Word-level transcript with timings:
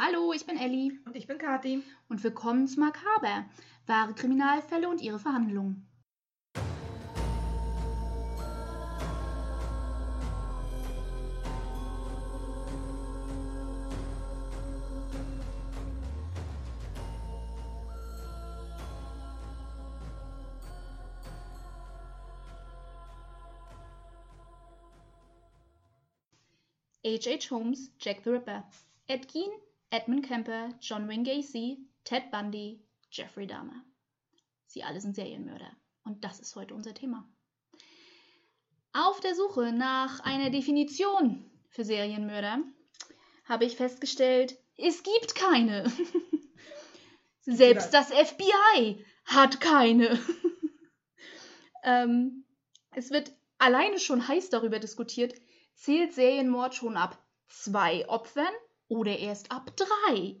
Hallo, 0.00 0.32
ich 0.32 0.46
bin 0.46 0.56
Elli 0.56 0.96
Und 1.06 1.16
ich 1.16 1.26
bin 1.26 1.38
Kathi. 1.38 1.82
und 2.08 2.22
willkommen 2.22 2.68
zu 2.68 2.78
Makaber, 2.78 3.46
wahre 3.86 4.14
Kriminalfälle 4.14 4.88
und 4.88 5.00
ihre 5.00 5.18
Verhandlungen. 5.18 5.88
H.H. 27.04 27.50
Holmes, 27.50 27.90
Jack 27.98 28.22
the 28.22 28.30
Ripper, 28.30 28.62
Ed 29.08 29.26
Gein, 29.32 29.50
Edmund 29.90 30.26
Kemper, 30.26 30.70
John 30.80 31.08
Wayne 31.08 31.24
Gacy, 31.24 31.78
Ted 32.04 32.30
Bundy, 32.30 32.84
Jeffrey 33.10 33.46
Dahmer. 33.46 33.84
Sie 34.66 34.82
alle 34.82 35.00
sind 35.00 35.14
Serienmörder. 35.14 35.70
Und 36.04 36.24
das 36.24 36.40
ist 36.40 36.54
heute 36.56 36.74
unser 36.74 36.92
Thema. 36.94 37.26
Auf 38.92 39.20
der 39.20 39.34
Suche 39.34 39.72
nach 39.72 40.20
einer 40.20 40.50
Definition 40.50 41.50
für 41.70 41.84
Serienmörder 41.84 42.62
habe 43.44 43.64
ich 43.64 43.76
festgestellt, 43.76 44.58
es 44.76 45.02
gibt 45.02 45.34
keine. 45.34 45.90
Selbst 47.42 47.94
das 47.94 48.12
FBI 48.12 49.04
hat 49.24 49.60
keine. 49.60 50.18
ähm, 51.82 52.44
es 52.90 53.10
wird 53.10 53.32
alleine 53.56 53.98
schon 53.98 54.26
heiß 54.26 54.50
darüber 54.50 54.78
diskutiert, 54.78 55.34
zählt 55.74 56.12
Serienmord 56.12 56.74
schon 56.74 56.96
ab 56.96 57.22
zwei 57.46 58.06
Opfern 58.08 58.52
oder 58.88 59.18
erst 59.18 59.52
ab 59.52 59.70
drei? 59.76 60.40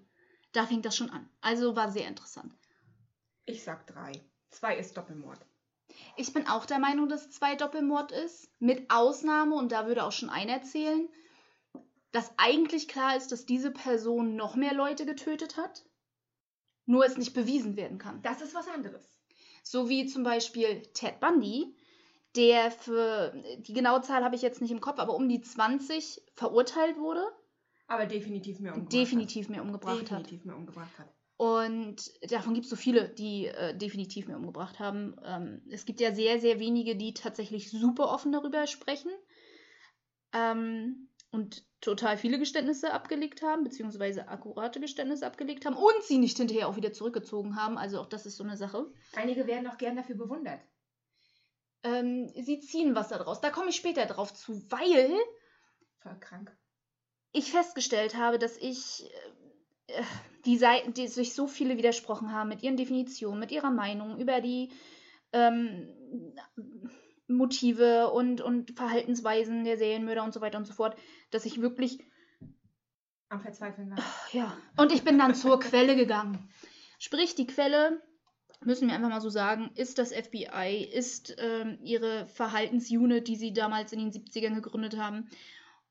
Da 0.52 0.66
fängt 0.66 0.84
das 0.84 0.96
schon 0.96 1.10
an. 1.10 1.28
Also 1.40 1.76
war 1.76 1.90
sehr 1.90 2.08
interessant. 2.08 2.54
Ich 3.44 3.62
sag 3.62 3.86
drei. 3.86 4.12
Zwei 4.50 4.76
ist 4.76 4.96
Doppelmord. 4.96 5.38
Ich 6.16 6.32
bin 6.32 6.46
auch 6.46 6.66
der 6.66 6.78
Meinung, 6.78 7.08
dass 7.08 7.30
zwei 7.30 7.54
Doppelmord 7.54 8.12
ist. 8.12 8.50
Mit 8.58 8.90
Ausnahme, 8.90 9.54
und 9.54 9.72
da 9.72 9.86
würde 9.86 10.04
auch 10.04 10.12
schon 10.12 10.30
einer 10.30 10.52
erzählen, 10.52 11.08
dass 12.12 12.32
eigentlich 12.38 12.88
klar 12.88 13.16
ist, 13.16 13.32
dass 13.32 13.46
diese 13.46 13.70
Person 13.70 14.36
noch 14.36 14.56
mehr 14.56 14.74
Leute 14.74 15.04
getötet 15.04 15.56
hat, 15.56 15.84
nur 16.86 17.04
es 17.04 17.16
nicht 17.16 17.34
bewiesen 17.34 17.76
werden 17.76 17.98
kann. 17.98 18.22
Das 18.22 18.40
ist 18.40 18.54
was 18.54 18.68
anderes. 18.68 19.18
So 19.62 19.88
wie 19.88 20.06
zum 20.06 20.22
Beispiel 20.22 20.82
Ted 20.94 21.20
Bundy, 21.20 21.76
der 22.36 22.70
für, 22.70 23.34
die 23.58 23.74
genaue 23.74 24.00
Zahl 24.00 24.24
habe 24.24 24.36
ich 24.36 24.42
jetzt 24.42 24.62
nicht 24.62 24.70
im 24.70 24.80
Kopf, 24.80 24.98
aber 24.98 25.14
um 25.14 25.28
die 25.28 25.40
20 25.40 26.22
verurteilt 26.34 26.96
wurde, 26.96 27.24
Aber 27.88 28.06
definitiv 28.06 28.60
mehr 28.60 28.74
umgebracht 28.74 28.92
definitiv 28.92 29.48
mehr 29.48 29.58
hat. 29.58 29.66
umgebracht 29.66 30.10
hat. 30.10 30.20
Definitiv 30.20 30.44
mehr 30.44 30.56
umgebracht 30.56 30.98
hat. 30.98 31.12
Und 31.38 32.12
davon 32.30 32.54
gibt 32.54 32.64
es 32.64 32.70
so 32.70 32.76
viele, 32.76 33.08
die 33.08 33.46
äh, 33.46 33.76
definitiv 33.76 34.26
mehr 34.26 34.36
umgebracht 34.36 34.78
haben. 34.78 35.16
Ähm, 35.24 35.62
es 35.70 35.86
gibt 35.86 36.00
ja 36.00 36.12
sehr, 36.12 36.40
sehr 36.40 36.58
wenige, 36.58 36.96
die 36.96 37.14
tatsächlich 37.14 37.70
super 37.70 38.10
offen 38.10 38.32
darüber 38.32 38.66
sprechen 38.66 39.10
ähm, 40.32 41.08
und 41.30 41.64
total 41.80 42.18
viele 42.18 42.38
Geständnisse 42.40 42.92
abgelegt 42.92 43.42
haben, 43.42 43.62
beziehungsweise 43.62 44.28
akkurate 44.28 44.80
Geständnisse 44.80 45.26
abgelegt 45.26 45.64
haben 45.64 45.76
und 45.76 46.02
sie 46.02 46.18
nicht 46.18 46.36
hinterher 46.36 46.68
auch 46.68 46.76
wieder 46.76 46.92
zurückgezogen 46.92 47.54
haben. 47.54 47.78
Also 47.78 48.00
auch 48.00 48.06
das 48.06 48.26
ist 48.26 48.36
so 48.36 48.42
eine 48.42 48.56
Sache. 48.56 48.92
Einige 49.14 49.46
werden 49.46 49.68
auch 49.68 49.78
gern 49.78 49.96
dafür 49.96 50.16
bewundert. 50.16 50.60
Ähm, 51.84 52.28
sie 52.34 52.58
ziehen 52.58 52.96
was 52.96 53.08
daraus. 53.08 53.40
Da 53.40 53.50
komme 53.50 53.70
ich 53.70 53.76
später 53.76 54.06
drauf 54.06 54.34
zu, 54.34 54.68
weil 54.70 55.12
Voll 56.00 56.18
krank. 56.18 56.56
Ich 57.32 57.52
festgestellt 57.52 58.16
habe, 58.16 58.38
dass 58.38 58.56
ich 58.56 59.10
äh, 59.88 60.02
die 60.44 60.56
Seiten, 60.56 60.94
die 60.94 61.08
sich 61.08 61.34
so 61.34 61.46
viele 61.46 61.76
widersprochen 61.76 62.32
haben 62.32 62.48
mit 62.48 62.62
ihren 62.62 62.76
Definitionen, 62.76 63.40
mit 63.40 63.52
ihrer 63.52 63.70
Meinung 63.70 64.18
über 64.18 64.40
die 64.40 64.70
ähm, 65.32 65.88
Motive 67.26 68.10
und, 68.10 68.40
und 68.40 68.76
Verhaltensweisen 68.76 69.64
der 69.64 69.76
Serienmörder 69.76 70.24
und 70.24 70.32
so 70.32 70.40
weiter 70.40 70.58
und 70.58 70.66
so 70.66 70.72
fort, 70.72 70.96
dass 71.30 71.44
ich 71.44 71.60
wirklich, 71.60 71.98
Am 73.28 73.42
Verzweifeln 73.42 73.90
war. 73.90 73.98
ja, 74.32 74.56
und 74.76 74.92
ich 74.92 75.04
bin 75.04 75.18
dann 75.18 75.34
zur 75.34 75.60
Quelle 75.60 75.96
gegangen. 75.96 76.48
Sprich, 76.98 77.34
die 77.34 77.46
Quelle, 77.46 78.02
müssen 78.64 78.88
wir 78.88 78.94
einfach 78.94 79.10
mal 79.10 79.20
so 79.20 79.28
sagen, 79.28 79.70
ist 79.74 79.98
das 79.98 80.12
FBI, 80.12 80.88
ist 80.90 81.36
ähm, 81.38 81.78
ihre 81.82 82.26
Verhaltensunit, 82.26 83.28
die 83.28 83.36
sie 83.36 83.52
damals 83.52 83.92
in 83.92 83.98
den 83.98 84.10
70ern 84.10 84.54
gegründet 84.54 84.96
haben 84.96 85.28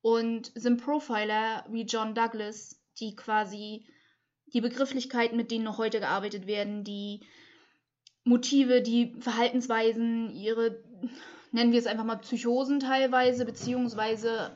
und 0.01 0.51
sind 0.55 0.83
Profiler 0.83 1.65
wie 1.69 1.83
John 1.83 2.15
Douglas, 2.15 2.79
die 2.99 3.15
quasi 3.15 3.85
die 4.53 4.61
Begrifflichkeiten, 4.61 5.37
mit 5.37 5.51
denen 5.51 5.65
noch 5.65 5.77
heute 5.77 5.99
gearbeitet 5.99 6.47
werden, 6.47 6.83
die 6.83 7.21
Motive, 8.23 8.81
die 8.81 9.15
Verhaltensweisen, 9.19 10.29
ihre, 10.31 10.83
nennen 11.51 11.71
wir 11.71 11.79
es 11.79 11.87
einfach 11.87 12.03
mal 12.03 12.17
Psychosen 12.17 12.79
teilweise, 12.79 13.45
beziehungsweise 13.45 14.55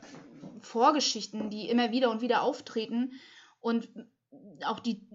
Vorgeschichten, 0.60 1.50
die 1.50 1.70
immer 1.70 1.92
wieder 1.92 2.12
und 2.12 2.22
wieder 2.22 2.44
auftreten 2.44 3.14
und 3.60 3.90
auch 4.66 4.80
die 4.80 5.08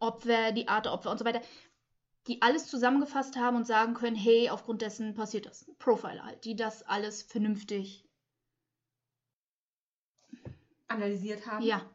Opfer, 0.00 0.52
die 0.52 0.68
Art 0.68 0.86
der 0.86 0.92
Opfer 0.92 1.10
und 1.10 1.18
so 1.18 1.24
weiter, 1.24 1.42
die 2.26 2.42
alles 2.42 2.66
zusammengefasst 2.66 3.36
haben 3.36 3.56
und 3.56 3.66
sagen 3.66 3.94
können, 3.94 4.16
hey, 4.16 4.50
aufgrund 4.50 4.82
dessen 4.82 5.14
passiert 5.14 5.46
das. 5.46 5.70
Profiler 5.78 6.24
halt, 6.24 6.44
die 6.44 6.56
das 6.56 6.82
alles 6.82 7.22
vernünftig 7.22 8.07
Analysiert 10.88 11.46
haben. 11.46 11.64
Ja. 11.64 11.88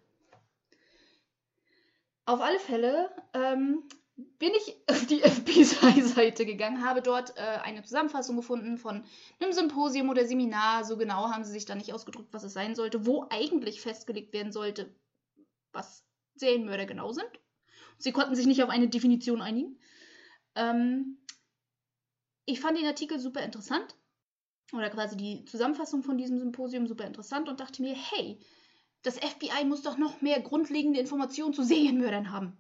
Auf 2.26 2.40
alle 2.40 2.60
Fälle 2.60 3.10
ähm, 3.34 3.84
bin 4.16 4.52
ich 4.56 4.76
auf 4.88 5.06
die 5.08 5.20
FBI-Seite 5.20 6.46
gegangen, 6.46 6.86
habe 6.86 7.02
dort 7.02 7.38
äh, 7.38 7.42
eine 7.42 7.84
Zusammenfassung 7.84 8.36
gefunden 8.36 8.78
von 8.78 9.04
einem 9.40 9.52
Symposium 9.52 10.10
oder 10.10 10.26
Seminar. 10.26 10.86
So 10.86 10.98
genau 10.98 11.30
haben 11.30 11.44
sie 11.44 11.52
sich 11.52 11.66
da 11.66 11.76
nicht 11.76 11.94
ausgedrückt, 11.94 12.34
was 12.34 12.44
es 12.44 12.54
sein 12.54 12.76
sollte, 12.76 13.06
wo 13.06 13.26
eigentlich 13.30 13.82
festgelegt 13.82 14.34
werden 14.34 14.52
sollte, 14.52 14.94
was 15.72 16.06
Serienmörder 16.36 16.86
genau 16.86 17.12
sind. 17.12 17.30
Sie 17.98 18.12
konnten 18.12 18.36
sich 18.36 18.46
nicht 18.46 18.64
auf 18.64 18.70
eine 18.70 18.88
Definition 18.88 19.42
einigen. 19.42 19.80
Ähm, 20.56 21.18
ich 22.46 22.60
fand 22.60 22.78
den 22.78 22.88
Artikel 22.88 23.20
super 23.20 23.42
interessant. 23.42 23.96
Oder 24.72 24.90
quasi 24.90 25.16
die 25.16 25.46
Zusammenfassung 25.46 26.02
von 26.02 26.18
diesem 26.18 26.40
Symposium 26.40 26.88
super 26.88 27.06
interessant 27.06 27.48
und 27.48 27.60
dachte 27.60 27.82
mir, 27.82 27.96
hey, 27.96 28.40
das 29.04 29.20
FBI 29.20 29.66
muss 29.66 29.84
doch 29.84 29.98
noch 29.98 30.22
mehr 30.22 30.42
grundlegende 30.42 31.00
Informationen 31.00 31.54
zu 31.54 31.64
Serienmördern 31.64 32.32
haben. 32.32 32.58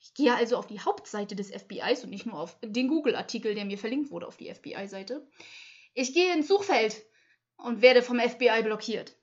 Ich 0.00 0.14
gehe 0.14 0.34
also 0.34 0.56
auf 0.56 0.66
die 0.66 0.80
Hauptseite 0.80 1.36
des 1.36 1.50
FBIs 1.50 2.02
und 2.02 2.10
nicht 2.10 2.26
nur 2.26 2.38
auf 2.38 2.58
den 2.60 2.88
Google-Artikel, 2.88 3.54
der 3.54 3.64
mir 3.64 3.78
verlinkt 3.78 4.10
wurde 4.10 4.26
auf 4.26 4.36
die 4.36 4.52
FBI-Seite. 4.52 5.24
Ich 5.94 6.12
gehe 6.12 6.34
ins 6.34 6.48
Suchfeld 6.48 7.00
und 7.56 7.82
werde 7.82 8.02
vom 8.02 8.18
FBI 8.18 8.62
blockiert. 8.64 9.16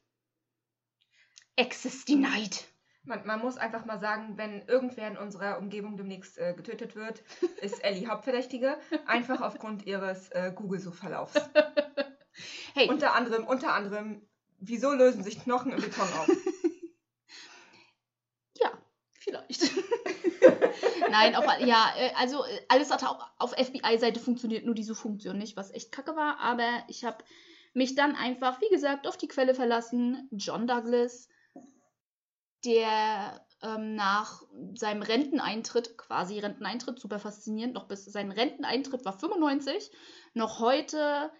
Access 1.57 2.05
denied. 2.05 2.65
Man, 3.03 3.25
man 3.25 3.41
muss 3.41 3.57
einfach 3.57 3.85
mal 3.85 3.99
sagen, 3.99 4.37
wenn 4.37 4.61
irgendwer 4.67 5.09
in 5.09 5.17
unserer 5.17 5.57
Umgebung 5.57 5.97
demnächst 5.97 6.37
äh, 6.37 6.53
getötet 6.53 6.95
wird, 6.95 7.23
ist 7.61 7.79
Ellie 7.83 8.07
Hauptverdächtige. 8.07 8.77
Einfach 9.05 9.41
aufgrund 9.41 9.85
ihres 9.85 10.29
äh, 10.29 10.53
Google-Suchverlaufs. 10.55 11.33
Hey, 12.73 12.87
Unter 12.87 13.15
anderem, 13.15 13.45
unter 13.45 13.73
anderem, 13.73 14.21
wieso 14.59 14.91
lösen 14.91 15.23
sich 15.23 15.41
Knochen 15.43 15.71
im 15.71 15.81
Beton 15.81 16.01
auf? 16.01 16.27
ja, 18.61 18.71
vielleicht. 19.13 19.61
Nein, 21.11 21.35
auf, 21.35 21.45
ja, 21.59 21.93
äh, 21.97 22.11
also 22.15 22.43
äh, 22.43 22.61
alles 22.67 22.91
hat 22.91 23.03
auch 23.03 23.29
auf 23.37 23.51
FBI-Seite 23.51 24.19
funktioniert, 24.19 24.65
nur 24.65 24.75
die 24.75 24.83
Suchfunktion 24.83 25.37
nicht, 25.37 25.57
was 25.57 25.71
echt 25.71 25.91
kacke 25.91 26.15
war. 26.15 26.39
Aber 26.39 26.83
ich 26.87 27.03
habe 27.03 27.23
mich 27.73 27.95
dann 27.95 28.15
einfach, 28.15 28.61
wie 28.61 28.69
gesagt, 28.69 29.07
auf 29.07 29.17
die 29.17 29.27
Quelle 29.27 29.55
verlassen. 29.55 30.27
John 30.31 30.67
Douglas, 30.67 31.29
der 32.65 33.45
ähm, 33.61 33.95
nach 33.95 34.43
seinem 34.75 35.01
Renteneintritt, 35.01 35.97
quasi 35.97 36.39
Renteneintritt, 36.39 36.99
super 36.99 37.19
faszinierend, 37.19 37.73
noch 37.73 37.87
bis 37.87 38.05
sein 38.05 38.31
Renteneintritt 38.31 39.05
war 39.05 39.17
95. 39.17 39.91
Noch 40.33 40.59
heute 40.59 41.31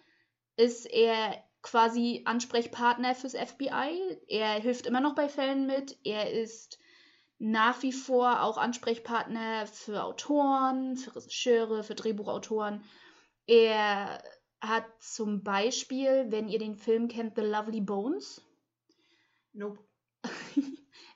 ist 0.55 0.85
er 0.85 1.43
quasi 1.61 2.21
Ansprechpartner 2.25 3.15
fürs 3.15 3.35
FBI. 3.35 4.17
Er 4.27 4.53
hilft 4.61 4.85
immer 4.85 5.01
noch 5.01 5.15
bei 5.15 5.29
Fällen 5.29 5.67
mit. 5.67 5.97
Er 6.03 6.31
ist 6.31 6.79
nach 7.39 7.81
wie 7.83 7.93
vor 7.93 8.43
auch 8.43 8.57
Ansprechpartner 8.57 9.65
für 9.67 10.03
Autoren, 10.03 10.97
für 10.97 11.15
Regisseure, 11.15 11.83
für 11.83 11.95
Drehbuchautoren. 11.95 12.83
Er 13.47 14.21
hat 14.61 14.85
zum 14.99 15.43
Beispiel, 15.43 16.27
wenn 16.29 16.49
ihr 16.49 16.59
den 16.59 16.75
Film 16.75 17.07
kennt, 17.07 17.35
The 17.35 17.41
Lovely 17.41 17.81
Bones. 17.81 18.41
Nope. 19.53 19.79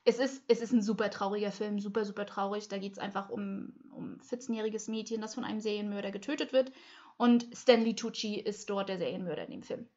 Es 0.06 0.20
ist, 0.20 0.44
es 0.50 0.60
ist 0.60 0.74
ein 0.74 0.82
super 0.82 1.10
trauriger 1.10 1.54
Film, 1.54 1.80
super, 1.80 2.04
super 2.04 2.26
traurig. 2.26 2.68
Da 2.68 2.78
geht 2.78 2.92
es 2.92 3.00
einfach 3.00 3.30
um, 3.30 3.74
um 3.90 4.16
ein 4.16 4.20
14-jähriges 4.20 4.92
Mädchen, 4.92 5.22
das 5.22 5.34
von 5.34 5.46
einem 5.46 5.62
Serienmörder 5.62 6.12
getötet 6.12 6.52
wird. 6.52 6.74
Und 7.16 7.48
Stanley 7.56 7.96
Tucci 7.96 8.38
ist 8.38 8.70
dort 8.70 8.90
der 8.90 8.98
Serienmörder 8.98 9.46
in 9.46 9.52
dem 9.52 9.64
Film. 9.64 9.88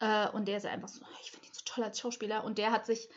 Äh, 0.00 0.28
und 0.30 0.48
der 0.48 0.58
ist 0.58 0.66
einfach 0.66 0.88
so, 0.88 1.04
ich 1.22 1.30
finde 1.30 1.46
ihn 1.46 1.52
so 1.52 1.62
toll 1.64 1.84
als 1.84 1.98
Schauspieler. 1.98 2.44
Und 2.44 2.58
der 2.58 2.72
hat 2.72 2.86
sich 2.86 3.08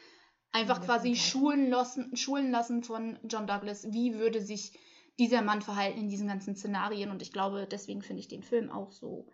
Einfach 0.54 0.80
Ja, 0.80 0.86
quasi 0.86 1.16
schulen 1.16 1.70
lassen, 1.70 2.16
schulen 2.16 2.52
lassen 2.52 2.84
von 2.84 3.18
John 3.24 3.48
Douglas. 3.48 3.92
Wie 3.92 4.16
würde 4.16 4.42
sich 4.42 4.78
dieser 5.18 5.42
Mann 5.42 5.62
verhalten 5.62 6.00
in 6.00 6.10
diesen 6.10 6.28
ganzen 6.28 6.56
Szenarien? 6.56 7.10
Und 7.10 7.22
ich 7.22 7.32
glaube, 7.32 7.68
deswegen 7.72 8.02
finde 8.02 8.20
ich 8.20 8.28
den 8.28 8.44
Film 8.44 8.70
auch 8.70 8.92
so 8.92 9.28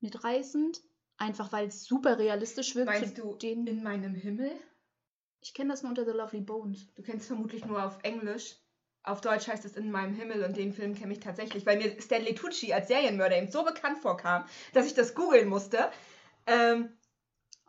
mitreißend. 0.00 0.82
Einfach 1.16 1.52
weil 1.52 1.68
es 1.68 1.84
super 1.84 2.18
realistisch 2.18 2.74
wirkt. 2.74 2.90
Meinst 2.90 3.14
zu 3.16 3.22
du 3.22 3.36
den, 3.36 3.66
in 3.68 3.82
meinem 3.82 4.14
Himmel? 4.14 4.50
ich 5.40 5.52
kenne 5.52 5.70
das 5.70 5.82
nur 5.82 5.90
unter 5.90 6.06
The 6.06 6.12
Lovely 6.12 6.40
Bones. 6.40 6.92
Du 6.94 7.02
kennst 7.02 7.26
vermutlich 7.26 7.64
nur 7.66 7.84
auf 7.84 7.98
Englisch. 8.02 8.56
Auf 9.04 9.20
Deutsch 9.20 9.46
heißt 9.46 9.66
es 9.66 9.76
in 9.76 9.90
meinem 9.90 10.14
Himmel 10.14 10.42
und 10.42 10.56
den 10.56 10.72
Film 10.72 10.94
kenne 10.94 11.12
ich 11.12 11.20
tatsächlich, 11.20 11.66
weil 11.66 11.76
mir 11.76 12.00
Stanley 12.00 12.34
Tucci 12.34 12.72
als 12.72 12.88
Serienmörder 12.88 13.36
eben 13.36 13.50
so 13.50 13.62
bekannt 13.62 13.98
vorkam, 13.98 14.46
dass 14.72 14.86
ich 14.86 14.94
das 14.94 15.14
googeln 15.14 15.48
musste. 15.48 15.90
Ähm, 16.46 16.90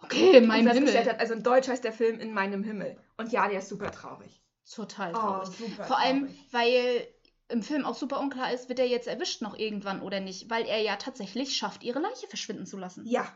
Okay, 0.02 0.38
in 0.38 0.48
meinem 0.48 0.72
Himmel. 0.72 0.94
hat, 1.06 1.20
also 1.20 1.34
in 1.34 1.42
Deutsch 1.42 1.68
heißt 1.68 1.84
der 1.84 1.94
Film 1.94 2.20
in 2.20 2.34
meinem 2.34 2.64
Himmel. 2.64 2.98
Und 3.18 3.32
ja, 3.32 3.48
der 3.48 3.60
ist 3.60 3.70
super 3.70 3.92
traurig. 3.92 4.42
Total 4.70 5.12
Oh, 5.14 5.18
traurig. 5.18 5.50
super 5.50 5.84
Vor 5.86 5.98
allem, 5.98 6.26
traurig. 6.28 6.48
weil 6.52 7.08
im 7.50 7.64
Film 7.64 7.86
auch 7.86 7.96
super 7.96 8.20
unklar 8.20 8.52
ist, 8.52 8.70
wird 8.70 8.80
er 8.80 8.88
jetzt 8.88 9.08
erwischt 9.08 9.42
noch 9.42 9.58
irgendwann 9.58 10.02
oder 10.02 10.20
nicht, 10.20 10.50
weil 10.50 10.66
er 10.66 10.82
ja 10.82 10.96
tatsächlich 10.98 11.56
schafft, 11.56 11.84
ihre 11.84 12.00
Leiche 12.00 12.28
verschwinden 12.28 12.66
zu 12.66 12.78
lassen. 12.78 13.06
Ja. 13.08 13.28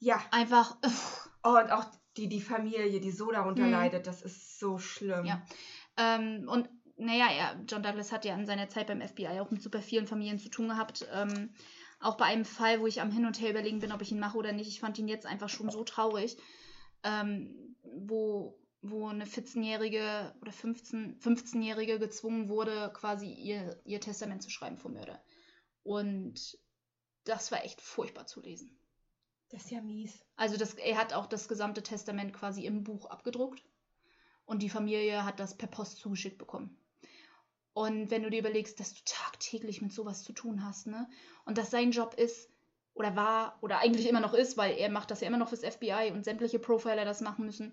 Ja. 0.00 0.22
Einfach, 0.30 0.76
uff, 0.84 1.28
Oh, 1.42 1.56
und 1.58 1.70
auch 1.70 1.84
die, 2.16 2.28
die 2.28 2.40
Familie, 2.40 3.00
die 3.00 3.10
so 3.10 3.30
darunter 3.30 3.64
Mhm. 3.64 3.72
leidet, 3.72 4.06
das 4.06 4.22
ist 4.22 4.58
so 4.58 4.78
schlimm. 4.78 5.24
Ja. 5.24 5.42
ähm, 5.96 6.46
und 6.48 6.68
naja, 6.96 7.26
er, 7.30 7.64
John 7.68 7.82
Douglas 7.82 8.12
hat 8.12 8.24
ja 8.24 8.34
in 8.34 8.46
seiner 8.46 8.68
Zeit 8.68 8.88
beim 8.88 9.00
FBI 9.00 9.40
auch 9.40 9.50
mit 9.50 9.62
super 9.62 9.80
vielen 9.80 10.06
Familien 10.08 10.38
zu 10.38 10.48
tun 10.50 10.68
gehabt. 10.68 11.06
Ähm, 11.12 11.54
auch 12.00 12.16
bei 12.16 12.26
einem 12.26 12.44
Fall, 12.44 12.80
wo 12.80 12.86
ich 12.86 13.00
am 13.00 13.10
Hin 13.10 13.26
und 13.26 13.40
Her 13.40 13.50
überlegen 13.50 13.80
bin, 13.80 13.92
ob 13.92 14.02
ich 14.02 14.12
ihn 14.12 14.20
mache 14.20 14.38
oder 14.38 14.52
nicht. 14.52 14.68
Ich 14.68 14.80
fand 14.80 14.98
ihn 14.98 15.08
jetzt 15.08 15.26
einfach 15.26 15.48
schon 15.48 15.70
so 15.70 15.84
traurig, 15.84 16.36
ähm, 17.02 17.76
wo, 17.82 18.58
wo 18.82 19.08
eine 19.08 19.24
14-Jährige 19.24 20.34
oder 20.40 20.52
15, 20.52 21.18
15-Jährige 21.20 21.98
gezwungen 21.98 22.48
wurde, 22.48 22.92
quasi 22.94 23.32
ihr, 23.32 23.80
ihr 23.84 24.00
Testament 24.00 24.42
zu 24.42 24.50
schreiben 24.50 24.78
vom 24.78 24.94
Mörder. 24.94 25.22
Und 25.82 26.58
das 27.24 27.50
war 27.50 27.64
echt 27.64 27.80
furchtbar 27.80 28.26
zu 28.26 28.40
lesen. 28.40 28.78
Das 29.50 29.64
ist 29.64 29.70
ja 29.70 29.80
mies. 29.80 30.24
Also 30.36 30.56
das, 30.56 30.74
er 30.74 30.98
hat 30.98 31.14
auch 31.14 31.26
das 31.26 31.48
gesamte 31.48 31.82
Testament 31.82 32.32
quasi 32.32 32.64
im 32.66 32.84
Buch 32.84 33.06
abgedruckt 33.06 33.62
und 34.44 34.62
die 34.62 34.70
Familie 34.70 35.24
hat 35.24 35.40
das 35.40 35.56
per 35.56 35.68
Post 35.68 35.96
zugeschickt 35.98 36.38
bekommen. 36.38 36.78
Und 37.78 38.10
wenn 38.10 38.24
du 38.24 38.30
dir 38.30 38.40
überlegst, 38.40 38.80
dass 38.80 38.92
du 38.92 39.02
tagtäglich 39.04 39.80
mit 39.80 39.92
sowas 39.92 40.24
zu 40.24 40.32
tun 40.32 40.64
hast, 40.64 40.88
ne? 40.88 41.08
Und 41.44 41.58
dass 41.58 41.70
sein 41.70 41.92
Job 41.92 42.14
ist 42.14 42.50
oder 42.92 43.14
war 43.14 43.56
oder 43.60 43.78
eigentlich 43.78 44.08
immer 44.08 44.18
noch 44.18 44.34
ist, 44.34 44.56
weil 44.56 44.76
er 44.76 44.90
macht 44.90 45.12
das 45.12 45.20
ja 45.20 45.28
immer 45.28 45.38
noch 45.38 45.50
fürs 45.50 45.64
FBI 45.64 46.10
und 46.12 46.24
sämtliche 46.24 46.58
Profiler 46.58 47.04
das 47.04 47.20
machen 47.20 47.46
müssen, 47.46 47.72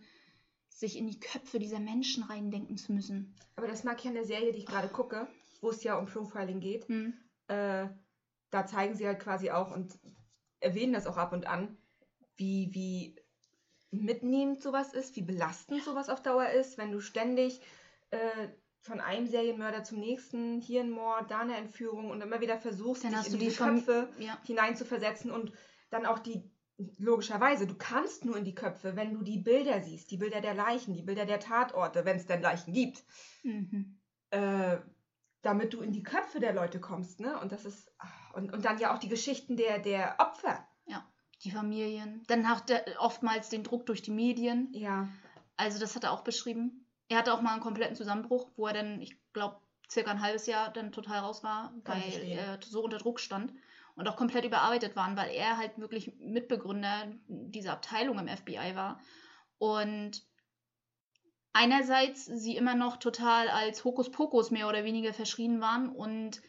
sich 0.70 0.96
in 0.96 1.08
die 1.08 1.20
Köpfe 1.20 1.58
dieser 1.58 1.80
Menschen 1.80 2.22
reindenken 2.22 2.78
zu 2.78 2.92
müssen. 2.94 3.36
Aber 3.56 3.66
das 3.66 3.84
mag 3.84 4.00
ich 4.00 4.08
an 4.08 4.14
der 4.14 4.26
Serie, 4.26 4.52
die 4.52 4.60
ich 4.60 4.68
gerade 4.68 4.90
gucke, 4.90 5.28
wo 5.62 5.72
es 5.72 5.84
ja 5.84 5.98
um 5.98 6.06
Profiling 6.06 6.60
geht. 6.60 6.88
Hm. 6.88 7.16
Äh, 7.48 7.88
da 8.52 8.68
zeigen 8.68 8.94
sie 8.94 9.08
halt 9.08 9.20
quasi 9.20 9.50
auch 9.50 9.72
und 9.72 9.98
erwähnen 10.60 10.94
das 10.94 11.08
auch 11.08 11.18
ab 11.18 11.34
und 11.34 11.48
an, 11.48 11.80
wie, 12.36 12.70
wie 12.76 13.16
mitnehmend 13.90 14.62
sowas 14.62 14.94
ist, 14.94 15.16
wie 15.16 15.24
belastend 15.24 15.84
sowas 15.84 16.10
auf 16.10 16.22
Dauer 16.22 16.50
ist, 16.50 16.78
wenn 16.78 16.92
du 16.92 17.00
ständig 17.00 17.60
äh, 18.12 18.50
von 18.86 19.02
einem 19.02 19.26
Serienmörder 19.28 19.84
zum 19.84 20.00
nächsten, 20.00 20.62
hier 20.62 20.82
ein 20.82 20.92
Mord, 20.92 21.32
da 21.32 21.40
eine 21.40 21.58
Entführung 21.58 22.12
und 22.12 22.22
immer 22.22 22.40
wieder 22.40 22.60
versuchst, 22.60 23.04
Dann 23.04 23.12
dich 23.14 23.26
in 23.28 23.32
du 23.34 23.38
die 23.40 23.52
Köpfe 23.52 24.10
Ja. 24.20 24.38
hineinzuversetzen 24.46 25.32
und 25.32 25.52
dann 25.90 26.06
auch 26.06 26.20
die, 26.20 26.44
logischerweise, 27.00 27.66
du 27.66 27.76
kannst 27.76 28.26
nur 28.26 28.38
in 28.38 28.44
die 28.44 28.54
Köpfe, 28.54 28.96
wenn 28.96 29.14
du 29.14 29.24
die 29.24 29.40
Bilder 29.40 29.82
siehst, 29.82 30.12
die 30.12 30.18
Bilder 30.18 30.40
der 30.40 30.54
Leichen, 30.54 30.94
die 30.94 31.02
Bilder 31.02 31.26
der 31.26 31.40
Tatorte, 31.40 32.06
wenn 32.06 32.18
es 32.18 32.28
denn 32.28 32.42
Leichen 32.42 32.74
gibt 32.74 33.04
Mhm. 33.44 34.00
äh, 34.30 34.78
damit 35.42 35.74
du 35.74 35.82
in 35.82 35.92
die 35.92 36.02
Köpfe 36.04 36.40
der 36.40 36.54
Leute 36.54 36.80
kommst, 36.80 37.20
ne? 37.20 37.40
Und 37.40 37.52
das 37.52 37.66
ist. 37.66 37.92
ah, 38.00 38.08
Und, 38.34 38.52
und 38.52 38.66
dann 38.66 38.80
ja 38.80 38.94
auch 38.94 38.98
die 38.98 39.10
Geschichten 39.10 39.58
der, 39.58 39.78
der 39.80 40.16
Opfer. 40.20 40.68
Die 41.44 41.52
Familien. 41.52 42.24
Dann 42.28 42.48
hat 42.50 42.70
er 42.70 42.86
oftmals 43.00 43.50
den 43.50 43.64
Druck 43.64 43.86
durch 43.86 44.02
die 44.02 44.12
Medien. 44.12 44.70
Ja. 44.74 45.10
Also 45.58 45.80
das 45.80 45.94
hat 45.96 46.06
er 46.06 46.14
auch 46.14 46.24
beschrieben. 46.24 46.85
Er 47.08 47.18
hatte 47.18 47.34
auch 47.34 47.42
mal 47.42 47.54
einen 47.54 47.62
kompletten 47.62 47.96
Zusammenbruch, 47.96 48.50
wo 48.56 48.68
er 48.68 48.74
dann, 48.74 49.02
ich 49.02 49.18
glaube, 49.34 49.60
circa 49.90 50.12
ein 50.12 50.22
halbes 50.22 50.48
Jahr 50.48 50.72
dann 50.72 50.92
total 50.92 51.20
raus 51.20 51.44
war, 51.44 51.74
Kann 51.84 52.02
weil 52.02 52.24
er 52.24 52.60
so 52.64 52.84
unter 52.84 52.98
Druck 52.98 53.20
stand 53.20 53.54
und 53.96 54.08
auch 54.08 54.16
komplett 54.16 54.46
überarbeitet 54.46 54.96
waren, 54.96 55.16
weil 55.16 55.32
er 55.32 55.58
halt 55.58 55.78
wirklich 55.78 56.14
Mitbegründer 56.18 57.14
dieser 57.28 57.74
Abteilung 57.74 58.20
im 58.20 58.28
FBI 58.28 58.76
war. 58.76 59.00
Und 59.58 60.24
einerseits 61.54 62.26
sie 62.26 62.58
immer 62.58 62.76
noch 62.76 62.98
total 62.98 63.48
als 63.48 63.84
Hokuspokus 63.84 64.52
mehr 64.52 64.68
oder 64.68 64.84
weniger 64.84 65.14
verschrien 65.14 65.62
waren 65.62 65.90
und 65.90 66.42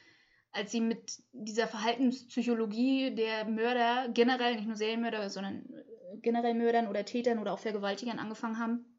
als 0.53 0.73
sie 0.73 0.81
mit 0.81 1.23
dieser 1.33 1.69
Verhaltenspsychologie 1.69 3.15
der 3.15 3.45
Mörder, 3.45 4.09
generell 4.09 4.57
nicht 4.57 4.67
nur 4.67 4.77
Serienmörder, 4.77 5.29
sondern 5.29 5.67
äh, 5.67 6.17
generell 6.23 6.55
Mördern 6.55 6.89
oder 6.89 7.05
Tätern 7.05 7.39
oder 7.39 7.53
auch 7.53 7.59
Vergewaltigern 7.59 8.19
angefangen 8.19 8.59
haben, 8.59 8.96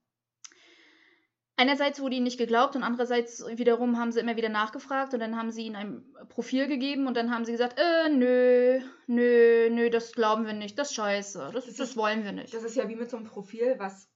einerseits 1.58 2.00
wurde 2.00 2.16
ihnen 2.16 2.24
nicht 2.24 2.38
geglaubt 2.38 2.76
und 2.76 2.84
andererseits 2.84 3.46
wiederum 3.46 3.98
haben 3.98 4.12
sie 4.12 4.20
immer 4.20 4.38
wieder 4.38 4.50
nachgefragt 4.50 5.14
und 5.14 5.20
dann 5.20 5.36
haben 5.36 5.52
sie 5.52 5.66
ihnen 5.66 5.76
ein 5.76 6.28
Profil 6.30 6.68
gegeben 6.68 7.08
und 7.08 7.18
dann 7.18 7.32
haben 7.34 7.44
sie 7.44 7.52
gesagt, 7.52 7.78
äh, 7.78 8.10
nö, 8.10 8.80
nö, 9.08 9.70
nö, 9.70 9.90
das 9.90 10.14
glauben 10.14 10.46
wir 10.46 10.54
nicht, 10.54 10.80
das 10.80 10.90
ist 10.90 10.96
scheiße, 10.96 11.52
das, 11.54 11.66
Das 11.66 11.76
das 11.76 11.98
wollen 11.98 12.24
wir 12.24 12.32
nicht. 12.32 12.54
Das 12.54 12.64
ist 12.64 12.76
ja 12.76 12.88
wie 12.88 12.96
mit 12.96 13.10
so 13.10 13.18
einem 13.18 13.26
Profil, 13.26 13.76
was 13.78 14.10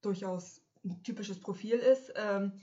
durchaus 0.00 0.62
ein 0.84 1.02
typisches 1.02 1.40
Profil 1.40 1.74
ist. 1.74 2.12
Ähm, 2.16 2.62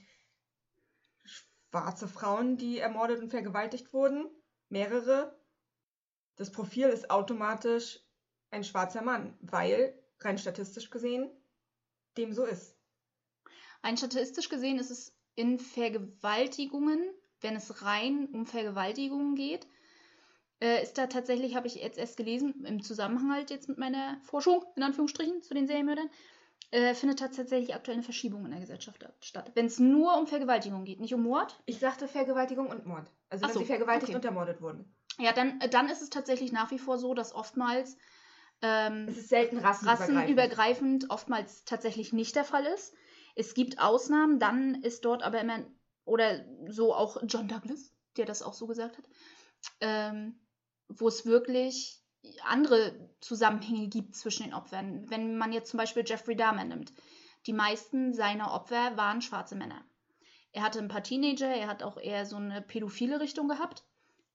schwarze 1.24 2.08
Frauen, 2.08 2.56
die 2.56 2.78
ermordet 2.78 3.20
und 3.20 3.30
vergewaltigt 3.30 3.92
wurden. 3.92 4.26
Mehrere. 4.68 5.38
Das 6.36 6.50
Profil 6.50 6.88
ist 6.88 7.10
automatisch 7.10 8.00
ein 8.50 8.64
schwarzer 8.64 9.02
Mann, 9.02 9.36
weil 9.40 9.94
rein 10.20 10.38
statistisch 10.38 10.90
gesehen 10.90 11.30
dem 12.16 12.32
so 12.32 12.44
ist. 12.44 12.73
Rein 13.84 13.96
statistisch 13.96 14.48
gesehen 14.48 14.78
ist 14.78 14.90
es 14.90 15.14
in 15.34 15.58
Vergewaltigungen, 15.58 17.00
wenn 17.40 17.54
es 17.56 17.82
rein 17.84 18.28
um 18.32 18.46
Vergewaltigungen 18.46 19.34
geht, 19.34 19.66
äh, 20.60 20.82
ist 20.82 20.96
da 20.96 21.06
tatsächlich, 21.06 21.54
habe 21.54 21.66
ich 21.66 21.74
jetzt 21.74 21.98
erst 21.98 22.16
gelesen, 22.16 22.64
im 22.64 22.82
Zusammenhang 22.82 23.32
halt 23.32 23.50
jetzt 23.50 23.68
mit 23.68 23.76
meiner 23.76 24.18
Forschung, 24.22 24.64
in 24.76 24.82
Anführungsstrichen, 24.82 25.42
zu 25.42 25.52
den 25.52 25.66
Serienmördern, 25.66 26.08
äh, 26.70 26.94
findet 26.94 27.18
tatsächlich 27.18 27.74
aktuell 27.74 27.96
eine 27.96 28.02
Verschiebung 28.02 28.44
in 28.46 28.52
der 28.52 28.60
Gesellschaft 28.60 29.04
statt. 29.20 29.50
Wenn 29.54 29.66
es 29.66 29.78
nur 29.78 30.16
um 30.18 30.26
Vergewaltigung 30.26 30.84
geht, 30.84 31.00
nicht 31.00 31.12
um 31.12 31.22
Mord, 31.22 31.60
Ich 31.66 31.78
sagte 31.78 32.08
Vergewaltigung 32.08 32.68
und 32.68 32.86
Mord. 32.86 33.10
Also 33.28 33.44
Ach 33.44 33.48
wenn 33.48 33.54
so, 33.54 33.60
sie 33.60 33.66
vergewaltigt 33.66 34.08
okay. 34.10 34.16
und 34.16 34.24
ermordet 34.24 34.62
wurden. 34.62 34.94
ja, 35.18 35.32
dann, 35.32 35.60
äh, 35.60 35.68
dann 35.68 35.88
ist 35.88 36.00
es 36.00 36.08
tatsächlich 36.10 36.52
nach 36.52 36.70
wie 36.70 36.78
vor 36.78 36.98
so, 36.98 37.12
dass 37.12 37.34
oftmals 37.34 37.98
ähm, 38.62 39.06
Es 39.08 39.18
ist 39.18 39.28
selten 39.28 39.58
rassenübergreifend. 39.58 40.16
rassenübergreifend 40.16 41.10
oftmals 41.10 41.64
tatsächlich 41.64 42.12
nicht 42.12 42.34
der 42.36 42.44
Fall 42.44 42.64
ist. 42.64 42.94
Es 43.34 43.54
gibt 43.54 43.78
Ausnahmen, 43.78 44.38
dann 44.38 44.82
ist 44.82 45.04
dort 45.04 45.22
aber 45.22 45.40
immer, 45.40 45.64
oder 46.04 46.44
so 46.68 46.94
auch 46.94 47.16
John 47.26 47.48
Douglas, 47.48 47.92
der 48.16 48.26
das 48.26 48.42
auch 48.42 48.54
so 48.54 48.66
gesagt 48.66 48.98
hat, 48.98 49.04
ähm, 49.80 50.40
wo 50.88 51.08
es 51.08 51.26
wirklich 51.26 52.00
andere 52.44 53.10
Zusammenhänge 53.20 53.88
gibt 53.88 54.16
zwischen 54.16 54.44
den 54.44 54.54
Opfern. 54.54 55.08
Wenn 55.10 55.36
man 55.36 55.52
jetzt 55.52 55.70
zum 55.70 55.78
Beispiel 55.78 56.04
Jeffrey 56.06 56.36
Dahmer 56.36 56.64
nimmt, 56.64 56.92
die 57.46 57.52
meisten 57.52 58.14
seiner 58.14 58.52
Opfer 58.52 58.96
waren 58.96 59.20
schwarze 59.20 59.56
Männer. 59.56 59.84
Er 60.52 60.62
hatte 60.62 60.78
ein 60.78 60.88
paar 60.88 61.02
Teenager, 61.02 61.48
er 61.48 61.66
hat 61.66 61.82
auch 61.82 61.98
eher 61.98 62.24
so 62.26 62.36
eine 62.36 62.62
pädophile 62.62 63.20
Richtung 63.20 63.48
gehabt, 63.48 63.84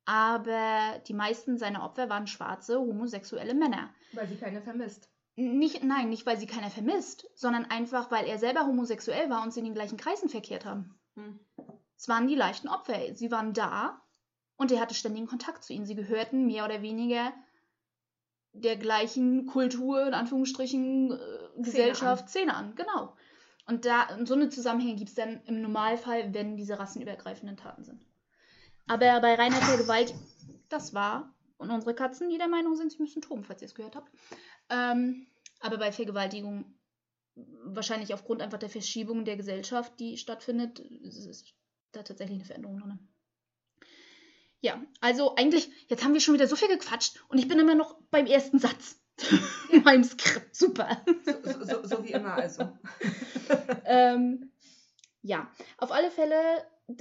aber 0.06 1.02
die 1.08 1.14
meisten 1.14 1.58
seiner 1.58 1.84
Opfer 1.84 2.10
waren 2.10 2.28
schwarze, 2.28 2.80
homosexuelle 2.80 3.54
Männer. 3.54 3.94
Weil 4.14 4.28
sie 4.28 4.36
keine 4.36 4.62
vermisst. 4.62 5.10
Nicht, 5.40 5.84
nein, 5.86 6.10
nicht 6.10 6.26
weil 6.26 6.38
sie 6.38 6.48
keiner 6.48 6.70
vermisst, 6.70 7.30
sondern 7.34 7.66
einfach, 7.66 8.12
weil 8.12 8.26
er 8.26 8.38
selber 8.38 8.66
homosexuell 8.66 9.30
war 9.30 9.42
und 9.42 9.54
sie 9.54 9.60
in 9.60 9.66
den 9.66 9.74
gleichen 9.74 9.98
Kreisen 9.98 10.28
verkehrt 10.28 10.66
haben. 10.66 11.00
Hm. 11.16 11.40
Es 11.96 12.10
waren 12.10 12.28
die 12.28 12.36
leichten 12.36 12.68
Opfer. 12.68 13.16
Sie 13.16 13.32
waren 13.32 13.54
da 13.54 14.02
und 14.58 14.72
er 14.72 14.82
hatte 14.82 14.96
ständigen 14.96 15.28
Kontakt 15.28 15.64
zu 15.64 15.72
ihnen. 15.72 15.86
Sie 15.86 15.96
gehörten 15.96 16.46
mehr 16.46 16.66
oder 16.66 16.82
weniger 16.82 17.32
der 18.52 18.76
gleichen 18.76 19.46
Kultur, 19.46 20.08
in 20.08 20.14
Anführungsstrichen, 20.14 21.14
äh, 21.14 21.62
Gesellschaft, 21.62 22.30
Szene 22.30 22.54
an. 22.54 22.76
Genau. 22.76 23.16
Und 23.66 23.86
da 23.86 24.14
und 24.16 24.28
so 24.28 24.34
eine 24.34 24.50
Zusammenhänge 24.50 24.96
gibt 24.96 25.10
es 25.10 25.16
dann 25.16 25.42
im 25.46 25.62
Normalfall, 25.62 26.34
wenn 26.34 26.58
diese 26.58 26.80
rassenübergreifenden 26.80 27.56
Taten 27.56 27.86
sind. 27.86 28.06
Aber 28.88 29.22
bei 29.22 29.36
reiner 29.36 29.58
Vergewaltigung, 29.58 30.22
das 30.68 30.94
war, 30.94 31.34
und 31.58 31.70
unsere 31.70 31.94
Katzen, 31.94 32.30
die 32.30 32.38
der 32.38 32.48
Meinung 32.48 32.76
sind, 32.76 32.92
sie 32.92 33.02
müssen 33.02 33.22
toben, 33.22 33.44
falls 33.44 33.62
ihr 33.62 33.68
es 33.68 33.76
gehört 33.76 33.96
habt. 33.96 34.12
Ähm, 34.70 35.28
aber 35.60 35.78
bei 35.78 35.92
Vergewaltigung, 35.92 36.66
wahrscheinlich 37.64 38.14
aufgrund 38.14 38.42
einfach 38.42 38.60
der 38.60 38.70
Verschiebung 38.70 39.26
der 39.26 39.38
Gesellschaft, 39.38 40.00
die 40.00 40.18
stattfindet, 40.18 40.80
ist 40.80 41.54
da 41.92 42.04
tatsächlich 42.04 42.36
eine 42.36 42.46
Veränderung 42.46 42.80
drin. 42.80 43.00
Ja, 44.62 44.82
also 45.00 45.36
eigentlich, 45.36 45.70
jetzt 45.88 46.04
haben 46.04 46.14
wir 46.14 46.20
schon 46.20 46.34
wieder 46.34 46.48
so 46.48 46.56
viel 46.56 46.68
gequatscht 46.68 47.24
und 47.30 47.38
ich 47.38 47.48
bin 47.48 47.60
immer 47.60 47.76
noch 47.76 47.96
beim 48.12 48.26
ersten 48.26 48.60
Satz. 48.60 49.00
in 49.72 49.84
meinem 49.84 50.04
Skript. 50.04 50.56
Super. 50.56 51.04
So, 51.26 51.64
so, 51.64 51.84
so 51.88 52.04
wie 52.04 52.12
immer 52.12 52.34
also. 52.34 52.70
ähm, 53.86 54.52
ja, 55.22 55.52
auf 55.78 55.92
alle 55.92 56.12
Fälle, 56.12 56.36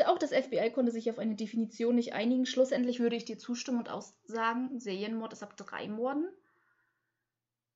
auch 0.06 0.18
das 0.18 0.32
FBI 0.32 0.70
konnte 0.72 0.92
sich 0.92 1.10
auf 1.10 1.18
eine 1.18 1.36
Definition 1.36 1.94
nicht 1.94 2.12
einigen. 2.14 2.46
Schlussendlich 2.46 3.00
würde 3.00 3.16
ich 3.16 3.24
dir 3.24 3.38
zustimmen 3.38 3.78
und 3.78 3.88
auch 3.88 4.04
sagen, 4.24 4.78
Serienmord 4.80 5.32
ist 5.32 5.42
ab 5.42 5.56
drei 5.56 5.88
Morden. 5.88 6.28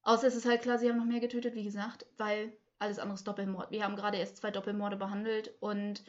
Außer 0.02 0.26
es 0.26 0.34
ist 0.34 0.46
halt 0.46 0.62
klar, 0.62 0.78
sie 0.78 0.88
haben 0.88 0.98
noch 0.98 1.04
mehr 1.04 1.20
getötet, 1.20 1.54
wie 1.54 1.64
gesagt, 1.64 2.06
weil 2.16 2.56
alles 2.78 2.98
andere 2.98 3.14
ist 3.14 3.26
Doppelmord. 3.26 3.70
Wir 3.70 3.84
haben 3.84 3.96
gerade 3.96 4.18
erst 4.18 4.38
zwei 4.38 4.50
Doppelmorde 4.50 4.96
behandelt 4.96 5.54
und 5.60 6.02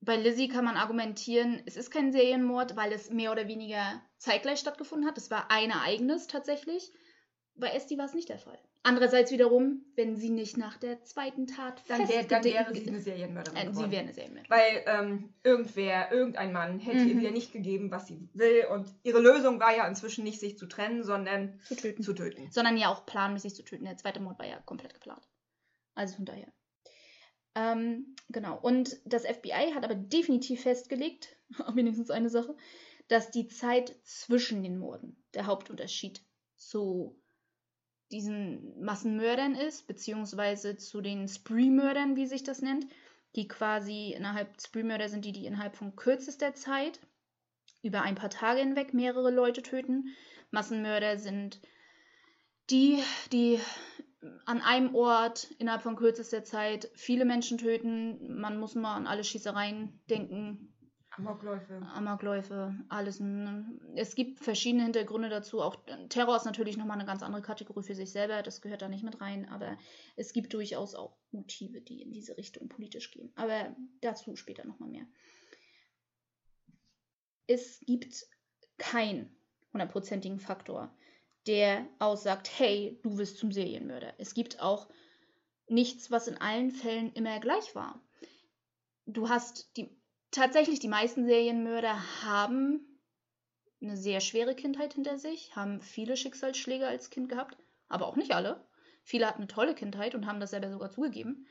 bei 0.00 0.16
Lizzie 0.16 0.48
kann 0.48 0.64
man 0.64 0.76
argumentieren, 0.76 1.62
es 1.64 1.76
ist 1.76 1.92
kein 1.92 2.10
Serienmord, 2.10 2.74
weil 2.74 2.92
es 2.92 3.10
mehr 3.10 3.30
oder 3.30 3.46
weniger 3.46 4.02
zeitgleich 4.18 4.58
stattgefunden 4.58 5.06
hat. 5.06 5.16
Es 5.16 5.30
war 5.30 5.50
ein 5.52 5.70
Ereignis 5.70 6.26
tatsächlich. 6.26 6.90
Bei 7.54 7.68
Esti 7.68 7.96
war 7.98 8.06
es 8.06 8.14
nicht 8.14 8.28
der 8.28 8.40
Fall. 8.40 8.58
Andererseits 8.84 9.30
wiederum, 9.30 9.84
wenn 9.94 10.16
sie 10.16 10.30
nicht 10.30 10.56
nach 10.56 10.76
der 10.76 11.04
zweiten 11.04 11.46
Tat 11.46 11.82
Dann, 11.86 12.08
wär, 12.08 12.24
dann 12.24 12.42
wäre 12.42 12.74
sie 12.74 12.88
eine 12.88 13.00
Serienmörderin 13.00 13.56
äh, 13.56 13.66
geworden. 13.66 13.84
Sie 13.86 13.90
wäre 13.92 14.02
eine 14.02 14.12
Serienmörderin. 14.12 14.50
Weil 14.50 14.82
ähm, 14.86 15.34
irgendwer, 15.44 16.10
irgendein 16.10 16.52
Mann 16.52 16.80
hätte 16.80 17.04
ihr 17.04 17.14
Mhm. 17.14 17.20
wieder 17.20 17.30
nicht 17.30 17.52
gegeben, 17.52 17.92
was 17.92 18.08
sie 18.08 18.28
will. 18.34 18.64
Und 18.72 18.92
ihre 19.04 19.20
Lösung 19.20 19.60
war 19.60 19.76
ja 19.76 19.86
inzwischen 19.86 20.24
nicht, 20.24 20.40
sich 20.40 20.58
zu 20.58 20.66
trennen, 20.66 21.04
sondern 21.04 21.60
Zu 21.68 21.76
töten. 21.76 22.02
zu 22.02 22.12
töten. 22.12 22.50
Sondern 22.50 22.76
ja 22.76 22.88
auch 22.92 23.06
planmäßig 23.06 23.54
zu 23.54 23.62
töten. 23.62 23.84
Der 23.84 23.96
zweite 23.98 24.18
Mord 24.18 24.38
war 24.40 24.46
ja 24.46 24.58
komplett 24.60 24.94
geplant. 24.94 25.28
Also 25.94 26.16
von 26.16 26.24
daher. 26.24 26.52
Ähm, 27.54 28.16
genau. 28.30 28.58
Und 28.58 29.00
das 29.04 29.24
FBI 29.26 29.72
hat 29.74 29.84
aber 29.84 29.94
definitiv 29.94 30.62
festgelegt, 30.62 31.36
wenigstens 31.74 32.10
eine 32.10 32.30
Sache, 32.30 32.56
dass 33.08 33.30
die 33.30 33.46
Zeit 33.46 33.94
zwischen 34.04 34.62
den 34.62 34.78
Morden 34.78 35.22
der 35.34 35.46
Hauptunterschied 35.46 36.22
zu 36.56 37.21
diesen 38.12 38.80
Massenmördern 38.84 39.54
ist, 39.54 39.86
beziehungsweise 39.86 40.76
zu 40.76 41.00
den 41.00 41.28
Spree-Mördern, 41.28 42.16
wie 42.16 42.26
sich 42.26 42.42
das 42.42 42.62
nennt, 42.62 42.86
die 43.34 43.48
quasi 43.48 44.12
innerhalb 44.12 44.60
Spree-Mörder 44.60 45.08
sind 45.08 45.24
die, 45.24 45.32
die 45.32 45.46
innerhalb 45.46 45.74
von 45.74 45.96
kürzester 45.96 46.54
Zeit 46.54 47.00
über 47.82 48.02
ein 48.02 48.14
paar 48.14 48.30
Tage 48.30 48.60
hinweg 48.60 48.94
mehrere 48.94 49.30
Leute 49.30 49.62
töten. 49.62 50.14
Massenmörder 50.50 51.18
sind 51.18 51.60
die, 52.70 53.02
die 53.32 53.58
an 54.44 54.60
einem 54.60 54.94
Ort 54.94 55.50
innerhalb 55.58 55.82
von 55.82 55.96
kürzester 55.96 56.44
Zeit 56.44 56.90
viele 56.94 57.24
Menschen 57.24 57.58
töten. 57.58 58.38
Man 58.38 58.60
muss 58.60 58.74
mal 58.74 58.94
an 58.94 59.06
alle 59.06 59.24
Schießereien 59.24 60.00
denken, 60.08 60.71
Amokläufe. 61.16 61.74
Amokläufe, 61.94 62.74
alles. 62.88 63.20
ne? 63.20 63.66
Es 63.94 64.14
gibt 64.14 64.40
verschiedene 64.40 64.84
Hintergründe 64.84 65.28
dazu. 65.28 65.60
Auch 65.60 65.76
Terror 66.08 66.36
ist 66.36 66.46
natürlich 66.46 66.78
nochmal 66.78 66.96
eine 66.98 67.06
ganz 67.06 67.22
andere 67.22 67.42
Kategorie 67.42 67.82
für 67.82 67.94
sich 67.94 68.10
selber. 68.10 68.42
Das 68.42 68.62
gehört 68.62 68.80
da 68.80 68.88
nicht 68.88 69.04
mit 69.04 69.20
rein. 69.20 69.48
Aber 69.50 69.76
es 70.16 70.32
gibt 70.32 70.54
durchaus 70.54 70.94
auch 70.94 71.14
Motive, 71.30 71.82
die 71.82 72.00
in 72.00 72.12
diese 72.12 72.36
Richtung 72.38 72.68
politisch 72.68 73.10
gehen. 73.10 73.30
Aber 73.36 73.76
dazu 74.00 74.36
später 74.36 74.66
nochmal 74.66 74.88
mehr. 74.88 75.06
Es 77.46 77.80
gibt 77.80 78.26
keinen 78.78 79.36
hundertprozentigen 79.74 80.40
Faktor, 80.40 80.94
der 81.46 81.86
aussagt, 81.98 82.50
hey, 82.58 82.98
du 83.02 83.18
wirst 83.18 83.36
zum 83.36 83.52
Serienmörder. 83.52 84.14
Es 84.18 84.32
gibt 84.32 84.60
auch 84.60 84.88
nichts, 85.68 86.10
was 86.10 86.26
in 86.28 86.38
allen 86.38 86.70
Fällen 86.70 87.12
immer 87.12 87.38
gleich 87.40 87.74
war. 87.74 88.00
Du 89.04 89.28
hast 89.28 89.76
die 89.76 90.01
tatsächlich 90.32 90.80
die 90.80 90.88
meisten 90.88 91.26
Serienmörder 91.26 92.24
haben 92.24 92.98
eine 93.80 93.96
sehr 93.96 94.20
schwere 94.20 94.54
Kindheit 94.54 94.94
hinter 94.94 95.18
sich, 95.18 95.54
haben 95.54 95.80
viele 95.80 96.16
Schicksalsschläge 96.16 96.86
als 96.86 97.10
Kind 97.10 97.28
gehabt, 97.28 97.56
aber 97.88 98.06
auch 98.06 98.16
nicht 98.16 98.32
alle. 98.32 98.66
Viele 99.04 99.26
hatten 99.26 99.42
eine 99.42 99.48
tolle 99.48 99.74
Kindheit 99.74 100.14
und 100.14 100.26
haben 100.26 100.40
das 100.40 100.50
selber 100.50 100.70
sogar 100.70 100.90
zugegeben. 100.90 101.46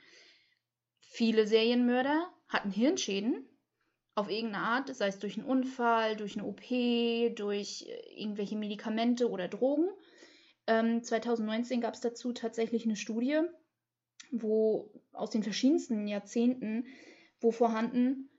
Viele 0.99 1.45
Serienmörder 1.47 2.31
hatten 2.47 2.71
Hirnschäden 2.71 3.47
auf 4.15 4.29
irgendeine 4.29 4.65
Art, 4.65 4.95
sei 4.95 5.07
es 5.07 5.19
durch 5.19 5.37
einen 5.37 5.47
Unfall, 5.47 6.15
durch 6.15 6.37
eine 6.37 6.45
OP, 6.45 6.61
durch 7.35 7.85
äh, 7.87 8.21
irgendwelche 8.21 8.57
Medikamente 8.57 9.29
oder 9.29 9.47
Drogen. 9.47 9.89
Ähm, 10.67 11.03
2019 11.03 11.81
gab 11.81 11.93
es 11.93 12.01
dazu 12.01 12.33
tatsächlich 12.33 12.85
eine 12.85 12.95
Studie, 12.95 13.41
wo 14.31 14.91
aus 15.11 15.31
den 15.31 15.43
verschiedensten 15.43 16.07
Jahrzehnten, 16.07 16.87
wo 17.39 17.51
vorhanden 17.51 18.30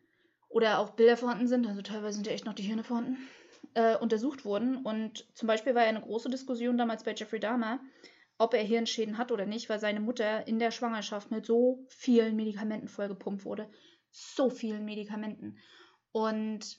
oder 0.52 0.78
auch 0.78 0.90
Bilder 0.90 1.16
vorhanden 1.16 1.49
sind, 1.49 1.66
also 1.66 1.82
teilweise 1.82 2.16
sind 2.16 2.26
ja 2.26 2.32
echt 2.32 2.44
noch 2.44 2.54
die 2.54 2.62
Hirne 2.62 2.85
vorhanden, 2.85 3.16
äh, 3.75 3.97
untersucht 3.97 4.44
wurden. 4.44 4.76
Und 4.76 5.26
zum 5.35 5.47
Beispiel 5.47 5.75
war 5.75 5.82
ja 5.82 5.88
eine 5.88 6.00
große 6.00 6.28
Diskussion 6.28 6.76
damals 6.76 7.04
bei 7.04 7.14
Jeffrey 7.14 7.40
Dahmer, 7.40 7.80
ob 8.38 8.54
er 8.54 8.62
Hirnschäden 8.62 9.18
hat 9.18 9.32
oder 9.32 9.47
nicht, 9.47 9.68
weil 9.68 9.78
seine 9.78 10.00
Mutter 10.00 10.47
in 10.47 10.59
der 10.59 10.71
Schwangerschaft 10.71 11.30
mit 11.30 11.47
so 11.47 11.85
vielen 11.88 12.37
Medikamenten 12.37 12.88
vollgepumpt 12.88 13.44
wurde. 13.44 13.68
So 14.11 14.50
vielen 14.50 14.85
Medikamenten. 14.85 15.59
Und 16.12 16.78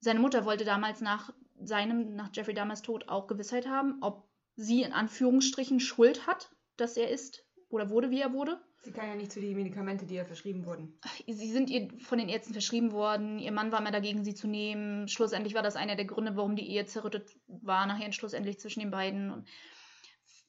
seine 0.00 0.20
Mutter 0.20 0.44
wollte 0.44 0.64
damals 0.64 1.00
nach 1.00 1.32
seinem, 1.62 2.14
nach 2.14 2.30
Jeffrey 2.34 2.54
Dahmers 2.54 2.82
Tod 2.82 3.08
auch 3.08 3.26
Gewissheit 3.26 3.66
haben, 3.66 3.98
ob 4.02 4.28
sie 4.56 4.82
in 4.82 4.92
Anführungsstrichen 4.92 5.80
Schuld 5.80 6.26
hat, 6.26 6.50
dass 6.76 6.96
er 6.98 7.10
ist 7.10 7.46
oder 7.70 7.88
wurde, 7.88 8.10
wie 8.10 8.20
er 8.20 8.34
wurde. 8.34 8.60
Sie 8.82 8.92
kann 8.92 9.08
ja 9.08 9.14
nicht 9.14 9.30
zu 9.30 9.40
die 9.40 9.54
Medikamente, 9.54 10.06
die 10.06 10.14
ihr 10.14 10.24
verschrieben 10.24 10.64
wurden. 10.64 10.98
Sie 11.26 11.50
sind 11.50 11.68
ihr 11.68 11.90
von 12.00 12.18
den 12.18 12.30
Ärzten 12.30 12.54
verschrieben 12.54 12.92
worden. 12.92 13.38
Ihr 13.38 13.52
Mann 13.52 13.72
war 13.72 13.80
immer 13.80 13.90
dagegen, 13.90 14.24
sie 14.24 14.34
zu 14.34 14.48
nehmen. 14.48 15.06
Schlussendlich 15.06 15.54
war 15.54 15.62
das 15.62 15.76
einer 15.76 15.96
der 15.96 16.06
Gründe, 16.06 16.34
warum 16.36 16.56
die 16.56 16.68
Ehe 16.68 16.86
zerrüttet 16.86 17.30
war, 17.46 17.86
nachher 17.86 18.10
schlussendlich 18.12 18.58
zwischen 18.58 18.80
den 18.80 18.90
beiden. 18.90 19.30
Und 19.30 19.46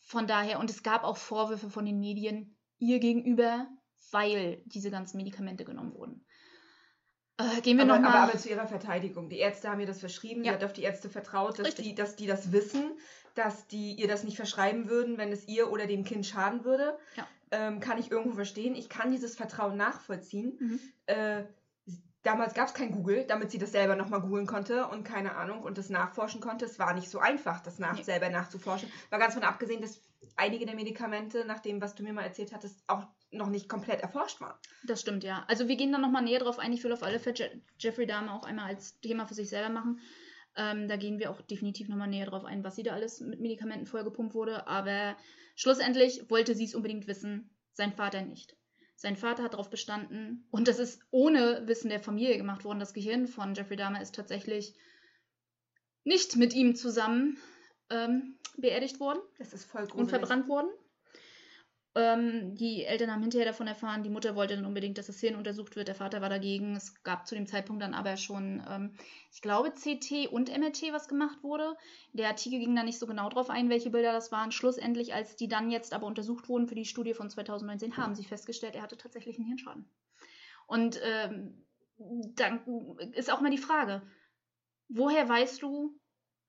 von 0.01 0.27
daher, 0.27 0.59
und 0.59 0.69
es 0.69 0.81
gab 0.81 1.03
auch 1.03 1.17
Vorwürfe 1.17 1.69
von 1.69 1.85
den 1.85 1.99
Medien 1.99 2.55
ihr 2.79 2.99
gegenüber, 2.99 3.67
weil 4.11 4.63
diese 4.65 4.91
ganzen 4.91 5.17
Medikamente 5.17 5.65
genommen 5.65 5.93
wurden. 5.93 6.25
Äh, 7.57 7.61
gehen 7.61 7.77
wir 7.77 7.85
nochmal. 7.85 8.11
aber, 8.11 8.31
aber 8.31 8.37
zu 8.37 8.49
ihrer 8.49 8.67
Verteidigung. 8.67 9.29
Die 9.29 9.39
Ärzte 9.39 9.69
haben 9.69 9.79
ihr 9.79 9.87
das 9.87 9.99
verschrieben. 9.99 10.43
Ja. 10.43 10.51
Sie 10.51 10.55
hat 10.57 10.63
auf 10.65 10.73
die 10.73 10.83
Ärzte 10.83 11.09
vertraut, 11.09 11.59
dass 11.59 11.67
Richtig. 11.67 11.85
die, 11.85 11.95
dass 11.95 12.15
die 12.15 12.27
das 12.27 12.51
wissen, 12.51 12.91
dass 13.35 13.67
die 13.67 13.93
ihr 13.93 14.07
das 14.07 14.23
nicht 14.23 14.35
verschreiben 14.37 14.89
würden, 14.89 15.17
wenn 15.17 15.31
es 15.31 15.47
ihr 15.47 15.71
oder 15.71 15.87
dem 15.87 16.03
Kind 16.03 16.25
schaden 16.25 16.63
würde. 16.65 16.97
Ja. 17.15 17.27
Ähm, 17.51 17.79
kann 17.79 17.97
ich 17.97 18.11
irgendwo 18.11 18.35
verstehen. 18.35 18.75
Ich 18.75 18.89
kann 18.89 19.11
dieses 19.11 19.35
Vertrauen 19.35 19.75
nachvollziehen. 19.77 20.57
Mhm. 20.59 20.79
Äh, 21.07 21.43
damals 22.23 22.53
gab 22.53 22.67
es 22.67 22.73
kein 22.73 22.91
Google, 22.91 23.25
damit 23.27 23.51
sie 23.51 23.57
das 23.57 23.71
selber 23.71 23.95
nochmal 23.95 24.21
googeln 24.21 24.45
konnte 24.47 24.87
und 24.87 25.03
keine 25.03 25.35
Ahnung 25.35 25.61
und 25.63 25.77
das 25.77 25.89
nachforschen 25.89 26.39
konnte. 26.39 26.65
Es 26.65 26.79
war 26.79 26.93
nicht 26.93 27.09
so 27.09 27.19
einfach, 27.19 27.61
das 27.61 27.79
nach, 27.79 27.95
Nee. 27.97 28.03
selber 28.03 28.29
nachzuforschen. 28.29 28.89
War 29.09 29.19
ganz 29.19 29.33
von 29.33 29.43
abgesehen, 29.43 29.81
dass 29.81 29.99
einige 30.37 30.65
der 30.65 30.75
Medikamente, 30.75 31.45
nach 31.45 31.59
dem, 31.59 31.81
was 31.81 31.95
du 31.95 32.03
mir 32.03 32.13
mal 32.13 32.23
erzählt 32.23 32.53
hattest, 32.53 32.83
auch 32.87 33.05
noch 33.31 33.49
nicht 33.49 33.69
komplett 33.69 34.01
erforscht 34.01 34.41
waren. 34.41 34.57
Das 34.83 35.01
stimmt, 35.01 35.23
ja. 35.23 35.45
Also 35.47 35.67
wir 35.67 35.75
gehen 35.75 35.91
dann 35.91 36.01
nochmal 36.01 36.23
näher 36.23 36.39
drauf 36.39 36.59
ein. 36.59 36.73
Ich 36.73 36.83
will 36.83 36.91
auf 36.91 37.03
alle 37.03 37.19
Fälle 37.19 37.37
Je 37.37 37.61
Jeffrey 37.79 38.05
Dahmer 38.05 38.33
auch 38.35 38.45
einmal 38.45 38.65
als 38.65 38.99
Thema 38.99 39.25
für 39.25 39.33
sich 39.33 39.49
selber 39.49 39.69
machen. 39.69 39.99
Ähm, 40.57 40.87
da 40.87 40.97
gehen 40.97 41.19
wir 41.19 41.31
auch 41.31 41.41
definitiv 41.41 41.87
nochmal 41.87 42.09
näher 42.09 42.25
drauf 42.25 42.43
ein, 42.43 42.63
was 42.63 42.75
sie 42.75 42.83
da 42.83 42.91
alles 42.91 43.21
mit 43.21 43.39
Medikamenten 43.39 43.85
vollgepumpt 43.85 44.33
wurde. 44.33 44.67
Aber 44.67 45.15
schlussendlich 45.55 46.29
wollte 46.29 46.55
sie 46.55 46.65
es 46.65 46.75
unbedingt 46.75 47.07
wissen, 47.07 47.49
sein 47.73 47.93
Vater 47.93 48.21
nicht. 48.21 48.55
Sein 48.95 49.15
Vater 49.15 49.43
hat 49.43 49.53
darauf 49.53 49.69
bestanden, 49.69 50.45
und 50.51 50.67
das 50.67 50.77
ist 50.77 51.01
ohne 51.09 51.63
Wissen 51.67 51.89
der 51.89 51.99
Familie 51.99 52.37
gemacht 52.37 52.65
worden. 52.65 52.79
Das 52.79 52.93
Gehirn 52.93 53.27
von 53.27 53.55
Jeffrey 53.55 53.77
Dahmer 53.77 54.01
ist 54.01 54.13
tatsächlich 54.13 54.75
nicht 56.03 56.35
mit 56.35 56.53
ihm 56.53 56.75
zusammen 56.75 57.37
ähm, 57.89 58.37
beerdigt 58.57 58.99
worden 58.99 59.19
Das 59.37 59.53
ist 59.53 59.65
voll 59.65 59.83
und 59.83 59.91
gruselig. 59.91 60.09
verbrannt 60.11 60.47
worden. 60.47 60.69
Ähm, 61.93 62.55
die 62.55 62.85
Eltern 62.85 63.11
haben 63.11 63.21
hinterher 63.21 63.47
davon 63.47 63.67
erfahren, 63.67 64.01
die 64.01 64.09
Mutter 64.09 64.33
wollte 64.33 64.55
dann 64.55 64.65
unbedingt, 64.65 64.97
dass 64.97 65.07
das 65.07 65.19
Hirn 65.19 65.35
untersucht 65.35 65.75
wird, 65.75 65.89
der 65.89 65.95
Vater 65.95 66.21
war 66.21 66.29
dagegen. 66.29 66.73
Es 66.77 67.03
gab 67.03 67.27
zu 67.27 67.35
dem 67.35 67.47
Zeitpunkt 67.47 67.81
dann 67.81 67.93
aber 67.93 68.15
schon, 68.15 68.63
ähm, 68.69 68.93
ich 69.29 69.41
glaube, 69.41 69.71
CT 69.71 70.27
und 70.31 70.49
MRT, 70.57 70.93
was 70.93 71.09
gemacht 71.09 71.43
wurde. 71.43 71.75
Der 72.13 72.29
Artikel 72.29 72.59
ging 72.59 72.73
da 72.75 72.83
nicht 72.83 72.97
so 72.97 73.07
genau 73.07 73.27
drauf 73.27 73.49
ein, 73.49 73.69
welche 73.69 73.89
Bilder 73.89 74.13
das 74.13 74.31
waren. 74.31 74.53
Schlussendlich, 74.53 75.13
als 75.13 75.35
die 75.35 75.49
dann 75.49 75.69
jetzt 75.69 75.93
aber 75.93 76.07
untersucht 76.07 76.47
wurden 76.47 76.67
für 76.69 76.75
die 76.75 76.85
Studie 76.85 77.13
von 77.13 77.29
2019, 77.29 77.97
haben 77.97 78.15
sie 78.15 78.23
festgestellt, 78.23 78.75
er 78.75 78.83
hatte 78.83 78.97
tatsächlich 78.97 79.37
einen 79.37 79.47
Hirnschaden. 79.47 79.85
Und 80.67 80.97
ähm, 81.03 81.65
dann 81.97 82.61
ist 83.11 83.31
auch 83.31 83.41
mal 83.41 83.51
die 83.51 83.57
Frage, 83.57 84.01
woher 84.87 85.27
weißt 85.27 85.61
du, 85.61 85.99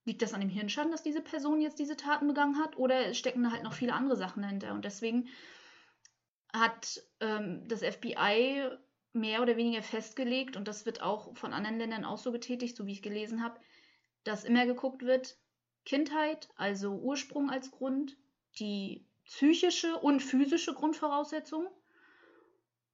Liegt 0.04 0.23
das 0.23 0.35
an 0.35 0.40
dem 0.40 0.50
Hirnschaden, 0.50 0.90
dass 0.90 1.02
diese 1.02 1.21
Person 1.21 1.61
jetzt 1.61 1.78
diese 1.78 1.97
Taten 1.97 2.26
begangen 2.26 2.59
hat? 2.59 2.76
Oder 2.76 3.14
stecken 3.14 3.42
da 3.44 3.52
halt 3.52 3.62
noch 3.62 3.73
viele 3.73 3.92
andere 3.94 4.16
Sachen 4.16 4.42
dahinter? 4.42 4.73
Und 4.73 4.85
deswegen 4.85 5.28
hat 6.52 7.02
ähm, 7.21 7.66
das 7.68 7.82
FBI 7.82 8.68
mehr 9.12 9.42
oder 9.42 9.56
weniger 9.56 9.82
festgelegt, 9.82 10.56
und 10.56 10.66
das 10.68 10.87
wird 10.87 11.02
auch 11.02 11.37
von 11.37 11.52
anderen 11.52 11.78
Ländern 11.78 12.04
auch 12.04 12.18
so 12.18 12.32
getätigt, 12.32 12.76
so 12.76 12.87
wie 12.87 12.92
ich 12.92 13.02
gelesen 13.02 13.42
habe, 13.42 13.61
dass 14.25 14.44
immer 14.44 14.66
geguckt 14.66 15.02
wird, 15.02 15.38
Kindheit, 15.85 16.49
also 16.56 16.94
Ursprung 16.94 17.50
als 17.50 17.71
Grund, 17.71 18.16
die 18.59 19.06
psychische 19.25 19.97
und 19.99 20.21
physische 20.21 20.75
Grundvoraussetzung 20.75 21.68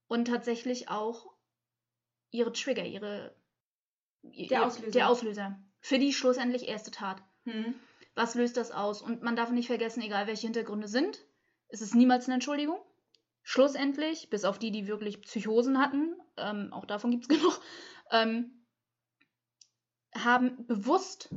und 0.07 0.25
tatsächlich 0.25 0.89
auch 0.89 1.33
ihre 2.31 2.51
Trigger, 2.51 2.85
ihre 2.85 3.35
Der 4.23 4.65
Auslöser. 4.65 4.91
der 4.91 5.09
Auslöser 5.09 5.59
für 5.79 5.99
die 5.99 6.13
schlussendlich 6.13 6.67
erste 6.67 6.91
Tat. 6.91 7.21
Hm. 7.45 7.75
Was 8.15 8.35
löst 8.35 8.57
das 8.57 8.71
aus? 8.71 9.01
Und 9.01 9.23
man 9.23 9.35
darf 9.35 9.51
nicht 9.51 9.67
vergessen, 9.67 10.01
egal 10.01 10.27
welche 10.27 10.47
Hintergründe 10.47 10.87
sind, 10.87 11.19
es 11.69 11.81
ist 11.81 11.95
niemals 11.95 12.25
eine 12.25 12.35
Entschuldigung. 12.35 12.79
Schlussendlich, 13.43 14.29
bis 14.29 14.43
auf 14.43 14.59
die, 14.59 14.71
die 14.71 14.87
wirklich 14.87 15.21
Psychosen 15.21 15.79
hatten, 15.79 16.15
ähm, 16.37 16.73
auch 16.73 16.85
davon 16.85 17.11
gibt 17.11 17.23
es 17.23 17.29
genug, 17.39 17.61
ähm, 18.11 18.65
haben 20.13 20.65
bewusst 20.67 21.29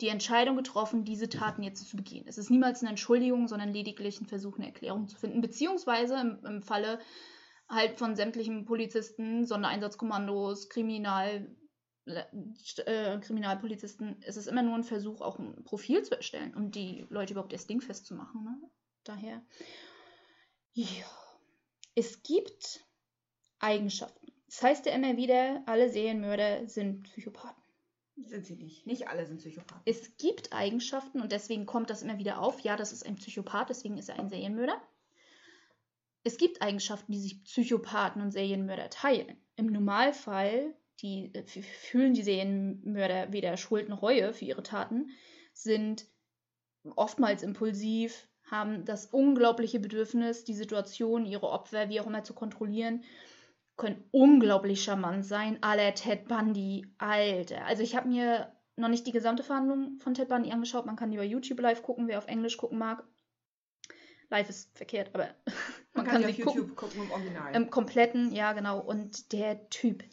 die 0.00 0.08
Entscheidung 0.08 0.56
getroffen, 0.56 1.04
diese 1.04 1.28
Taten 1.28 1.62
jetzt 1.62 1.88
zu 1.88 1.96
begehen. 1.96 2.26
Es 2.26 2.38
ist 2.38 2.50
niemals 2.50 2.80
eine 2.80 2.90
Entschuldigung, 2.90 3.46
sondern 3.46 3.72
lediglich 3.72 4.20
ein 4.20 4.26
Versuch, 4.26 4.56
eine 4.56 4.66
Erklärung 4.66 5.08
zu 5.08 5.16
finden, 5.16 5.40
beziehungsweise 5.40 6.16
im, 6.16 6.44
im 6.44 6.62
Falle 6.62 6.98
halt 7.68 7.98
von 7.98 8.16
sämtlichen 8.16 8.64
Polizisten, 8.64 9.46
Sondereinsatzkommandos, 9.46 10.68
Kriminal, 10.68 11.54
äh, 12.06 13.18
Kriminalpolizisten, 13.20 14.20
ist 14.22 14.36
es 14.36 14.46
immer 14.46 14.62
nur 14.62 14.74
ein 14.74 14.84
Versuch, 14.84 15.20
auch 15.20 15.38
ein 15.38 15.64
Profil 15.64 16.02
zu 16.02 16.16
erstellen, 16.16 16.54
um 16.54 16.70
die 16.70 17.06
Leute 17.08 17.32
überhaupt 17.32 17.52
erst 17.52 17.70
dingfest 17.70 18.06
zu 18.06 18.14
machen. 18.14 18.44
Ne? 18.44 18.70
Daher, 19.04 19.42
ja. 20.72 20.86
Es 21.94 22.22
gibt 22.22 22.84
Eigenschaften. 23.60 24.32
Das 24.46 24.62
heißt 24.62 24.86
ja 24.86 24.92
immer 24.92 25.16
wieder, 25.16 25.62
alle 25.66 25.88
Serienmörder 25.88 26.66
sind 26.66 27.04
Psychopathen. 27.04 27.62
Sind 28.16 28.46
sie 28.46 28.56
nicht. 28.56 28.86
Nicht 28.86 29.08
alle 29.08 29.26
sind 29.26 29.38
Psychopathen. 29.38 29.82
Es 29.84 30.16
gibt 30.16 30.52
Eigenschaften 30.52 31.20
und 31.20 31.32
deswegen 31.32 31.66
kommt 31.66 31.90
das 31.90 32.02
immer 32.02 32.18
wieder 32.18 32.40
auf. 32.40 32.60
Ja, 32.60 32.76
das 32.76 32.92
ist 32.92 33.04
ein 33.04 33.16
Psychopath, 33.16 33.70
deswegen 33.70 33.98
ist 33.98 34.08
er 34.08 34.18
ein 34.18 34.28
Serienmörder. 34.28 34.80
Es 36.22 36.38
gibt 36.38 36.62
Eigenschaften, 36.62 37.12
die 37.12 37.20
sich 37.20 37.44
Psychopathen 37.44 38.22
und 38.22 38.30
Serienmörder 38.30 38.90
teilen. 38.90 39.36
Im 39.56 39.66
Normalfall 39.66 40.74
die, 41.00 41.34
äh, 41.34 41.44
fühlen 41.44 42.14
die 42.14 42.22
Serienmörder 42.22 43.32
weder 43.32 43.56
Schuld 43.56 43.88
noch 43.88 44.02
Reue 44.02 44.32
für 44.32 44.44
ihre 44.44 44.62
Taten, 44.62 45.10
sind 45.52 46.06
oftmals 46.96 47.42
impulsiv, 47.42 48.28
haben 48.50 48.84
das 48.84 49.06
unglaubliche 49.06 49.80
Bedürfnis, 49.80 50.44
die 50.44 50.54
Situation, 50.54 51.26
ihre 51.26 51.48
Opfer, 51.48 51.88
wie 51.88 52.00
auch 52.00 52.06
immer, 52.06 52.24
zu 52.24 52.34
kontrollieren, 52.34 53.02
können 53.76 54.04
unglaublich 54.12 54.84
charmant 54.84 55.24
sein. 55.24 55.58
Aller 55.62 55.94
Ted 55.94 56.28
Bundy, 56.28 56.86
Alter. 56.98 57.64
Also 57.64 57.82
ich 57.82 57.96
habe 57.96 58.08
mir 58.08 58.52
noch 58.76 58.88
nicht 58.88 59.06
die 59.06 59.12
gesamte 59.12 59.42
Verhandlung 59.42 59.98
von 59.98 60.14
Ted 60.14 60.28
Bundy 60.28 60.52
angeschaut. 60.52 60.86
Man 60.86 60.96
kann 60.96 61.10
die 61.10 61.16
bei 61.16 61.24
YouTube 61.24 61.60
live 61.60 61.82
gucken, 61.82 62.06
wer 62.06 62.18
auf 62.18 62.26
Englisch 62.26 62.56
gucken 62.56 62.78
mag. 62.78 63.04
Live 64.30 64.48
ist 64.48 64.76
verkehrt, 64.76 65.10
aber 65.12 65.28
man, 65.94 66.04
man 66.04 66.04
kann, 66.06 66.22
kann 66.22 66.22
sie 66.22 66.44
auf 66.44 66.54
YouTube 66.54 66.76
gucken, 66.76 66.76
gucken 66.76 67.02
im 67.02 67.10
Original. 67.10 67.54
Im 67.54 67.70
kompletten, 67.70 68.32
ja 68.32 68.52
genau. 68.52 68.80
Und 68.80 69.32
der 69.32 69.68
Typ 69.70 70.04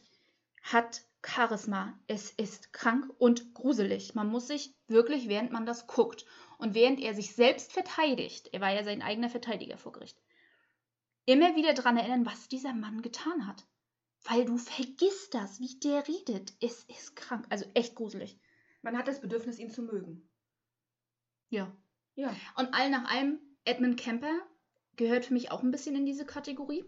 hat 0.61 1.03
Charisma. 1.23 1.99
Es 2.07 2.31
ist 2.31 2.73
krank 2.73 3.11
und 3.17 3.53
gruselig. 3.53 4.15
Man 4.15 4.27
muss 4.27 4.47
sich 4.47 4.75
wirklich, 4.87 5.27
während 5.27 5.51
man 5.51 5.65
das 5.65 5.87
guckt 5.87 6.25
und 6.57 6.73
während 6.73 6.99
er 6.99 7.13
sich 7.13 7.35
selbst 7.35 7.73
verteidigt, 7.73 8.49
er 8.51 8.61
war 8.61 8.71
ja 8.73 8.83
sein 8.83 9.01
eigener 9.01 9.29
Verteidiger 9.29 9.77
vor 9.77 9.91
Gericht, 9.91 10.19
immer 11.25 11.55
wieder 11.55 11.73
daran 11.73 11.97
erinnern, 11.97 12.25
was 12.25 12.47
dieser 12.47 12.73
Mann 12.73 13.01
getan 13.01 13.47
hat. 13.47 13.65
Weil 14.23 14.45
du 14.45 14.57
vergisst 14.57 15.33
das, 15.33 15.59
wie 15.59 15.79
der 15.79 16.07
redet. 16.07 16.53
Es 16.61 16.83
ist 16.83 17.15
krank. 17.15 17.45
Also 17.49 17.65
echt 17.73 17.95
gruselig. 17.95 18.39
Man 18.83 18.97
hat 18.97 19.07
das 19.07 19.21
Bedürfnis, 19.21 19.57
ihn 19.57 19.71
zu 19.71 19.81
mögen. 19.81 20.29
Ja. 21.49 21.75
Ja. 22.15 22.35
Und 22.55 22.73
all 22.73 22.89
nach 22.89 23.09
allem, 23.09 23.39
Edmund 23.63 23.97
Kemper 23.97 24.33
gehört 24.95 25.25
für 25.25 25.33
mich 25.33 25.51
auch 25.51 25.63
ein 25.63 25.71
bisschen 25.71 25.95
in 25.95 26.05
diese 26.05 26.25
Kategorie. 26.25 26.83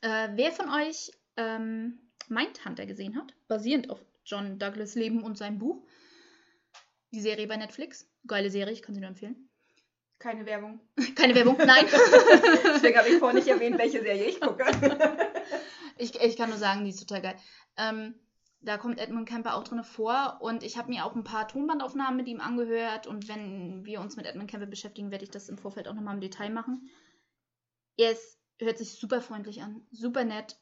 Äh, 0.00 0.28
wer 0.34 0.52
von 0.52 0.68
euch 0.68 1.10
ähm, 1.36 2.07
Mindhunter 2.30 2.86
gesehen 2.86 3.16
hat, 3.16 3.34
basierend 3.48 3.90
auf 3.90 4.04
John 4.24 4.58
Douglas 4.58 4.94
Leben 4.94 5.22
und 5.22 5.38
seinem 5.38 5.58
Buch. 5.58 5.84
Die 7.12 7.20
Serie 7.20 7.46
bei 7.46 7.56
Netflix. 7.56 8.06
Geile 8.26 8.50
Serie, 8.50 8.72
ich 8.72 8.82
kann 8.82 8.94
sie 8.94 9.00
nur 9.00 9.08
empfehlen. 9.08 9.48
Keine 10.18 10.44
Werbung. 10.46 10.80
Keine 11.14 11.34
Werbung, 11.34 11.56
nein. 11.58 11.86
Deswegen 12.74 12.98
habe 12.98 13.08
ich 13.08 13.18
vorhin 13.18 13.38
nicht 13.38 13.48
erwähnt, 13.48 13.78
welche 13.78 14.02
Serie 14.02 14.24
ich 14.24 14.40
gucke. 14.40 14.64
ich, 15.98 16.20
ich 16.20 16.36
kann 16.36 16.50
nur 16.50 16.58
sagen, 16.58 16.84
die 16.84 16.90
ist 16.90 17.00
total 17.00 17.22
geil. 17.22 17.36
Ähm, 17.76 18.14
da 18.60 18.76
kommt 18.76 18.98
Edmund 18.98 19.28
Kemper 19.28 19.54
auch 19.54 19.62
drin 19.62 19.84
vor 19.84 20.38
und 20.40 20.64
ich 20.64 20.76
habe 20.76 20.90
mir 20.90 21.04
auch 21.04 21.14
ein 21.14 21.22
paar 21.22 21.46
Tonbandaufnahmen 21.46 22.16
mit 22.16 22.26
ihm 22.26 22.40
angehört 22.40 23.06
und 23.06 23.28
wenn 23.28 23.84
wir 23.84 24.00
uns 24.00 24.16
mit 24.16 24.26
Edmund 24.26 24.50
Kemper 24.50 24.66
beschäftigen, 24.66 25.12
werde 25.12 25.24
ich 25.24 25.30
das 25.30 25.48
im 25.48 25.58
Vorfeld 25.58 25.86
auch 25.86 25.94
nochmal 25.94 26.14
im 26.14 26.20
Detail 26.20 26.50
machen. 26.50 26.90
Er 27.96 28.10
ist, 28.10 28.40
hört 28.58 28.78
sich 28.78 28.90
super 28.90 29.20
freundlich 29.20 29.62
an, 29.62 29.86
super 29.92 30.24
nett, 30.24 30.58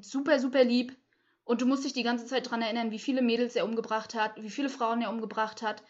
super, 0.00 0.38
super 0.38 0.64
lieb. 0.64 0.96
Und 1.44 1.62
du 1.62 1.66
musst 1.66 1.84
dich 1.84 1.94
die 1.94 2.02
ganze 2.02 2.26
Zeit 2.26 2.46
daran 2.46 2.62
erinnern, 2.62 2.90
wie 2.90 2.98
viele 2.98 3.22
Mädels 3.22 3.56
er 3.56 3.64
umgebracht 3.64 4.14
hat, 4.14 4.36
wie 4.42 4.50
viele 4.50 4.68
Frauen 4.68 5.00
er 5.00 5.10
umgebracht 5.10 5.62
hat. 5.62 5.82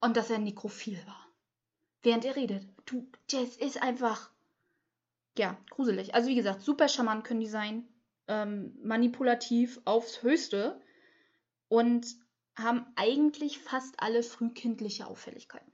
Und 0.00 0.16
dass 0.16 0.30
er 0.30 0.38
nekrophil 0.38 0.98
war. 1.06 1.26
Während 2.02 2.24
er 2.24 2.36
redet. 2.36 2.64
Du, 2.86 3.10
das 3.30 3.56
ist 3.56 3.82
einfach. 3.82 4.30
Ja, 5.36 5.58
gruselig. 5.70 6.14
Also 6.14 6.28
wie 6.28 6.36
gesagt, 6.36 6.62
super 6.62 6.88
charmant 6.88 7.24
können 7.24 7.40
die 7.40 7.46
sein. 7.46 7.88
Ähm, 8.28 8.78
manipulativ 8.82 9.80
aufs 9.84 10.22
Höchste. 10.22 10.80
Und 11.66 12.06
haben 12.56 12.86
eigentlich 12.96 13.58
fast 13.58 14.00
alle 14.00 14.22
frühkindliche 14.22 15.06
Auffälligkeiten. 15.06 15.72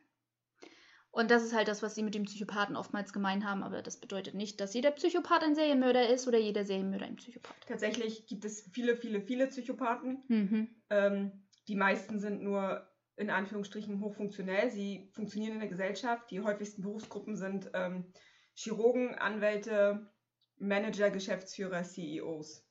Und 1.15 1.31
das 1.31 1.45
ist 1.45 1.55
halt 1.55 1.69
das, 1.69 1.81
was 1.81 1.95
sie 1.95 2.03
mit 2.03 2.17
dem 2.17 2.25
Psychopathen 2.25 2.75
oftmals 2.75 3.13
gemein 3.13 3.49
haben, 3.49 3.63
aber 3.63 3.83
das 3.83 4.01
bedeutet 4.01 4.35
nicht, 4.35 4.61
dass 4.61 4.75
jeder 4.75 4.91
Psychopath 4.91 5.45
ein 5.45 5.55
Serienmörder 5.55 6.09
ist 6.09 6.27
oder 6.27 6.39
jeder 6.39 6.65
Serienmörder 6.65 7.07
ein 7.07 7.15
Psychopath. 7.15 7.55
Tatsächlich 7.69 8.27
gibt 8.27 8.45
es 8.45 8.69
viele, 8.73 8.97
viele, 8.97 9.21
viele 9.21 9.47
Psychopathen. 9.47 10.25
Mhm. 10.27 10.69
Ähm, 10.91 11.47
die 11.69 11.77
meisten 11.77 12.19
sind 12.19 12.43
nur 12.43 12.85
in 13.15 13.31
Anführungsstrichen 13.31 14.01
hochfunktionell. 14.01 14.73
Sie 14.73 15.09
funktionieren 15.15 15.53
in 15.53 15.61
der 15.61 15.69
Gesellschaft. 15.69 16.29
Die 16.33 16.41
häufigsten 16.41 16.83
Berufsgruppen 16.83 17.37
sind 17.37 17.71
ähm, 17.75 18.13
Chirurgen, 18.55 19.15
Anwälte, 19.15 20.11
Manager, 20.57 21.11
Geschäftsführer, 21.11 21.85
CEOs. 21.85 22.67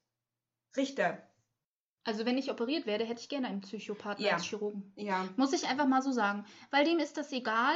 Richter. 0.76 1.30
Also 2.04 2.26
wenn 2.26 2.38
ich 2.38 2.52
operiert 2.52 2.86
werde, 2.86 3.06
hätte 3.06 3.22
ich 3.22 3.30
gerne 3.30 3.48
einen 3.48 3.62
Psychopathen 3.62 4.26
ja. 4.26 4.34
als 4.34 4.44
Chirurgen. 4.44 4.92
Ja. 4.98 5.30
Muss 5.38 5.54
ich 5.54 5.66
einfach 5.70 5.88
mal 5.88 6.02
so 6.02 6.12
sagen. 6.12 6.46
Weil 6.72 6.84
dem 6.84 7.00
ist 7.00 7.16
das 7.16 7.32
egal, 7.32 7.76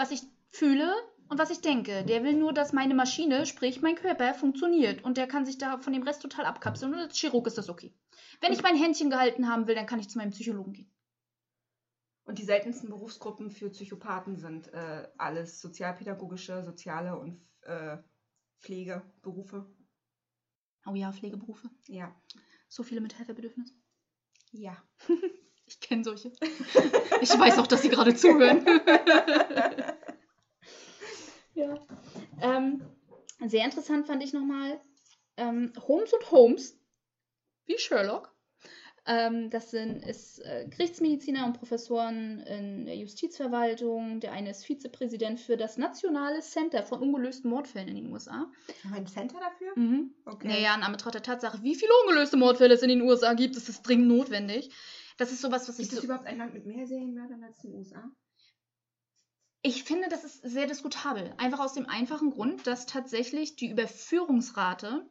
was 0.00 0.10
ich 0.10 0.22
fühle 0.48 0.92
und 1.28 1.38
was 1.38 1.50
ich 1.50 1.60
denke. 1.60 2.04
Der 2.04 2.24
will 2.24 2.34
nur, 2.34 2.52
dass 2.52 2.72
meine 2.72 2.94
Maschine, 2.94 3.44
sprich 3.46 3.82
mein 3.82 3.94
Körper, 3.94 4.34
funktioniert. 4.34 5.04
Und 5.04 5.16
der 5.18 5.28
kann 5.28 5.44
sich 5.44 5.58
da 5.58 5.78
von 5.78 5.92
dem 5.92 6.02
Rest 6.02 6.22
total 6.22 6.46
abkapseln. 6.46 6.94
Und 6.94 7.00
als 7.00 7.16
Chirurg 7.16 7.46
ist 7.46 7.58
das 7.58 7.68
okay. 7.68 7.94
Wenn 8.40 8.52
ich 8.52 8.62
mein 8.62 8.76
Händchen 8.76 9.10
gehalten 9.10 9.48
haben 9.48 9.66
will, 9.66 9.74
dann 9.74 9.86
kann 9.86 10.00
ich 10.00 10.08
zu 10.08 10.18
meinem 10.18 10.30
Psychologen 10.30 10.72
gehen. 10.72 10.90
Und 12.24 12.38
die 12.38 12.44
seltensten 12.44 12.88
Berufsgruppen 12.88 13.50
für 13.50 13.70
Psychopathen 13.70 14.36
sind 14.36 14.72
äh, 14.72 15.08
alles 15.18 15.60
sozialpädagogische, 15.60 16.64
soziale 16.64 17.18
und 17.18 17.46
äh, 17.62 17.98
Pflegeberufe. 18.60 19.66
Oh 20.86 20.94
ja, 20.94 21.12
Pflegeberufe. 21.12 21.68
Ja. 21.88 22.14
So 22.68 22.82
viele 22.82 23.00
mit 23.00 23.18
Helferbedürfnis. 23.18 23.74
Ja. 24.52 24.76
Ich 25.70 25.78
kenne 25.80 26.02
solche. 26.02 26.32
Ich 27.20 27.30
weiß 27.30 27.58
auch, 27.58 27.66
dass 27.68 27.82
sie 27.82 27.88
gerade 27.88 28.14
zuhören. 28.14 28.66
ja. 31.54 31.78
Ähm, 32.42 32.82
sehr 33.46 33.64
interessant 33.64 34.06
fand 34.06 34.22
ich 34.24 34.32
nochmal 34.32 34.80
ähm, 35.36 35.72
Holmes 35.86 36.12
und 36.12 36.30
Holmes, 36.32 36.76
wie 37.66 37.78
Sherlock. 37.78 38.34
Ähm, 39.06 39.48
das 39.48 39.70
sind 39.70 40.04
ist, 40.04 40.40
äh, 40.40 40.66
Gerichtsmediziner 40.68 41.46
und 41.46 41.54
Professoren 41.54 42.40
in 42.40 42.86
der 42.86 42.96
Justizverwaltung. 42.96 44.20
Der 44.20 44.32
eine 44.32 44.50
ist 44.50 44.64
Vizepräsident 44.64 45.40
für 45.40 45.56
das 45.56 45.78
Nationale 45.78 46.40
Center 46.40 46.82
von 46.82 47.00
ungelösten 47.00 47.48
Mordfällen 47.48 47.88
in 47.88 47.94
den 47.94 48.12
USA. 48.12 48.50
Ein 48.92 49.06
Center 49.06 49.38
dafür? 49.38 49.72
Mhm. 49.76 50.14
Okay. 50.26 50.48
Naja, 50.48 50.74
in 50.74 50.82
Anbetracht 50.82 51.14
der 51.14 51.22
Tatsache, 51.22 51.62
wie 51.62 51.76
viele 51.76 51.92
ungelöste 52.04 52.36
Mordfälle 52.36 52.74
es 52.74 52.82
in 52.82 52.88
den 52.88 53.02
USA 53.02 53.34
gibt, 53.34 53.56
ist 53.56 53.68
es 53.68 53.82
dringend 53.82 54.08
notwendig. 54.08 54.70
Das 55.20 55.32
ist 55.32 55.42
sowas, 55.42 55.68
was 55.68 55.78
ich. 55.78 55.88
Ist 55.88 55.98
das 55.98 56.04
überhaupt 56.04 56.26
ein 56.26 56.38
Land 56.38 56.54
mit 56.54 56.64
mehr 56.64 56.86
Serienmördern 56.86 57.44
als 57.44 57.58
den 57.58 57.74
USA? 57.74 58.10
Ich 59.60 59.84
finde, 59.84 60.08
das 60.08 60.24
ist 60.24 60.40
sehr 60.42 60.66
diskutabel. 60.66 61.34
Einfach 61.36 61.60
aus 61.60 61.74
dem 61.74 61.86
einfachen 61.86 62.30
Grund, 62.30 62.66
dass 62.66 62.86
tatsächlich 62.86 63.54
die 63.54 63.68
Überführungsrate 63.68 65.06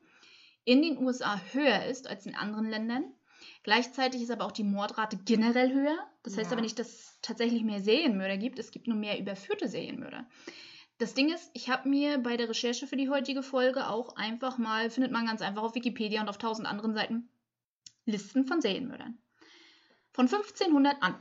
in 0.64 0.82
den 0.82 0.98
USA 0.98 1.40
höher 1.52 1.86
ist 1.86 2.08
als 2.08 2.26
in 2.26 2.34
anderen 2.34 2.68
Ländern. 2.68 3.14
Gleichzeitig 3.62 4.24
ist 4.24 4.32
aber 4.32 4.46
auch 4.46 4.52
die 4.52 4.64
Mordrate 4.64 5.16
generell 5.26 5.72
höher. 5.72 6.10
Das 6.24 6.36
heißt 6.36 6.50
ja. 6.50 6.54
aber 6.54 6.64
nicht, 6.64 6.80
dass 6.80 6.88
es 6.88 7.20
tatsächlich 7.22 7.62
mehr 7.62 7.80
Serienmörder 7.80 8.38
gibt. 8.38 8.58
Es 8.58 8.72
gibt 8.72 8.88
nur 8.88 8.98
mehr 8.98 9.20
überführte 9.20 9.68
Serienmörder. 9.68 10.28
Das 10.98 11.14
Ding 11.14 11.32
ist, 11.32 11.52
ich 11.54 11.70
habe 11.70 11.88
mir 11.88 12.18
bei 12.18 12.36
der 12.36 12.50
Recherche 12.50 12.88
für 12.88 12.98
die 12.98 13.10
heutige 13.10 13.44
Folge 13.44 13.88
auch 13.88 14.16
einfach 14.16 14.58
mal, 14.58 14.90
findet 14.90 15.12
man 15.12 15.28
ganz 15.28 15.44
einfach 15.44 15.62
auf 15.62 15.76
Wikipedia 15.76 16.20
und 16.20 16.30
auf 16.30 16.40
tausend 16.40 16.68
anderen 16.68 16.96
Seiten, 16.96 17.30
Listen 18.06 18.48
von 18.48 18.60
Serienmördern. 18.60 19.20
Von 20.20 20.26
1500 20.26 21.02
an. 21.02 21.16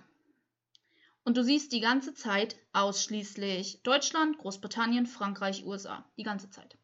Und 1.22 1.36
du 1.36 1.44
siehst 1.44 1.70
die 1.70 1.78
ganze 1.78 2.14
Zeit 2.14 2.56
ausschließlich 2.72 3.84
Deutschland, 3.84 4.38
Großbritannien, 4.38 5.06
Frankreich, 5.06 5.64
USA. 5.64 6.04
Die 6.16 6.24
ganze 6.24 6.50
Zeit. 6.50 6.76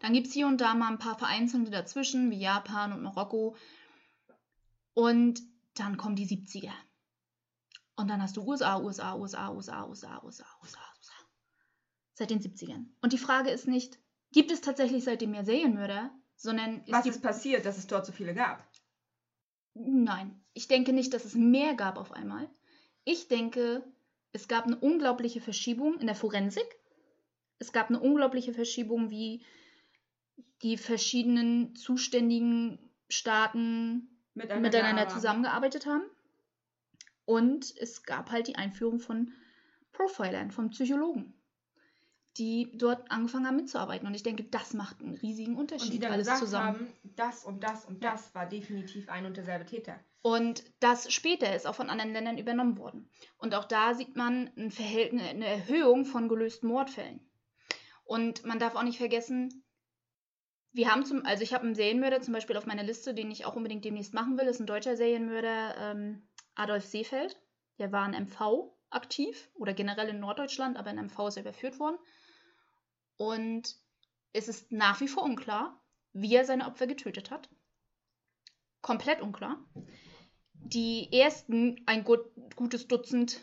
Dann 0.00 0.12
gibt 0.12 0.26
es 0.26 0.32
hier 0.32 0.48
und 0.48 0.60
da 0.60 0.74
mal 0.74 0.88
ein 0.88 0.98
paar 0.98 1.16
vereinzelte 1.16 1.70
dazwischen, 1.70 2.28
wie 2.32 2.40
Japan 2.40 2.92
und 2.92 3.04
Marokko. 3.04 3.56
Und 4.94 5.42
dann 5.74 5.96
kommen 5.96 6.16
die 6.16 6.26
70er. 6.26 6.72
Und 7.94 8.08
dann 8.08 8.20
hast 8.20 8.36
du 8.36 8.42
USA, 8.42 8.80
USA, 8.80 9.14
USA, 9.14 9.52
USA, 9.52 9.84
USA, 9.84 10.20
USA, 10.24 10.46
USA, 10.60 10.80
USA. 10.98 11.12
Seit 12.14 12.30
den 12.30 12.40
70ern. 12.40 12.86
Und 13.00 13.12
die 13.12 13.18
Frage 13.18 13.50
ist 13.50 13.68
nicht, 13.68 13.96
gibt 14.32 14.50
es 14.50 14.60
tatsächlich 14.60 15.04
seitdem 15.04 15.30
mehr 15.30 15.44
Serienmörder, 15.44 16.10
sondern 16.34 16.82
Was 16.88 17.04
die 17.04 17.10
ist 17.10 17.22
passiert, 17.22 17.64
dass 17.64 17.78
es 17.78 17.86
dort 17.86 18.06
so 18.06 18.10
viele 18.10 18.34
gab? 18.34 18.68
Nein, 19.74 20.39
ich 20.54 20.68
denke 20.68 20.92
nicht, 20.92 21.12
dass 21.14 21.24
es 21.24 21.34
mehr 21.34 21.74
gab 21.74 21.96
auf 21.96 22.12
einmal. 22.12 22.48
Ich 23.04 23.28
denke, 23.28 23.82
es 24.32 24.48
gab 24.48 24.66
eine 24.66 24.76
unglaubliche 24.78 25.40
Verschiebung 25.40 25.98
in 25.98 26.06
der 26.06 26.14
Forensik. 26.16 26.66
Es 27.58 27.72
gab 27.72 27.88
eine 27.88 28.00
unglaubliche 28.00 28.52
Verschiebung, 28.54 29.10
wie 29.10 29.42
die 30.62 30.76
verschiedenen 30.76 31.74
zuständigen 31.74 32.78
Staaten 33.08 34.08
miteinander 34.34 35.02
aber- 35.02 35.08
zusammengearbeitet 35.08 35.86
haben. 35.86 36.04
Und 37.24 37.74
es 37.78 38.02
gab 38.02 38.30
halt 38.30 38.48
die 38.48 38.56
Einführung 38.56 38.98
von 38.98 39.32
Profilern, 39.92 40.50
von 40.50 40.70
Psychologen, 40.70 41.34
die 42.38 42.72
dort 42.76 43.10
angefangen 43.10 43.46
haben 43.46 43.56
mitzuarbeiten. 43.56 44.06
Und 44.06 44.14
ich 44.14 44.22
denke, 44.22 44.44
das 44.44 44.74
macht 44.74 45.00
einen 45.00 45.14
riesigen 45.14 45.56
Und 45.56 45.70
die 45.70 45.74
Unterschied, 45.74 46.02
dann 46.02 46.12
alles 46.12 46.26
gesagt 46.26 46.44
zusammen. 46.44 46.66
haben, 46.66 46.92
das 47.16 47.44
und 47.44 47.62
das 47.62 47.84
und 47.84 48.02
das 48.02 48.34
war 48.34 48.46
definitiv 48.46 49.08
ein 49.08 49.26
und 49.26 49.36
derselbe 49.36 49.66
Täter. 49.66 49.98
Und 50.22 50.64
das 50.80 51.12
später 51.12 51.54
ist 51.54 51.66
auch 51.66 51.74
von 51.74 51.88
anderen 51.88 52.12
Ländern 52.12 52.38
übernommen 52.38 52.76
worden. 52.76 53.10
Und 53.38 53.54
auch 53.54 53.64
da 53.64 53.94
sieht 53.94 54.16
man 54.16 54.50
ein 54.56 54.70
Verhältnis, 54.70 55.26
eine 55.26 55.46
Erhöhung 55.46 56.04
von 56.04 56.28
gelösten 56.28 56.68
Mordfällen. 56.68 57.26
Und 58.04 58.44
man 58.44 58.58
darf 58.58 58.74
auch 58.74 58.82
nicht 58.82 58.98
vergessen, 58.98 59.64
wir 60.72 60.90
haben 60.90 61.04
zum, 61.04 61.24
also 61.24 61.42
ich 61.42 61.54
habe 61.54 61.64
einen 61.64 61.74
Serienmörder 61.74 62.20
zum 62.20 62.34
Beispiel 62.34 62.56
auf 62.56 62.66
meiner 62.66 62.82
Liste, 62.82 63.14
den 63.14 63.30
ich 63.30 63.44
auch 63.44 63.56
unbedingt 63.56 63.84
demnächst 63.84 64.14
machen 64.14 64.38
will, 64.38 64.46
ist 64.46 64.60
ein 64.60 64.66
deutscher 64.66 64.96
Serienmörder, 64.96 65.76
ähm, 65.78 66.28
Adolf 66.54 66.84
Seefeld. 66.84 67.40
Der 67.78 67.90
war 67.90 68.06
in 68.06 68.26
MV 68.26 68.70
aktiv 68.90 69.50
oder 69.54 69.72
generell 69.72 70.08
in 70.08 70.20
Norddeutschland, 70.20 70.76
aber 70.76 70.90
in 70.90 70.98
MV 71.06 71.28
ist 71.28 71.36
er 71.36 71.42
überführt 71.42 71.80
worden. 71.80 71.98
Und 73.16 73.74
es 74.32 74.48
ist 74.48 74.70
nach 74.70 75.00
wie 75.00 75.08
vor 75.08 75.24
unklar, 75.24 75.82
wie 76.12 76.34
er 76.34 76.44
seine 76.44 76.66
Opfer 76.66 76.86
getötet 76.86 77.30
hat. 77.30 77.48
Komplett 78.82 79.20
unklar 79.20 79.64
die 80.62 81.12
ersten, 81.12 81.82
ein 81.86 82.04
gut, 82.04 82.20
gutes 82.56 82.88
Dutzend 82.88 83.40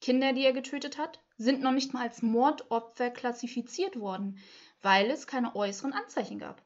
Kinder, 0.00 0.32
die 0.32 0.44
er 0.44 0.52
getötet 0.52 0.98
hat, 0.98 1.22
sind 1.36 1.62
noch 1.62 1.72
nicht 1.72 1.94
mal 1.94 2.02
als 2.02 2.22
Mordopfer 2.22 3.10
klassifiziert 3.10 3.98
worden, 3.98 4.38
weil 4.82 5.10
es 5.10 5.26
keine 5.26 5.56
äußeren 5.56 5.92
Anzeichen 5.92 6.38
gab. 6.38 6.62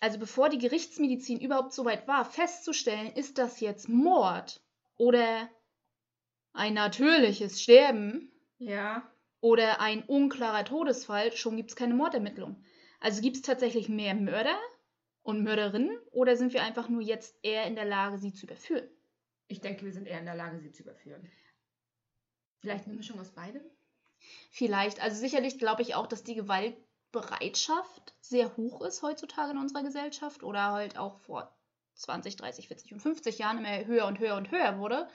Also 0.00 0.20
bevor 0.20 0.50
die 0.50 0.58
Gerichtsmedizin 0.58 1.40
überhaupt 1.40 1.72
so 1.72 1.84
weit 1.84 2.06
war, 2.06 2.24
festzustellen, 2.24 3.12
ist 3.12 3.38
das 3.38 3.58
jetzt 3.60 3.88
Mord 3.88 4.62
oder 4.96 5.50
ein 6.54 6.72
natürliches 6.72 7.60
Sterben 7.62 8.32
Ja. 8.58 9.12
oder 9.40 9.80
ein 9.80 10.02
unklarer 10.02 10.64
Todesfall, 10.64 11.30
schon 11.36 11.56
gibt 11.56 11.70
es 11.70 11.76
keine 11.76 11.94
Mordermittlung. 11.94 12.64
Also 13.00 13.22
gibt 13.22 13.36
es 13.36 13.42
tatsächlich 13.42 13.88
mehr 13.88 14.14
Mörder 14.16 14.58
und 15.22 15.42
Mörderinnen 15.44 15.96
oder 16.10 16.36
sind 16.36 16.52
wir 16.52 16.62
einfach 16.64 16.88
nur 16.88 17.02
jetzt 17.02 17.38
eher 17.42 17.64
in 17.66 17.76
der 17.76 17.84
Lage, 17.84 18.18
sie 18.18 18.32
zu 18.32 18.46
überführen? 18.46 18.88
Ich 19.46 19.60
denke, 19.60 19.84
wir 19.84 19.92
sind 19.92 20.06
eher 20.06 20.18
in 20.18 20.24
der 20.24 20.34
Lage, 20.34 20.58
sie 20.58 20.72
zu 20.72 20.82
überführen. 20.82 21.30
Vielleicht 22.60 22.86
eine 22.86 22.94
Mischung 22.94 23.20
aus 23.20 23.30
beidem? 23.30 23.62
Vielleicht. 24.50 25.00
Also 25.00 25.20
sicherlich 25.20 25.58
glaube 25.58 25.82
ich 25.82 25.94
auch, 25.94 26.06
dass 26.06 26.24
die 26.24 26.34
Gewaltbereitschaft 26.34 28.14
sehr 28.20 28.56
hoch 28.56 28.80
ist 28.82 29.02
heutzutage 29.02 29.52
in 29.52 29.58
unserer 29.58 29.82
Gesellschaft 29.82 30.42
oder 30.42 30.72
halt 30.72 30.96
auch 30.96 31.18
vor 31.20 31.54
20, 31.96 32.36
30, 32.36 32.68
40 32.68 32.92
und 32.94 33.00
50 33.00 33.38
Jahren 33.38 33.58
immer 33.58 33.84
höher 33.84 34.06
und 34.06 34.18
höher 34.18 34.36
und 34.36 34.50
höher 34.50 34.78
wurde. 34.78 35.08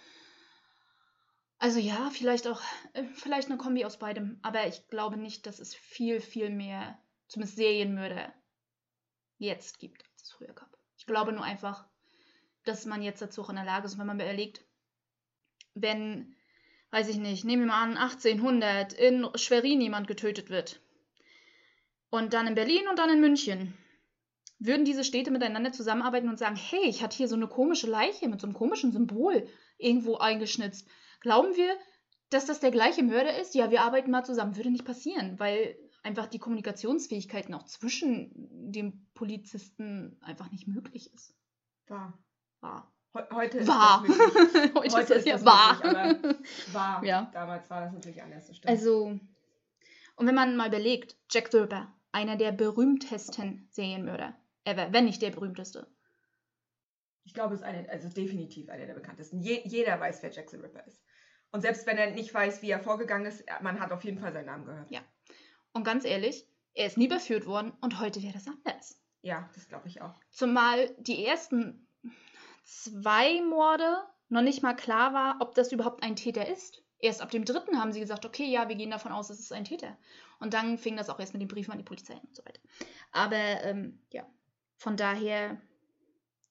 Also 1.58 1.80
ja, 1.80 2.10
vielleicht 2.12 2.48
auch, 2.48 2.62
äh, 2.94 3.04
vielleicht 3.16 3.50
eine 3.50 3.58
Kombi 3.58 3.84
aus 3.84 3.98
beidem. 3.98 4.40
Aber 4.44 4.66
ich 4.68 4.88
glaube 4.88 5.18
nicht, 5.18 5.46
dass 5.46 5.60
es 5.60 5.76
viel, 5.76 6.22
viel 6.22 6.50
mehr, 6.50 6.98
zumindest 7.28 7.58
Serienmörder, 7.58 8.34
jetzt 9.38 9.80
gibt, 9.80 10.04
als 10.06 10.24
es 10.24 10.32
früher 10.32 10.54
gab. 10.54 10.78
Ich 10.98 11.06
glaube 11.06 11.34
nur 11.34 11.44
einfach, 11.44 11.89
dass 12.66 12.86
man 12.86 13.02
jetzt 13.02 13.22
dazu 13.22 13.42
auch 13.42 13.50
in 13.50 13.56
der 13.56 13.66
Lage 13.66 13.86
ist, 13.86 13.98
wenn 13.98 14.08
man 14.08 14.20
überlegt, 14.20 14.66
wenn, 15.74 16.36
weiß 16.92 17.10
ich 17.10 17.18
nicht, 17.18 17.46
nehmen 17.46 17.64
wir 17.64 17.68
mal 17.68 17.84
an, 17.84 17.98
1800 17.98 18.94
in 18.94 19.28
Schwerin 19.36 19.82
jemand 19.82 20.08
getötet 20.08 20.50
wird 20.50 20.82
und 22.10 22.34
dann 22.34 22.48
in 22.48 22.56
Berlin 22.56 22.88
und 22.90 23.00
dann 23.00 23.10
in 23.10 23.22
München, 23.22 23.78
würden 24.60 24.84
diese 24.84 25.06
Städte 25.06 25.32
miteinander 25.32 25.72
zusammenarbeiten 25.72 26.28
und 26.28 26.38
sagen, 26.38 26.58
hey, 26.58 26.84
ich 26.84 27.02
hatte 27.02 27.16
hier 27.16 27.30
so 27.30 27.36
eine 27.36 27.48
komische 27.48 27.88
Leiche 27.88 28.28
mit 28.28 28.42
so 28.42 28.48
einem 28.48 28.56
komischen 28.56 28.92
Symbol 28.92 29.48
irgendwo 29.78 30.18
eingeschnitzt. 30.18 30.88
Glauben 31.22 31.56
wir, 31.56 31.74
dass 32.30 32.46
das 32.46 32.60
der 32.60 32.72
gleiche 32.72 33.04
Mörder 33.04 33.40
ist? 33.40 33.56
Ja, 33.56 33.72
wir 33.72 33.82
arbeiten 33.82 34.12
mal 34.12 34.26
zusammen. 34.26 34.58
Würde 34.58 34.70
nicht 34.70 34.86
passieren, 34.86 35.40
weil 35.40 35.78
einfach 36.04 36.28
die 36.28 36.40
Kommunikationsfähigkeiten 36.40 37.54
auch 37.54 37.64
zwischen 37.64 38.32
den 38.72 39.08
Polizisten 39.14 40.18
einfach 40.22 40.52
nicht 40.52 40.68
möglich 40.68 41.14
ist. 41.14 41.34
Wahr. 41.88 42.00
Wahr. 42.00 42.29
He- 42.62 43.24
Heute 43.34 43.58
ist 43.60 43.68
Wahr. 43.68 44.04
das 44.08 44.18
möglich. 44.18 44.74
Heute, 44.76 44.76
Heute 44.76 44.88
ist 44.98 45.10
das 45.10 45.18
ist 45.18 45.26
ja 45.28 45.46
wahr. 45.46 45.82
Wahr. 46.74 47.04
Ja. 47.06 47.30
Damals 47.34 47.70
war 47.70 47.82
das 47.82 47.94
natürlich 47.94 48.22
anders. 48.22 48.48
das. 48.48 48.60
Also, 48.66 49.20
und 50.16 50.28
wenn 50.28 50.36
man 50.36 50.56
mal 50.58 50.68
überlegt, 50.68 51.16
Jack 51.30 51.50
the 51.52 51.58
Ripper, 51.60 51.92
einer 52.12 52.36
der 52.36 52.52
berühmtesten 52.52 53.68
Serienmörder 53.72 54.36
ever, 54.66 54.92
wenn 54.94 55.06
nicht 55.06 55.22
der 55.22 55.32
berühmteste. 55.32 55.88
Ich 57.24 57.34
glaube, 57.34 57.54
es 57.56 57.62
ist 57.62 57.66
eine, 57.66 57.88
also 57.90 58.10
definitiv 58.10 58.70
einer 58.70 58.86
der 58.86 58.94
bekanntesten. 58.96 59.40
Je, 59.40 59.62
jeder 59.66 60.00
weiß, 60.00 60.22
wer 60.24 60.32
Jack 60.32 60.50
the 60.50 60.58
Ripper 60.58 60.86
ist. 60.88 61.02
Und 61.52 61.62
selbst 61.62 61.86
wenn 61.88 61.98
er 61.98 62.12
nicht 62.12 62.34
weiß, 62.34 62.62
wie 62.62 62.70
er 62.70 62.80
vorgegangen 62.80 63.26
ist, 63.26 63.44
man 63.62 63.80
hat 63.80 63.92
auf 63.92 64.04
jeden 64.04 64.20
Fall 64.20 64.34
seinen 64.34 64.46
Namen 64.46 64.66
gehört. 64.66 64.90
Ja. 64.92 65.02
Und 65.74 65.84
ganz 65.84 66.06
ehrlich, 66.06 66.48
er 66.74 66.86
ist 66.88 66.98
nie 66.98 67.06
überführt 67.08 67.46
worden 67.48 67.74
und 67.82 68.00
heute 68.00 68.22
wäre 68.22 68.34
das 68.34 68.48
anders. 68.48 69.00
Ja, 69.22 69.50
das 69.56 69.68
glaube 69.68 69.88
ich 69.88 70.02
auch. 70.02 70.14
Zumal 70.30 70.90
die 71.00 71.26
ersten 71.26 71.88
zwei 72.64 73.42
Morde 73.42 73.98
noch 74.30 74.42
nicht 74.42 74.62
mal 74.62 74.76
klar 74.76 75.14
war, 75.14 75.38
ob 75.40 75.56
das 75.56 75.72
überhaupt 75.72 76.04
ein 76.04 76.16
Täter 76.16 76.48
ist. 76.48 76.84
Erst 77.00 77.22
ab 77.22 77.32
dem 77.32 77.46
dritten 77.46 77.80
haben 77.80 77.92
sie 77.92 78.00
gesagt, 78.00 78.26
okay, 78.26 78.46
ja, 78.46 78.68
wir 78.68 78.76
gehen 78.76 78.92
davon 78.92 79.12
aus, 79.12 79.30
es 79.30 79.40
ist 79.40 79.54
ein 79.54 79.66
Täter. 79.66 79.98
Und 80.40 80.54
dann 80.54 80.78
fing 80.78 80.98
das 80.98 81.10
auch 81.10 81.20
erst 81.20 81.34
mit 81.34 81.42
den 81.42 81.48
Briefen 81.48 81.72
an 81.72 81.78
die 81.78 81.84
Polizei 81.84 82.14
und 82.16 82.36
so 82.36 82.44
weiter. 82.46 82.60
Aber 83.12 83.36
ähm, 83.36 84.00
ja, 84.12 84.26
von 84.78 84.98
daher, 84.98 85.60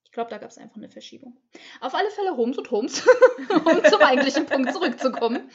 ich 0.05 0.13
glaube, 0.13 0.31
da 0.31 0.39
gab 0.39 0.51
es 0.51 0.59
einfach 0.59 0.77
eine 0.77 0.89
Verschiebung. 0.89 1.39
Auf 1.81 1.95
alle 1.95 2.11
Fälle 2.11 2.37
Holmes 2.37 2.59
und 2.59 2.71
Holmes, 2.71 3.07
um 3.65 3.85
zum 3.85 4.03
eigentlichen 4.03 4.47
Punkt 4.47 4.73
zurückzukommen, 4.73 5.51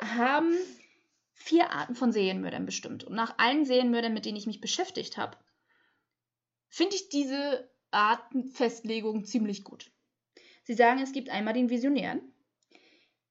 haben 0.00 0.54
vier 1.34 1.70
Arten 1.70 1.94
von 1.94 2.12
Serienmördern 2.12 2.66
bestimmt. 2.66 3.04
Und 3.04 3.14
nach 3.14 3.38
allen 3.38 3.64
Serienmördern, 3.64 4.14
mit 4.14 4.26
denen 4.26 4.36
ich 4.36 4.46
mich 4.46 4.60
beschäftigt 4.60 5.16
habe, 5.16 5.36
finde 6.68 6.96
ich 6.96 7.08
diese 7.08 7.68
Artenfestlegung 7.90 9.24
ziemlich 9.24 9.64
gut. 9.64 9.90
Sie 10.64 10.74
sagen, 10.74 11.00
es 11.00 11.12
gibt 11.12 11.30
einmal 11.30 11.54
den 11.54 11.70
Visionären, 11.70 12.20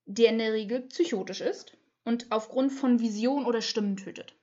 der 0.06 0.32
in 0.32 0.40
der 0.40 0.54
Regel 0.54 0.82
psychotisch 0.82 1.42
ist 1.42 1.78
und 2.04 2.32
aufgrund 2.32 2.72
von 2.72 3.00
Vision 3.00 3.46
oder 3.46 3.62
Stimmen 3.62 3.98
tötet. 3.98 4.36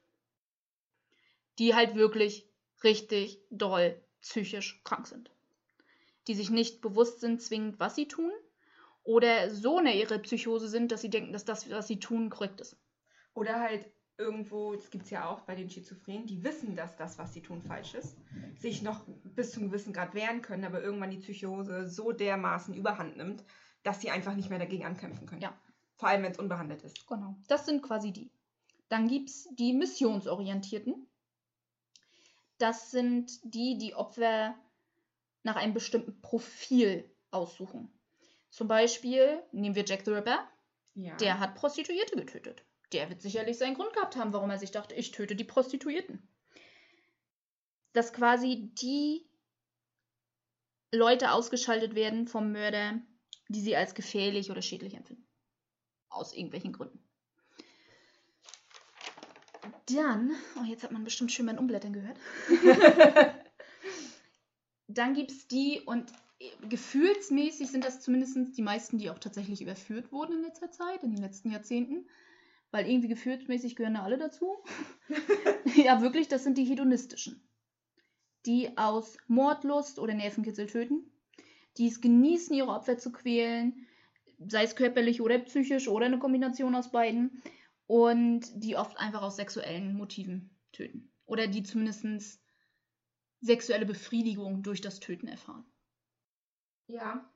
Die 1.58 1.74
halt 1.74 1.94
wirklich 1.94 2.48
richtig 2.82 3.40
doll 3.50 4.00
psychisch 4.20 4.80
krank 4.84 5.06
sind. 5.06 5.30
Die 6.28 6.34
sich 6.34 6.50
nicht 6.50 6.80
bewusst 6.80 7.20
sind, 7.20 7.42
zwingend, 7.42 7.80
was 7.80 7.94
sie 7.94 8.06
tun, 8.06 8.32
oder 9.02 9.50
so 9.50 9.78
in 9.78 9.86
ihrer 9.86 10.18
Psychose 10.18 10.68
sind, 10.68 10.90
dass 10.90 11.02
sie 11.02 11.10
denken, 11.10 11.32
dass 11.32 11.44
das, 11.44 11.68
was 11.70 11.86
sie 11.86 11.98
tun, 11.98 12.30
korrekt 12.30 12.60
ist. 12.60 12.76
Oder 13.34 13.60
halt 13.60 13.86
irgendwo, 14.18 14.74
das 14.74 14.90
gibt 14.90 15.04
es 15.04 15.10
ja 15.10 15.28
auch 15.28 15.40
bei 15.40 15.54
den 15.54 15.68
Schizophrenen, 15.70 16.26
die 16.26 16.42
wissen, 16.44 16.76
dass 16.76 16.96
das, 16.96 17.18
was 17.18 17.32
sie 17.34 17.42
tun, 17.42 17.62
falsch 17.62 17.94
ist, 17.94 18.16
sich 18.58 18.82
noch 18.82 19.04
bis 19.24 19.52
zum 19.52 19.64
gewissen 19.68 19.92
Grad 19.92 20.14
wehren 20.14 20.42
können, 20.42 20.64
aber 20.64 20.82
irgendwann 20.82 21.10
die 21.10 21.18
Psychose 21.18 21.88
so 21.88 22.12
dermaßen 22.12 22.74
überhand 22.74 23.16
nimmt, 23.16 23.44
dass 23.82 24.00
sie 24.00 24.10
einfach 24.10 24.34
nicht 24.34 24.50
mehr 24.50 24.58
dagegen 24.58 24.84
ankämpfen 24.84 25.26
können. 25.26 25.42
Ja. 25.42 25.52
Vor 25.96 26.08
allem, 26.08 26.22
wenn 26.22 26.32
es 26.32 26.38
unbehandelt 26.38 26.82
ist. 26.82 27.06
Genau, 27.06 27.36
das 27.48 27.66
sind 27.66 27.82
quasi 27.82 28.12
die. 28.12 28.30
Dann 28.88 29.08
gibt 29.08 29.30
es 29.30 29.48
die 29.52 29.72
Missionsorientierten. 29.72 31.06
Das 32.58 32.90
sind 32.90 33.40
die, 33.42 33.78
die 33.78 33.94
Opfer 33.94 34.54
nach 35.42 35.56
einem 35.56 35.74
bestimmten 35.74 36.20
Profil 36.20 37.04
aussuchen. 37.30 37.90
Zum 38.50 38.68
Beispiel 38.68 39.42
nehmen 39.52 39.74
wir 39.74 39.84
Jack 39.84 40.04
the 40.04 40.12
Ripper, 40.12 40.48
Ja. 40.94 41.16
der 41.16 41.40
hat 41.40 41.56
Prostituierte 41.56 42.16
getötet. 42.16 42.64
Der 42.94 43.10
wird 43.10 43.20
sicherlich 43.20 43.58
seinen 43.58 43.74
Grund 43.74 43.92
gehabt 43.92 44.14
haben, 44.14 44.32
warum 44.32 44.50
er 44.50 44.58
sich 44.58 44.70
dachte, 44.70 44.94
ich 44.94 45.10
töte 45.10 45.34
die 45.34 45.42
Prostituierten. 45.42 46.22
Dass 47.92 48.12
quasi 48.12 48.70
die 48.80 49.26
Leute 50.92 51.32
ausgeschaltet 51.32 51.96
werden 51.96 52.28
vom 52.28 52.52
Mörder, 52.52 53.00
die 53.48 53.60
sie 53.60 53.74
als 53.74 53.96
gefährlich 53.96 54.52
oder 54.52 54.62
schädlich 54.62 54.94
empfinden. 54.94 55.26
Aus 56.08 56.32
irgendwelchen 56.32 56.72
Gründen. 56.72 57.02
Dann, 59.86 60.30
oh, 60.60 60.64
jetzt 60.64 60.84
hat 60.84 60.92
man 60.92 61.02
bestimmt 61.02 61.32
schön 61.32 61.46
mein 61.46 61.58
Umblättern 61.58 61.92
gehört. 61.92 62.16
Dann 64.86 65.14
gibt 65.14 65.32
es 65.32 65.48
die, 65.48 65.80
und 65.84 66.12
gefühlsmäßig 66.68 67.72
sind 67.72 67.84
das 67.84 68.02
zumindest 68.02 68.56
die 68.56 68.62
meisten, 68.62 68.98
die 68.98 69.10
auch 69.10 69.18
tatsächlich 69.18 69.62
überführt 69.62 70.12
wurden 70.12 70.36
in 70.36 70.42
letzter 70.42 70.70
Zeit, 70.70 71.02
in 71.02 71.10
den 71.10 71.22
letzten 71.22 71.50
Jahrzehnten. 71.50 72.08
Weil 72.74 72.88
irgendwie 72.88 73.06
gefühlsmäßig 73.06 73.76
gehören 73.76 73.94
da 73.94 74.02
alle 74.02 74.18
dazu. 74.18 74.56
ja, 75.76 76.02
wirklich, 76.02 76.26
das 76.26 76.42
sind 76.42 76.58
die 76.58 76.64
hedonistischen. 76.64 77.40
Die 78.46 78.76
aus 78.76 79.16
Mordlust 79.28 80.00
oder 80.00 80.12
Nervenkitzel 80.12 80.66
töten. 80.66 81.08
Die 81.76 81.86
es 81.86 82.00
genießen, 82.00 82.52
ihre 82.52 82.70
Opfer 82.70 82.98
zu 82.98 83.12
quälen. 83.12 83.86
Sei 84.48 84.64
es 84.64 84.74
körperlich 84.74 85.20
oder 85.20 85.38
psychisch 85.38 85.86
oder 85.86 86.06
eine 86.06 86.18
Kombination 86.18 86.74
aus 86.74 86.90
beiden. 86.90 87.44
Und 87.86 88.50
die 88.56 88.74
oft 88.74 88.98
einfach 88.98 89.22
aus 89.22 89.36
sexuellen 89.36 89.94
Motiven 89.94 90.50
töten. 90.72 91.12
Oder 91.26 91.46
die 91.46 91.62
zumindest 91.62 92.40
sexuelle 93.40 93.86
Befriedigung 93.86 94.64
durch 94.64 94.80
das 94.80 94.98
Töten 94.98 95.28
erfahren. 95.28 95.64
Ja. 96.88 97.32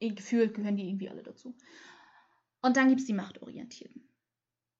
Gefühlt 0.00 0.54
gehören 0.54 0.76
die 0.76 0.88
irgendwie 0.88 1.08
alle 1.08 1.22
dazu. 1.22 1.56
Und 2.62 2.76
dann 2.76 2.88
gibt 2.88 3.02
es 3.02 3.06
die 3.06 3.12
Machtorientierten. 3.12 4.08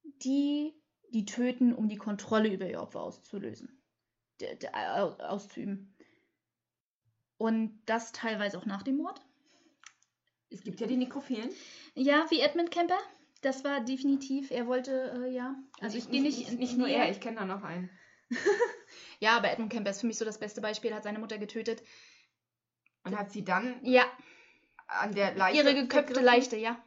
Die, 0.03 0.75
die 1.11 1.25
töten, 1.25 1.75
um 1.75 1.89
die 1.89 1.97
Kontrolle 1.97 2.53
über 2.53 2.69
ihr 2.69 2.81
Opfer 2.81 3.03
auszulösen. 3.03 3.83
Auszuüben. 4.73 5.95
Und 7.39 7.83
das 7.87 8.13
teilweise 8.13 8.59
auch 8.59 8.67
nach 8.67 8.83
dem 8.83 8.97
Mord. 8.97 9.21
Es 10.51 10.63
gibt 10.63 10.81
ja 10.81 10.87
die 10.87 10.97
Nekrophilen. 10.97 11.51
Ja, 11.95 12.27
wie 12.31 12.41
Edmund 12.41 12.71
Kemper. 12.71 12.99
Das 13.41 13.65
war 13.65 13.81
definitiv, 13.81 14.53
er 14.53 14.69
wollte, 14.69 15.25
äh, 15.25 15.35
ja. 15.35 15.57
Also 15.81 15.99
ich, 15.99 16.05
ich 16.05 16.11
gehe 16.11 16.23
nicht, 16.23 16.39
nicht, 16.39 16.59
nicht 16.59 16.79
nur 16.79 16.87
er, 16.87 17.11
ich 17.11 17.21
kenne 17.21 17.39
da 17.39 17.45
noch 17.45 17.65
einen. 17.65 17.91
ja, 19.21 19.37
aber 19.37 19.51
Edmund 19.51 19.73
Kemper 19.73 19.91
ist 19.91 20.01
für 20.01 20.07
mich 20.07 20.19
so 20.19 20.25
das 20.25 20.39
beste 20.39 20.61
Beispiel, 20.61 20.95
hat 20.95 21.03
seine 21.03 21.19
Mutter 21.19 21.39
getötet. 21.39 21.83
Und 23.05 23.19
hat 23.19 23.33
sie 23.33 23.45
dann 23.45 23.85
ja. 23.85 24.05
an 24.87 25.13
der 25.13 25.35
Leiche. 25.35 25.57
Ihre 25.59 25.75
geköpfte 25.75 26.21
Leiche, 26.21 26.57
ja. 26.57 26.81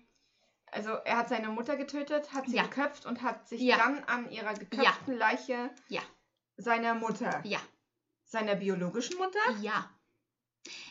Also 0.75 0.89
er 1.05 1.15
hat 1.17 1.29
seine 1.29 1.47
Mutter 1.47 1.77
getötet, 1.77 2.33
hat 2.33 2.47
sie 2.47 2.57
Ja. 2.57 2.63
geköpft 2.63 3.05
und 3.05 3.21
hat 3.21 3.47
sich 3.47 3.61
Ja. 3.61 3.77
dann 3.77 4.03
an 4.03 4.29
ihrer 4.29 4.53
geköpften 4.53 5.17
Leiche 5.17 5.71
Ja. 5.87 6.01
seiner 6.57 6.93
Mutter, 6.93 7.41
Ja. 7.45 7.59
seiner 8.25 8.55
biologischen 8.55 9.17
Mutter, 9.17 9.39
Ja. 9.61 9.89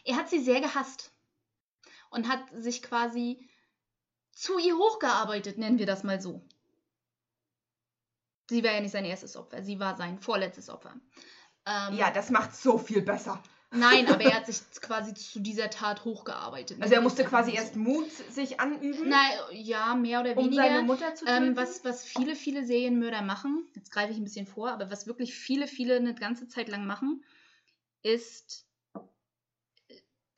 Er 0.05 0.17
hat 0.17 0.31
sie 0.31 0.39
sehr 0.43 0.61
gehasst 0.61 1.13
und 2.11 2.29
hat 2.29 2.45
sich 2.55 2.83
quasi 2.83 3.47
zu 4.33 4.59
ihr 4.59 4.75
hochgearbeitet, 4.77 5.59
nennen 5.59 5.79
wir 5.79 5.87
das 5.87 6.03
mal 6.03 6.21
so. 6.21 6.41
Sie 8.49 8.63
war 8.65 8.73
ja 8.73 8.81
nicht 8.81 8.93
sein 8.93 9.05
erstes 9.05 9.37
Opfer, 9.37 9.63
sie 9.63 9.79
war 9.81 9.97
sein 9.97 10.19
vorletztes 10.19 10.69
Opfer. 10.71 10.95
Ähm, 11.67 11.95
ja, 11.97 12.11
das 12.11 12.31
macht 12.31 12.55
so 12.57 12.79
viel 12.79 13.03
besser. 13.03 13.43
Nein, 13.75 14.07
aber 14.09 14.23
er 14.23 14.35
hat 14.37 14.47
sich 14.47 14.59
quasi 14.81 15.15
zu 15.15 15.41
dieser 15.41 15.71
Tat 15.71 16.05
hochgearbeitet. 16.05 16.81
Also 16.81 16.95
er 16.95 17.01
wir 17.01 17.03
musste 17.03 17.25
quasi 17.25 17.51
einfach 17.51 17.65
erst 17.65 17.77
Mut 17.77 18.11
sich 18.31 18.61
anüben, 18.61 19.09
Na, 19.09 19.19
ja, 19.53 19.95
mehr 19.95 20.21
oder 20.21 20.37
um 20.37 20.45
weniger. 20.47 20.63
seine 20.63 20.83
Mutter 20.83 21.15
zu 21.15 21.25
töten. 21.25 21.49
Ähm, 21.49 21.57
was, 21.57 21.85
was 21.85 22.05
viele, 22.05 22.37
viele 22.37 22.65
Serienmörder 22.65 23.23
machen, 23.23 23.67
jetzt 23.75 23.91
greife 23.91 24.13
ich 24.13 24.19
ein 24.19 24.25
bisschen 24.25 24.47
vor, 24.47 24.71
aber 24.71 24.91
was 24.91 25.07
wirklich 25.07 25.35
viele, 25.35 25.67
viele 25.67 25.97
eine 25.97 26.15
ganze 26.15 26.49
Zeit 26.49 26.69
lang 26.69 26.87
machen, 26.87 27.25
ist 28.03 28.67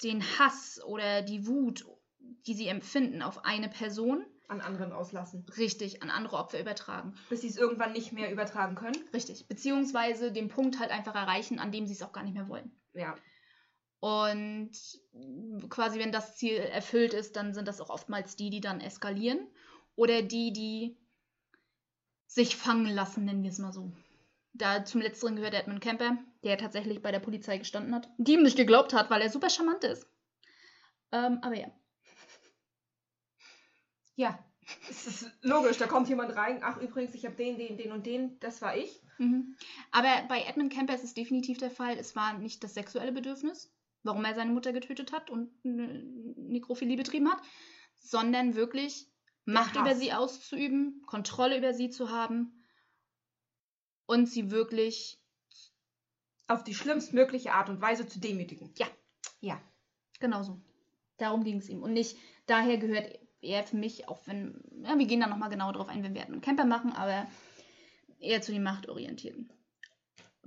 den 0.02 0.22
Hass 0.38 0.80
oder 0.84 1.22
die 1.22 1.46
Wut, 1.46 1.86
die 2.46 2.54
sie 2.54 2.68
empfinden, 2.68 3.22
auf 3.22 3.44
eine 3.44 3.68
Person 3.68 4.24
an 4.48 4.60
anderen 4.60 4.92
auslassen, 4.92 5.44
richtig 5.56 6.02
an 6.02 6.10
andere 6.10 6.36
Opfer 6.36 6.60
übertragen. 6.60 7.14
bis 7.28 7.40
sie 7.40 7.48
es 7.48 7.56
irgendwann 7.56 7.92
nicht 7.92 8.12
mehr 8.12 8.30
übertragen 8.30 8.74
können. 8.74 8.96
Richtig. 9.12 9.48
Beziehungsweise 9.48 10.32
den 10.32 10.48
Punkt 10.48 10.78
halt 10.78 10.90
einfach 10.90 11.14
erreichen, 11.14 11.58
an 11.58 11.72
dem 11.72 11.86
sie 11.86 11.94
es 11.94 12.02
auch 12.02 12.12
gar 12.12 12.22
nicht 12.22 12.34
mehr 12.34 12.48
wollen. 12.48 12.70
Ja. 12.94 13.16
Und 14.00 14.70
quasi, 15.68 15.98
wenn 15.98 16.12
das 16.12 16.36
Ziel 16.36 16.56
erfüllt 16.58 17.14
ist, 17.14 17.36
dann 17.36 17.54
sind 17.54 17.66
das 17.66 17.80
auch 17.80 17.90
oftmals 17.90 18.36
die, 18.36 18.50
die 18.50 18.60
dann 18.60 18.80
eskalieren. 18.80 19.46
Oder 19.96 20.22
die, 20.22 20.52
die 20.52 20.96
sich 22.26 22.56
fangen 22.56 22.86
lassen, 22.86 23.24
nennen 23.24 23.42
wir 23.42 23.50
es 23.50 23.58
mal 23.58 23.72
so. 23.72 23.92
Da 24.52 24.84
zum 24.84 25.00
Letzteren 25.00 25.36
gehört 25.36 25.54
Edmund 25.54 25.80
Kemper, 25.80 26.18
der 26.44 26.58
tatsächlich 26.58 27.02
bei 27.02 27.10
der 27.10 27.20
Polizei 27.20 27.58
gestanden 27.58 27.94
hat, 27.94 28.08
die 28.18 28.34
ihm 28.34 28.42
nicht 28.42 28.56
geglaubt 28.56 28.92
hat, 28.92 29.10
weil 29.10 29.22
er 29.22 29.30
super 29.30 29.50
charmant 29.50 29.84
ist. 29.84 30.06
Ähm, 31.12 31.38
aber 31.42 31.56
ja. 31.56 31.70
Ja. 34.16 34.38
Es 34.90 35.06
ist 35.06 35.30
logisch, 35.42 35.78
da 35.78 35.86
kommt 35.86 36.08
jemand 36.08 36.34
rein, 36.34 36.60
ach 36.62 36.78
übrigens, 36.78 37.14
ich 37.14 37.24
habe 37.24 37.36
den, 37.36 37.56
den, 37.56 37.76
den 37.76 37.92
und 37.92 38.04
den, 38.04 38.40
das 38.40 38.60
war 38.60 38.76
ich. 38.76 39.00
Mhm. 39.18 39.54
Aber 39.92 40.08
bei 40.28 40.42
Edmund 40.42 40.72
Kemper 40.72 40.94
ist 40.94 41.04
es 41.04 41.14
definitiv 41.14 41.58
der 41.58 41.70
Fall, 41.70 41.96
es 41.98 42.16
war 42.16 42.36
nicht 42.36 42.64
das 42.64 42.74
sexuelle 42.74 43.12
Bedürfnis, 43.12 43.72
warum 44.02 44.24
er 44.24 44.34
seine 44.34 44.50
Mutter 44.50 44.72
getötet 44.72 45.12
hat 45.12 45.30
und 45.30 45.50
eine 45.64 46.02
Nekrophilie 46.36 46.96
betrieben 46.96 47.30
hat, 47.30 47.40
sondern 47.94 48.56
wirklich 48.56 49.06
Macht 49.48 49.76
über 49.76 49.94
sie 49.94 50.12
auszuüben, 50.12 51.04
Kontrolle 51.06 51.56
über 51.56 51.72
sie 51.72 51.88
zu 51.88 52.10
haben 52.10 52.64
und 54.06 54.26
sie 54.28 54.50
wirklich, 54.50 55.20
Auf 56.48 56.64
die 56.64 56.74
schlimmstmögliche 56.74 57.52
Art 57.52 57.68
und 57.68 57.80
Weise 57.80 58.08
zu 58.08 58.18
demütigen. 58.18 58.72
Ja. 58.76 58.86
Ja. 59.40 59.60
genau 60.18 60.42
so. 60.42 60.60
Darum 61.18 61.44
ging 61.44 61.58
es 61.58 61.68
ihm. 61.68 61.82
Und 61.82 61.92
nicht, 61.92 62.16
daher 62.46 62.76
gehört 62.78 63.20
er 63.46 63.64
für 63.64 63.76
mich, 63.76 64.08
auch 64.08 64.26
wenn, 64.26 64.60
ja, 64.82 64.98
wir 64.98 65.06
gehen 65.06 65.20
da 65.20 65.26
nochmal 65.26 65.50
genau 65.50 65.72
drauf 65.72 65.88
ein, 65.88 66.02
wenn 66.02 66.14
wir 66.14 66.22
Edmund 66.22 66.42
Kemper 66.42 66.64
machen, 66.64 66.92
aber 66.92 67.26
eher 68.18 68.42
zu 68.42 68.52
den 68.52 68.62
Machtorientierten. 68.62 69.50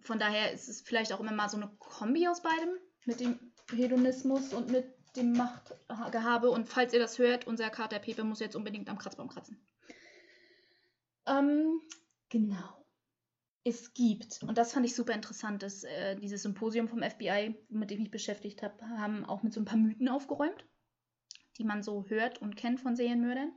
Von 0.01 0.19
daher 0.19 0.51
ist 0.51 0.69
es 0.69 0.81
vielleicht 0.81 1.13
auch 1.13 1.19
immer 1.19 1.31
mal 1.31 1.49
so 1.49 1.57
eine 1.57 1.69
Kombi 1.79 2.27
aus 2.27 2.41
beidem, 2.41 2.69
mit 3.05 3.19
dem 3.19 3.39
Hedonismus 3.71 4.53
und 4.53 4.71
mit 4.71 4.85
dem 5.15 5.33
Machtgehabe. 5.33 6.49
Und 6.49 6.67
falls 6.69 6.93
ihr 6.93 6.99
das 6.99 7.19
hört, 7.19 7.47
unser 7.47 7.69
Kater 7.69 7.99
Pepe 7.99 8.23
muss 8.23 8.39
jetzt 8.39 8.55
unbedingt 8.55 8.89
am 8.89 8.97
Kratzbaum 8.97 9.27
kratzen. 9.27 9.59
Ähm, 11.27 11.81
genau. 12.29 12.85
Es 13.63 13.93
gibt, 13.93 14.41
und 14.43 14.57
das 14.57 14.73
fand 14.73 14.85
ich 14.85 14.95
super 14.95 15.13
interessant, 15.13 15.63
dass 15.63 15.83
äh, 15.83 16.15
dieses 16.15 16.43
Symposium 16.43 16.87
vom 16.87 17.03
FBI, 17.03 17.55
mit 17.69 17.89
dem 17.89 17.97
ich 17.97 18.03
mich 18.03 18.11
beschäftigt 18.11 18.63
habe, 18.63 18.81
haben 18.97 19.25
auch 19.25 19.43
mit 19.43 19.53
so 19.53 19.59
ein 19.59 19.65
paar 19.65 19.77
Mythen 19.77 20.07
aufgeräumt, 20.07 20.65
die 21.59 21.65
man 21.65 21.83
so 21.83 22.05
hört 22.07 22.41
und 22.41 22.55
kennt 22.55 22.79
von 22.79 22.95
Serienmördern. 22.95 23.51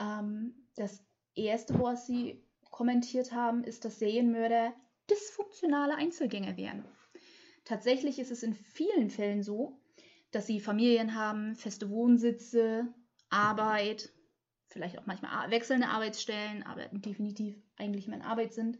Ähm, 0.00 0.54
das 0.76 1.04
erste, 1.34 1.78
was 1.78 2.06
sie 2.06 2.42
kommentiert 2.70 3.32
haben, 3.32 3.64
ist, 3.64 3.84
dass 3.84 3.98
Serienmörder 3.98 4.72
dysfunktionale 5.10 5.96
Einzelgänger 5.96 6.56
wären. 6.56 6.84
Tatsächlich 7.64 8.18
ist 8.18 8.30
es 8.30 8.42
in 8.42 8.54
vielen 8.54 9.10
Fällen 9.10 9.42
so, 9.42 9.78
dass 10.30 10.46
sie 10.46 10.60
Familien 10.60 11.14
haben, 11.14 11.54
feste 11.54 11.90
Wohnsitze, 11.90 12.92
Arbeit, 13.28 14.10
vielleicht 14.68 14.98
auch 14.98 15.06
manchmal 15.06 15.50
wechselnde 15.50 15.88
Arbeitsstellen, 15.88 16.62
aber 16.62 16.86
definitiv 16.86 17.62
eigentlich 17.76 18.06
immer 18.06 18.16
in 18.16 18.22
Arbeit 18.22 18.54
sind. 18.54 18.78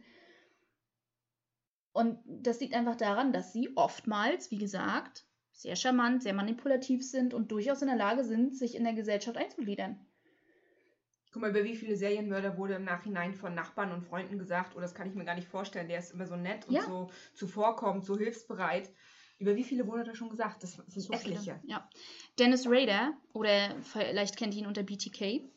Und 1.91 2.19
das 2.25 2.59
liegt 2.59 2.73
einfach 2.73 2.95
daran, 2.95 3.33
dass 3.33 3.53
sie 3.53 3.69
oftmals, 3.75 4.49
wie 4.49 4.57
gesagt, 4.57 5.25
sehr 5.53 5.75
charmant, 5.75 6.23
sehr 6.23 6.33
manipulativ 6.33 7.03
sind 7.07 7.33
und 7.33 7.51
durchaus 7.51 7.81
in 7.81 7.87
der 7.87 7.97
Lage 7.97 8.23
sind, 8.23 8.57
sich 8.57 8.75
in 8.75 8.83
der 8.83 8.93
Gesellschaft 8.93 9.37
einzugliedern. 9.37 10.05
Guck 11.31 11.41
mal, 11.41 11.49
über 11.51 11.63
wie 11.63 11.75
viele 11.75 11.95
Serienmörder 11.95 12.57
wurde 12.57 12.75
im 12.75 12.83
Nachhinein 12.83 13.33
von 13.33 13.55
Nachbarn 13.55 13.91
und 13.91 14.03
Freunden 14.03 14.37
gesagt, 14.37 14.75
oh, 14.75 14.79
das 14.79 14.93
kann 14.93 15.07
ich 15.07 15.15
mir 15.15 15.25
gar 15.25 15.35
nicht 15.35 15.47
vorstellen, 15.47 15.87
der 15.87 15.99
ist 15.99 16.11
immer 16.11 16.27
so 16.27 16.35
nett 16.35 16.67
und 16.67 16.75
Ja. 16.75 16.83
so 16.83 17.09
zuvorkommend, 17.33 18.05
so 18.05 18.17
hilfsbereit. 18.17 18.91
Über 19.39 19.55
wie 19.55 19.63
viele 19.63 19.87
wurde 19.87 20.03
da 20.03 20.13
schon 20.15 20.29
gesagt? 20.29 20.61
Das 20.61 20.73
sind 20.73 20.91
So 20.91 21.11
etliche. 21.13 21.59
viele, 21.59 21.71
Ja. 21.71 21.89
Dennis 22.37 22.67
Rader, 22.67 23.17
oder 23.33 23.75
vielleicht 23.81 24.37
kennt 24.37 24.53
ihr 24.53 24.61
ihn 24.61 24.67
unter 24.67 24.83
BTK, 24.83 25.49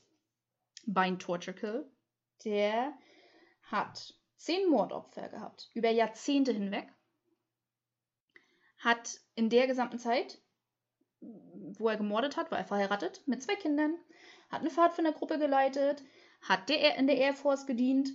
Bind 0.87 1.21
Torture 1.21 1.55
Kill, 1.55 1.91
der 2.45 2.95
hat 3.63 4.15
zehn 4.37 4.69
Mordopfer 4.71 5.29
gehabt, 5.29 5.71
über 5.75 5.91
Jahrzehnte 5.91 6.53
hinweg. 6.53 6.89
Hat 8.79 9.21
in 9.37 9.49
der 9.51 9.67
gesamten 9.69 9.99
Zeit, 9.99 10.41
wo 11.21 11.89
er 11.89 11.97
gemordet 11.97 12.37
hat, 12.37 12.51
war 12.51 12.59
er 12.59 12.65
verheiratet 12.65 13.23
mit 13.27 13.43
zwei 13.43 13.55
Kindern, 13.55 13.95
hat 14.51 14.61
eine 14.61 14.71
Pfadfindergruppe 14.71 15.39
geleitet, 15.39 16.03
hat 16.41 16.69
der, 16.69 16.97
in 16.97 17.07
der 17.07 17.17
Air 17.17 17.35
Force 17.35 17.67
gedient 17.67 18.11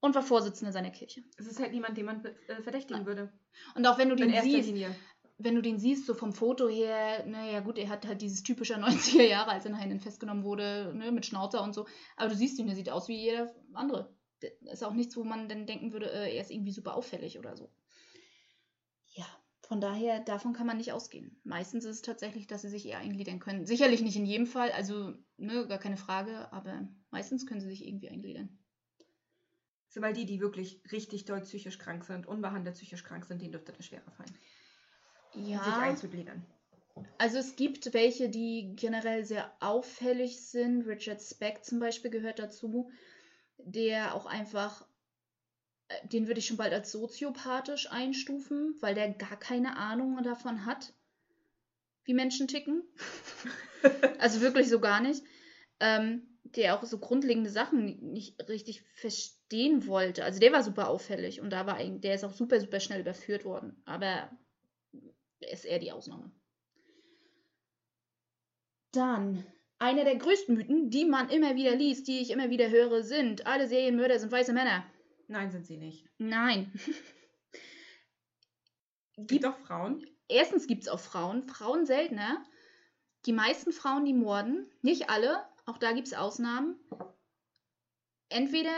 und 0.00 0.14
war 0.14 0.22
Vorsitzender 0.22 0.72
seiner 0.72 0.90
Kirche. 0.90 1.22
Es 1.38 1.46
ist 1.46 1.60
halt 1.60 1.72
niemand, 1.72 1.96
den 1.96 2.06
man 2.06 2.24
äh, 2.24 2.62
verdächtigen 2.62 3.06
würde. 3.06 3.32
Und 3.74 3.86
auch 3.86 3.98
wenn 3.98 4.08
du 4.08 4.16
In 4.16 4.30
den 4.30 4.42
siehst, 4.42 4.68
Linie. 4.68 4.94
wenn 5.38 5.54
du 5.54 5.62
den 5.62 5.78
siehst, 5.78 6.06
so 6.06 6.14
vom 6.14 6.32
Foto 6.32 6.68
her, 6.68 7.24
naja 7.26 7.60
gut, 7.60 7.78
er 7.78 7.88
hat 7.88 8.06
halt 8.06 8.20
dieses 8.20 8.42
typische 8.42 8.74
90er 8.78 9.22
Jahre, 9.22 9.52
als 9.52 9.64
er 9.64 9.70
nachher 9.72 9.88
dann 9.88 10.00
festgenommen 10.00 10.44
wurde, 10.44 10.92
ne, 10.94 11.12
mit 11.12 11.24
Schnauzer 11.24 11.62
und 11.62 11.74
so. 11.74 11.86
Aber 12.16 12.30
du 12.30 12.36
siehst 12.36 12.58
ihn, 12.58 12.66
der 12.66 12.76
sieht 12.76 12.90
aus 12.90 13.08
wie 13.08 13.16
jeder 13.16 13.54
andere. 13.74 14.14
Das 14.40 14.74
ist 14.74 14.82
auch 14.82 14.92
nichts, 14.92 15.16
wo 15.16 15.22
man 15.22 15.48
dann 15.48 15.66
denken 15.66 15.92
würde, 15.92 16.10
äh, 16.10 16.34
er 16.34 16.40
ist 16.40 16.50
irgendwie 16.50 16.72
super 16.72 16.96
auffällig 16.96 17.38
oder 17.38 17.56
so. 17.56 17.70
Von 19.72 19.80
daher, 19.80 20.20
davon 20.20 20.52
kann 20.52 20.66
man 20.66 20.76
nicht 20.76 20.92
ausgehen. 20.92 21.40
Meistens 21.44 21.86
ist 21.86 21.96
es 21.96 22.02
tatsächlich, 22.02 22.46
dass 22.46 22.60
sie 22.60 22.68
sich 22.68 22.84
eher 22.84 22.98
eingliedern 22.98 23.38
können. 23.38 23.64
Sicherlich 23.64 24.02
nicht 24.02 24.16
in 24.16 24.26
jedem 24.26 24.46
Fall, 24.46 24.70
also, 24.70 25.14
ne, 25.38 25.66
gar 25.66 25.78
keine 25.78 25.96
Frage, 25.96 26.52
aber 26.52 26.86
meistens 27.10 27.46
können 27.46 27.62
sie 27.62 27.70
sich 27.70 27.86
irgendwie 27.86 28.10
eingliedern. 28.10 28.58
So, 29.88 30.02
weil 30.02 30.12
die, 30.12 30.26
die 30.26 30.40
wirklich 30.40 30.82
richtig 30.92 31.24
doll 31.24 31.40
psychisch 31.40 31.78
krank 31.78 32.04
sind, 32.04 32.26
unbehandelt 32.26 32.74
psychisch 32.74 33.02
krank 33.02 33.24
sind, 33.24 33.40
denen 33.40 33.52
dürfte 33.52 33.72
das 33.72 33.86
schwerer 33.86 34.10
fallen, 34.10 34.34
sich 35.32 35.46
Ja, 35.46 35.80
einzugliedern. 35.80 36.44
Also 37.18 37.38
es 37.38 37.56
gibt 37.56 37.94
welche, 37.94 38.28
die 38.28 38.74
generell 38.76 39.24
sehr 39.24 39.50
auffällig 39.60 40.44
sind. 40.46 40.86
Richard 40.86 41.22
Speck 41.22 41.64
zum 41.64 41.78
Beispiel 41.80 42.10
gehört 42.10 42.38
dazu, 42.38 42.90
der 43.58 44.14
auch 44.14 44.26
einfach, 44.26 44.86
den 46.04 46.26
würde 46.26 46.40
ich 46.40 46.46
schon 46.46 46.56
bald 46.56 46.72
als 46.72 46.92
soziopathisch 46.92 47.90
einstufen, 47.90 48.76
weil 48.80 48.94
der 48.94 49.10
gar 49.10 49.38
keine 49.38 49.76
Ahnung 49.76 50.22
davon 50.22 50.66
hat, 50.66 50.92
wie 52.04 52.14
Menschen 52.14 52.48
ticken. 52.48 52.82
also 54.18 54.40
wirklich 54.40 54.68
so 54.68 54.80
gar 54.80 55.00
nicht. 55.00 55.22
Ähm, 55.80 56.28
der 56.44 56.76
auch 56.76 56.84
so 56.84 56.98
grundlegende 56.98 57.50
Sachen 57.50 58.12
nicht 58.12 58.48
richtig 58.48 58.82
verstehen 58.94 59.86
wollte. 59.86 60.24
Also 60.24 60.40
der 60.40 60.52
war 60.52 60.62
super 60.62 60.88
auffällig 60.88 61.40
und 61.40 61.50
da 61.50 61.66
war 61.66 61.82
der 61.82 62.14
ist 62.14 62.24
auch 62.24 62.32
super, 62.32 62.60
super 62.60 62.80
schnell 62.80 63.00
überführt 63.00 63.44
worden. 63.44 63.80
Aber 63.84 64.30
er 65.40 65.52
ist 65.52 65.64
eher 65.64 65.78
die 65.78 65.92
Ausnahme. 65.92 66.30
Dann, 68.92 69.46
einer 69.78 70.04
der 70.04 70.16
größten 70.16 70.54
Mythen, 70.54 70.90
die 70.90 71.04
man 71.04 71.30
immer 71.30 71.56
wieder 71.56 71.74
liest, 71.74 72.06
die 72.06 72.20
ich 72.20 72.30
immer 72.30 72.50
wieder 72.50 72.68
höre, 72.68 73.02
sind, 73.02 73.46
alle 73.46 73.66
Serienmörder 73.66 74.18
sind 74.18 74.30
weiße 74.30 74.52
Männer. 74.52 74.84
Nein, 75.28 75.50
sind 75.50 75.66
sie 75.66 75.76
nicht. 75.76 76.08
Nein. 76.18 76.72
Gibt 79.16 79.44
auch 79.46 79.58
Frauen? 79.58 80.06
Erstens 80.28 80.66
gibt 80.66 80.82
es 80.82 80.88
auch 80.88 81.00
Frauen, 81.00 81.46
Frauen 81.48 81.86
seltener. 81.86 82.44
Die 83.26 83.32
meisten 83.32 83.72
Frauen, 83.72 84.04
die 84.04 84.14
morden, 84.14 84.70
nicht 84.80 85.10
alle, 85.10 85.46
auch 85.66 85.78
da 85.78 85.92
gibt 85.92 86.08
es 86.08 86.14
Ausnahmen. 86.14 86.76
Entweder 88.28 88.74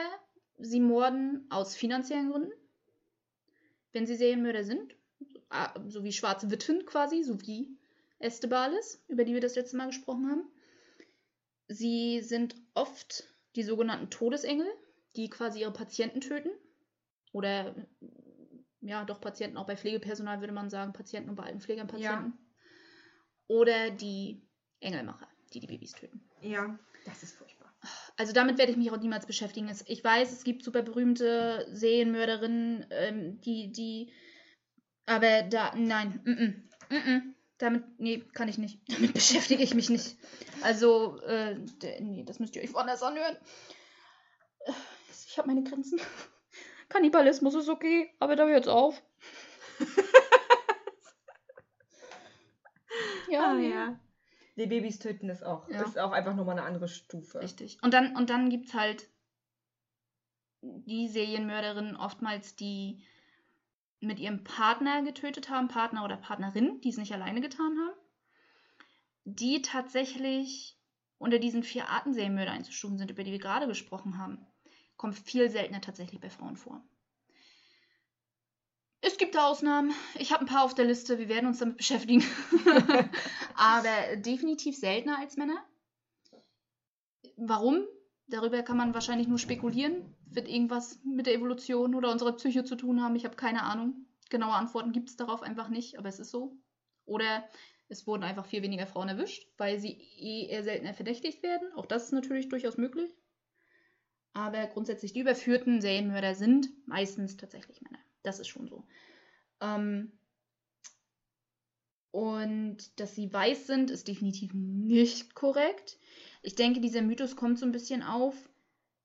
sie 0.58 0.80
morden 0.80 1.46
aus 1.50 1.76
finanziellen 1.76 2.30
Gründen, 2.30 2.52
wenn 3.92 4.06
sie 4.06 4.16
Serienmörder 4.16 4.64
sind, 4.64 4.96
so 5.86 6.04
wie 6.04 6.12
schwarze 6.12 6.50
Witwen 6.50 6.84
quasi, 6.84 7.22
so 7.22 7.40
wie 7.42 7.78
Estebalis, 8.18 9.02
über 9.08 9.24
die 9.24 9.34
wir 9.34 9.40
das 9.40 9.54
letzte 9.54 9.76
Mal 9.76 9.86
gesprochen 9.86 10.30
haben. 10.30 10.50
Sie 11.68 12.20
sind 12.20 12.56
oft 12.74 13.24
die 13.56 13.62
sogenannten 13.62 14.10
Todesengel, 14.10 14.66
die 15.16 15.30
quasi 15.30 15.60
ihre 15.60 15.72
Patienten 15.72 16.20
töten. 16.20 16.50
Oder 17.32 17.74
ja, 18.80 19.04
doch 19.04 19.20
Patienten, 19.20 19.56
auch 19.56 19.66
bei 19.66 19.76
Pflegepersonal 19.76 20.40
würde 20.40 20.52
man 20.52 20.70
sagen, 20.70 20.92
Patienten 20.92 21.30
und 21.30 21.36
bei 21.36 21.44
Altenpflegern 21.44 21.86
Patienten. 21.86 22.32
Ja. 22.32 22.38
Oder 23.48 23.90
die 23.90 24.42
Engelmacher, 24.80 25.28
die 25.52 25.60
die 25.60 25.66
Babys 25.66 25.92
töten. 25.92 26.22
Ja, 26.42 26.78
das 27.06 27.22
ist 27.22 27.36
furchtbar. 27.36 27.74
Also 28.16 28.32
damit 28.32 28.58
werde 28.58 28.72
ich 28.72 28.78
mich 28.78 28.90
auch 28.90 28.98
niemals 28.98 29.26
beschäftigen. 29.26 29.70
Ich 29.86 30.04
weiß, 30.04 30.32
es 30.32 30.44
gibt 30.44 30.62
super 30.62 30.82
berühmte 30.82 31.66
Serienmörderinnen, 31.72 32.86
ähm, 32.90 33.40
die, 33.40 33.72
die, 33.72 34.12
aber 35.06 35.42
da, 35.42 35.74
nein, 35.74 36.20
mm, 36.24 36.94
mm, 36.94 36.96
mm, 36.96 37.34
damit, 37.58 37.84
nee, 37.98 38.20
kann 38.32 38.48
ich 38.48 38.58
nicht. 38.58 38.80
Damit 38.88 39.14
beschäftige 39.14 39.62
ich 39.62 39.74
mich 39.74 39.90
nicht. 39.90 40.16
Also, 40.62 41.20
äh, 41.22 41.58
nee, 42.00 42.24
das 42.24 42.38
müsst 42.38 42.56
ihr 42.56 42.62
euch 42.62 42.72
woanders 42.72 43.02
anhören. 43.02 43.36
Ich 45.34 45.38
habe 45.38 45.48
meine 45.48 45.64
Grenzen. 45.64 46.00
Kannibalismus 46.88 47.56
ist 47.56 47.68
okay, 47.68 48.08
aber 48.20 48.36
da 48.36 48.46
hört's 48.46 48.68
auf. 48.68 49.02
ja, 53.28 53.50
ah, 53.50 53.58
ja. 53.58 53.98
Die 54.54 54.66
Babys 54.66 55.00
töten 55.00 55.28
ist 55.28 55.42
auch. 55.42 55.68
Ja. 55.68 55.82
Ist 55.82 55.98
auch 55.98 56.12
einfach 56.12 56.36
nochmal 56.36 56.56
eine 56.56 56.68
andere 56.68 56.86
Stufe. 56.86 57.40
Richtig. 57.40 57.78
Und 57.82 57.94
dann, 57.94 58.14
und 58.14 58.30
dann 58.30 58.48
gibt 58.48 58.68
es 58.68 58.74
halt 58.74 59.08
die 60.60 61.08
Serienmörderinnen 61.08 61.96
oftmals, 61.96 62.54
die 62.54 63.04
mit 63.98 64.20
ihrem 64.20 64.44
Partner 64.44 65.02
getötet 65.02 65.50
haben, 65.50 65.66
Partner 65.66 66.04
oder 66.04 66.16
Partnerin, 66.16 66.80
die 66.82 66.90
es 66.90 66.96
nicht 66.96 67.12
alleine 67.12 67.40
getan 67.40 67.76
haben, 67.76 67.98
die 69.24 69.62
tatsächlich 69.62 70.78
unter 71.18 71.40
diesen 71.40 71.64
vier 71.64 71.88
Arten 71.88 72.14
Serienmörder 72.14 72.52
einzustufen 72.52 72.98
sind, 72.98 73.10
über 73.10 73.24
die 73.24 73.32
wir 73.32 73.40
gerade 73.40 73.66
gesprochen 73.66 74.16
haben, 74.16 74.46
kommt 75.04 75.18
viel 75.18 75.50
seltener 75.50 75.82
tatsächlich 75.82 76.18
bei 76.18 76.30
Frauen 76.30 76.56
vor. 76.56 76.82
Es 79.02 79.18
gibt 79.18 79.36
Ausnahmen. 79.36 79.92
Ich 80.14 80.32
habe 80.32 80.44
ein 80.44 80.48
paar 80.48 80.64
auf 80.64 80.74
der 80.74 80.86
Liste. 80.86 81.18
Wir 81.18 81.28
werden 81.28 81.44
uns 81.44 81.58
damit 81.58 81.76
beschäftigen. 81.76 82.24
Aber 83.54 84.16
definitiv 84.16 84.78
seltener 84.78 85.18
als 85.18 85.36
Männer. 85.36 85.62
Warum? 87.36 87.84
Darüber 88.28 88.62
kann 88.62 88.78
man 88.78 88.94
wahrscheinlich 88.94 89.28
nur 89.28 89.38
spekulieren. 89.38 90.16
Wird 90.24 90.48
irgendwas 90.48 90.98
mit 91.04 91.26
der 91.26 91.34
Evolution 91.34 91.94
oder 91.94 92.10
unserer 92.10 92.32
Psyche 92.32 92.64
zu 92.64 92.74
tun 92.74 93.02
haben? 93.02 93.14
Ich 93.14 93.26
habe 93.26 93.36
keine 93.36 93.62
Ahnung. 93.64 94.06
Genaue 94.30 94.54
Antworten 94.54 94.92
gibt 94.92 95.10
es 95.10 95.16
darauf 95.16 95.42
einfach 95.42 95.68
nicht, 95.68 95.98
aber 95.98 96.08
es 96.08 96.18
ist 96.18 96.30
so. 96.30 96.56
Oder 97.04 97.46
es 97.88 98.06
wurden 98.06 98.22
einfach 98.22 98.46
viel 98.46 98.62
weniger 98.62 98.86
Frauen 98.86 99.10
erwischt, 99.10 99.52
weil 99.58 99.78
sie 99.78 100.00
eh 100.16 100.46
eher 100.46 100.64
seltener 100.64 100.94
verdächtigt 100.94 101.42
werden. 101.42 101.70
Auch 101.74 101.84
das 101.84 102.04
ist 102.04 102.12
natürlich 102.12 102.48
durchaus 102.48 102.78
möglich. 102.78 103.14
Aber 104.34 104.66
grundsätzlich 104.66 105.12
die 105.12 105.20
überführten 105.20 105.80
Serienmörder 105.80 106.34
sind 106.34 106.68
meistens 106.86 107.36
tatsächlich 107.36 107.80
Männer. 107.80 108.00
Das 108.22 108.40
ist 108.40 108.48
schon 108.48 108.68
so. 108.68 108.84
Ähm, 109.60 110.12
und 112.10 113.00
dass 113.00 113.14
sie 113.14 113.32
weiß 113.32 113.66
sind, 113.66 113.90
ist 113.90 114.08
definitiv 114.08 114.52
nicht 114.54 115.34
korrekt. 115.34 115.98
Ich 116.42 116.54
denke, 116.56 116.80
dieser 116.80 117.02
Mythos 117.02 117.36
kommt 117.36 117.58
so 117.58 117.66
ein 117.66 117.72
bisschen 117.72 118.02
auf, 118.02 118.34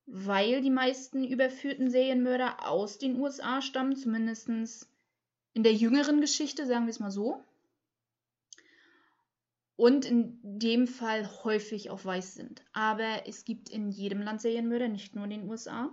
weil 0.08 0.62
die 0.62 0.72
meisten 0.72 1.24
überführten 1.24 1.92
Serienmörder 1.92 2.68
aus 2.68 2.98
den 2.98 3.20
USA 3.20 3.62
stammen, 3.62 3.96
zumindest 3.96 4.50
in 5.54 5.64
der 5.64 5.74
jüngeren 5.74 6.22
Geschichte, 6.22 6.66
sagen 6.66 6.86
wir 6.86 6.92
es 6.92 7.00
mal 7.00 7.12
so. 7.12 7.44
Und 9.80 10.04
in 10.04 10.38
dem 10.44 10.88
Fall 10.88 11.26
häufig 11.46 11.90
auch 11.90 12.04
weiß 12.04 12.34
sind. 12.34 12.66
Aber 12.74 13.26
es 13.28 13.46
gibt 13.46 13.70
in 13.70 13.92
jedem 13.92 14.22
Land 14.22 14.42
Serienmörder, 14.42 14.90
nicht 14.90 15.16
nur 15.16 15.24
in 15.24 15.30
den 15.30 15.50
USA. 15.50 15.90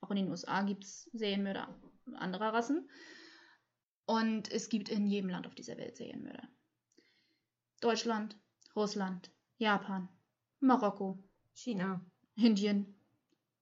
Auch 0.00 0.10
in 0.10 0.18
den 0.18 0.30
USA 0.30 0.62
gibt 0.62 0.84
es 0.84 1.10
Serienmörder 1.14 1.68
anderer 2.14 2.52
Rassen. 2.52 2.88
Und 4.06 4.52
es 4.52 4.68
gibt 4.68 4.88
in 4.88 5.08
jedem 5.08 5.30
Land 5.30 5.48
auf 5.48 5.54
dieser 5.56 5.76
Welt 5.78 5.96
Serienmörder. 5.96 6.48
Deutschland, 7.80 8.36
Russland, 8.76 9.32
Japan, 9.58 10.08
Marokko, 10.60 11.18
China, 11.54 12.06
Indien. 12.36 12.94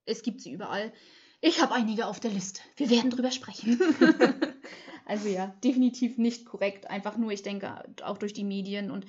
Es 0.04 0.22
gibt 0.22 0.42
sie 0.42 0.52
überall. 0.52 0.92
Ich 1.40 1.62
habe 1.62 1.72
einige 1.72 2.08
auf 2.08 2.20
der 2.20 2.30
Liste. 2.30 2.60
Wir 2.76 2.90
werden 2.90 3.08
drüber 3.08 3.30
sprechen. 3.30 3.80
also 5.06 5.28
ja, 5.28 5.46
definitiv 5.64 6.18
nicht 6.18 6.44
korrekt. 6.44 6.90
Einfach 6.90 7.16
nur, 7.16 7.30
ich 7.30 7.42
denke, 7.42 7.82
auch 8.02 8.18
durch 8.18 8.34
die 8.34 8.44
Medien 8.44 8.90
und 8.90 9.06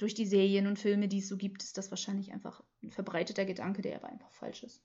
durch 0.00 0.14
die 0.14 0.26
Serien 0.26 0.66
und 0.66 0.78
Filme, 0.78 1.08
die 1.08 1.18
es 1.18 1.28
so 1.28 1.36
gibt, 1.36 1.62
ist 1.62 1.78
das 1.78 1.90
wahrscheinlich 1.90 2.32
einfach 2.32 2.62
ein 2.82 2.90
verbreiteter 2.90 3.44
Gedanke, 3.44 3.82
der 3.82 3.96
aber 3.96 4.08
einfach 4.08 4.32
falsch 4.32 4.62
ist 4.62 4.82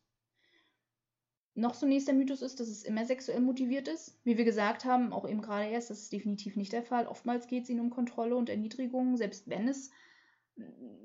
noch 1.56 1.74
so 1.74 1.86
ein 1.86 1.90
nächster 1.90 2.14
Mythos 2.14 2.42
ist, 2.42 2.60
dass 2.60 2.68
es 2.68 2.84
immer 2.84 3.06
sexuell 3.06 3.40
motiviert 3.40 3.88
ist. 3.88 4.20
Wie 4.26 4.38
wir 4.38 4.44
gesagt 4.44 4.84
haben, 4.84 5.14
auch 5.14 5.28
eben 5.28 5.42
gerade 5.42 5.70
erst, 5.70 5.90
das 5.90 6.02
ist 6.02 6.12
definitiv 6.12 6.58
nicht 6.58 6.74
der 6.74 6.84
Fall. 6.84 7.08
Oftmals 7.08 7.48
geht 7.48 7.64
es 7.64 7.70
ihnen 7.70 7.80
um 7.80 7.90
Kontrolle 7.90 8.36
und 8.36 8.50
Erniedrigung, 8.50 9.16
selbst 9.16 9.50
wenn 9.50 9.68
es 9.70 9.90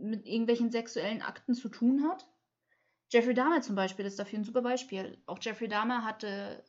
mit 0.01 0.27
irgendwelchen 0.27 0.70
sexuellen 0.70 1.23
Akten 1.23 1.55
zu 1.55 1.68
tun 1.68 2.05
hat. 2.09 2.29
Jeffrey 3.11 3.35
Dahmer 3.35 3.62
zum 3.62 3.77
Beispiel 3.77 4.05
ist 4.05 4.18
dafür 4.18 4.40
ein 4.40 4.44
super 4.44 4.62
Beispiel. 4.62 5.23
Auch 5.27 5.38
Jeffrey 5.40 5.68
Dahmer 5.68 6.05
hatte 6.05 6.64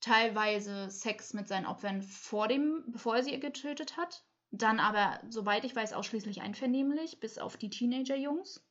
teilweise 0.00 0.90
Sex 0.90 1.34
mit 1.34 1.48
seinen 1.48 1.66
Opfern 1.66 2.02
vor 2.02 2.48
dem, 2.48 2.84
bevor 2.88 3.16
er 3.16 3.22
sie 3.24 3.38
getötet 3.38 3.96
hat. 3.96 4.24
Dann 4.52 4.80
aber, 4.80 5.20
soweit 5.28 5.64
ich 5.64 5.76
weiß, 5.76 5.92
ausschließlich 5.92 6.42
einvernehmlich, 6.42 7.20
bis 7.20 7.38
auf 7.38 7.56
die 7.56 7.70
Teenager-Jungs. 7.70 8.66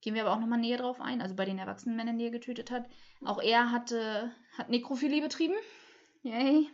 Gehen 0.00 0.14
wir 0.14 0.22
aber 0.22 0.32
auch 0.32 0.40
nochmal 0.40 0.60
näher 0.60 0.78
drauf 0.78 1.00
ein, 1.00 1.22
also 1.22 1.34
bei 1.34 1.44
den 1.44 1.58
erwachsenen 1.58 1.96
Männern, 1.96 2.18
die 2.18 2.24
er 2.24 2.30
getötet 2.30 2.70
hat. 2.70 2.88
Auch 3.24 3.40
er 3.40 3.70
hatte, 3.70 4.30
hat 4.56 4.70
Nekrophilie 4.70 5.22
betrieben. 5.22 5.54
Yay. 6.22 6.68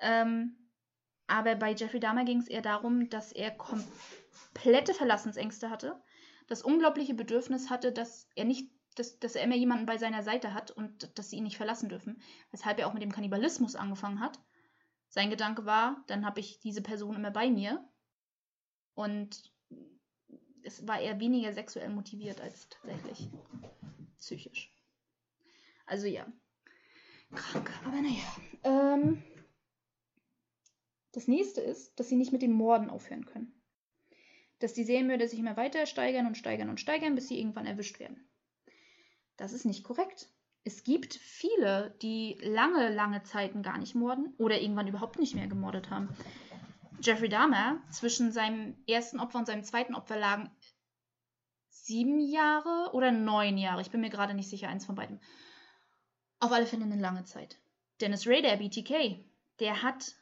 Ähm, 0.00 0.56
aber 1.26 1.54
bei 1.54 1.72
Jeffrey 1.72 2.00
Dahmer 2.00 2.24
ging 2.24 2.38
es 2.38 2.48
eher 2.48 2.62
darum, 2.62 3.08
dass 3.08 3.32
er 3.32 3.50
komplette 3.50 4.92
Verlassensängste 4.94 5.70
hatte, 5.70 6.02
das 6.46 6.62
unglaubliche 6.62 7.14
Bedürfnis 7.14 7.70
hatte, 7.70 7.92
dass 7.92 8.28
er 8.34 8.44
nicht, 8.44 8.70
dass, 8.96 9.18
dass 9.18 9.34
er 9.34 9.44
immer 9.44 9.56
jemanden 9.56 9.86
bei 9.86 9.96
seiner 9.96 10.22
Seite 10.22 10.52
hat 10.52 10.70
und 10.70 11.18
dass 11.18 11.30
sie 11.30 11.36
ihn 11.36 11.44
nicht 11.44 11.56
verlassen 11.56 11.88
dürfen. 11.88 12.20
Weshalb 12.50 12.78
er 12.78 12.86
auch 12.86 12.92
mit 12.92 13.02
dem 13.02 13.12
Kannibalismus 13.12 13.76
angefangen 13.76 14.20
hat. 14.20 14.38
Sein 15.14 15.30
Gedanke 15.30 15.64
war, 15.64 16.02
dann 16.08 16.26
habe 16.26 16.40
ich 16.40 16.58
diese 16.58 16.82
Person 16.82 17.14
immer 17.14 17.30
bei 17.30 17.48
mir. 17.48 17.88
Und 18.94 19.52
es 20.64 20.88
war 20.88 21.00
eher 21.00 21.20
weniger 21.20 21.52
sexuell 21.52 21.88
motiviert 21.88 22.40
als 22.40 22.68
tatsächlich 22.68 23.30
psychisch. 24.18 24.74
Also 25.86 26.08
ja. 26.08 26.26
Krank, 27.32 27.70
aber 27.84 28.00
naja. 28.02 28.24
Ähm, 28.64 29.22
das 31.12 31.28
nächste 31.28 31.60
ist, 31.60 31.96
dass 32.00 32.08
sie 32.08 32.16
nicht 32.16 32.32
mit 32.32 32.42
dem 32.42 32.52
Morden 32.52 32.90
aufhören 32.90 33.24
können. 33.24 33.54
Dass 34.58 34.74
die 34.74 34.82
Serienmörder 34.82 35.28
sich 35.28 35.38
immer 35.38 35.56
weiter 35.56 35.86
steigern 35.86 36.26
und 36.26 36.36
steigern 36.36 36.70
und 36.70 36.80
steigern, 36.80 37.14
bis 37.14 37.28
sie 37.28 37.38
irgendwann 37.38 37.66
erwischt 37.66 38.00
werden. 38.00 38.28
Das 39.36 39.52
ist 39.52 39.64
nicht 39.64 39.84
korrekt. 39.84 40.33
Es 40.64 40.82
gibt 40.82 41.14
viele, 41.14 41.94
die 42.00 42.38
lange, 42.40 42.92
lange 42.92 43.22
Zeiten 43.22 43.62
gar 43.62 43.76
nicht 43.76 43.94
morden 43.94 44.32
oder 44.38 44.60
irgendwann 44.60 44.88
überhaupt 44.88 45.18
nicht 45.18 45.34
mehr 45.34 45.46
gemordet 45.46 45.90
haben. 45.90 46.08
Jeffrey 47.00 47.28
Dahmer, 47.28 47.82
zwischen 47.90 48.32
seinem 48.32 48.74
ersten 48.88 49.20
Opfer 49.20 49.38
und 49.38 49.46
seinem 49.46 49.62
zweiten 49.62 49.94
Opfer 49.94 50.18
lagen 50.18 50.50
sieben 51.68 52.18
Jahre 52.18 52.90
oder 52.94 53.12
neun 53.12 53.58
Jahre. 53.58 53.82
Ich 53.82 53.90
bin 53.90 54.00
mir 54.00 54.08
gerade 54.08 54.32
nicht 54.32 54.48
sicher, 54.48 54.68
eins 54.68 54.86
von 54.86 54.94
beiden. 54.94 55.20
Auf 56.40 56.50
alle 56.50 56.66
Fälle 56.66 56.84
eine 56.84 56.96
lange 56.96 57.24
Zeit. 57.24 57.58
Dennis 58.00 58.26
Rader, 58.26 58.56
BTK, 58.56 59.22
der 59.60 59.82
hat, 59.82 60.14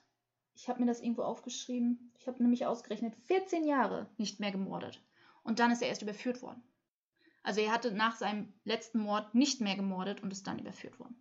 ich 0.54 0.68
habe 0.68 0.80
mir 0.80 0.86
das 0.86 1.00
irgendwo 1.00 1.22
aufgeschrieben, 1.22 2.12
ich 2.18 2.26
habe 2.26 2.42
nämlich 2.42 2.66
ausgerechnet, 2.66 3.14
14 3.26 3.64
Jahre 3.64 4.10
nicht 4.18 4.40
mehr 4.40 4.50
gemordet. 4.50 5.00
Und 5.44 5.60
dann 5.60 5.70
ist 5.70 5.82
er 5.82 5.88
erst 5.88 6.02
überführt 6.02 6.42
worden. 6.42 6.62
Also 7.42 7.60
er 7.60 7.72
hatte 7.72 7.92
nach 7.92 8.16
seinem 8.16 8.52
letzten 8.64 9.00
Mord 9.00 9.34
nicht 9.34 9.60
mehr 9.60 9.76
gemordet 9.76 10.22
und 10.22 10.32
ist 10.32 10.46
dann 10.46 10.58
überführt 10.58 10.98
worden. 11.00 11.16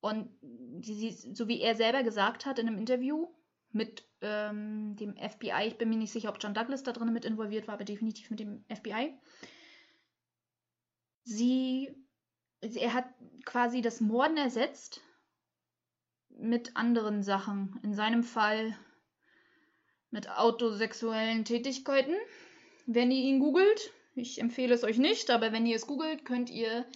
Und 0.00 0.28
die, 0.42 1.10
so 1.10 1.48
wie 1.48 1.60
er 1.60 1.74
selber 1.74 2.02
gesagt 2.02 2.46
hat 2.46 2.58
in 2.58 2.68
einem 2.68 2.78
Interview 2.78 3.28
mit 3.72 4.06
ähm, 4.20 4.94
dem 4.96 5.16
FBI, 5.16 5.66
ich 5.66 5.78
bin 5.78 5.88
mir 5.88 5.96
nicht 5.96 6.12
sicher, 6.12 6.28
ob 6.28 6.38
John 6.40 6.54
Douglas 6.54 6.82
da 6.82 6.92
drin 6.92 7.12
mit 7.12 7.24
involviert 7.24 7.66
war, 7.66 7.74
aber 7.74 7.84
definitiv 7.84 8.30
mit 8.30 8.40
dem 8.40 8.64
FBI. 8.68 9.18
Sie, 11.24 11.90
er 12.60 12.94
hat 12.94 13.06
quasi 13.44 13.80
das 13.80 14.00
Morden 14.00 14.36
ersetzt 14.36 15.00
mit 16.28 16.76
anderen 16.76 17.22
Sachen. 17.22 17.80
In 17.82 17.94
seinem 17.94 18.22
Fall 18.22 18.76
mit 20.10 20.30
autosexuellen 20.30 21.44
Tätigkeiten. 21.44 22.14
Wenn 22.86 23.10
ihr 23.10 23.22
ihn 23.22 23.40
googelt, 23.40 23.92
ich 24.16 24.40
empfehle 24.40 24.74
es 24.74 24.82
euch 24.82 24.98
nicht, 24.98 25.30
aber 25.30 25.52
wenn 25.52 25.66
ihr 25.66 25.76
es 25.76 25.86
googelt, 25.86 26.24
könnt 26.24 26.50
ihr 26.50 26.86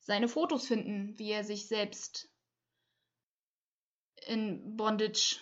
seine 0.00 0.28
Fotos 0.28 0.66
finden, 0.66 1.18
wie 1.18 1.30
er 1.30 1.44
sich 1.44 1.68
selbst 1.68 2.28
in 4.26 4.76
Bondage 4.76 5.38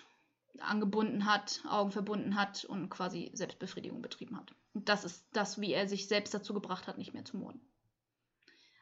angebunden 0.58 1.24
hat, 1.24 1.62
Augen 1.68 1.90
verbunden 1.90 2.36
hat 2.36 2.64
und 2.64 2.88
quasi 2.88 3.30
Selbstbefriedigung 3.34 4.02
betrieben 4.02 4.36
hat. 4.36 4.54
Und 4.72 4.88
das 4.88 5.04
ist 5.04 5.26
das, 5.32 5.60
wie 5.60 5.72
er 5.72 5.88
sich 5.88 6.08
selbst 6.08 6.34
dazu 6.34 6.52
gebracht 6.52 6.86
hat, 6.86 6.98
nicht 6.98 7.14
mehr 7.14 7.24
zu 7.24 7.36
morden. 7.36 7.60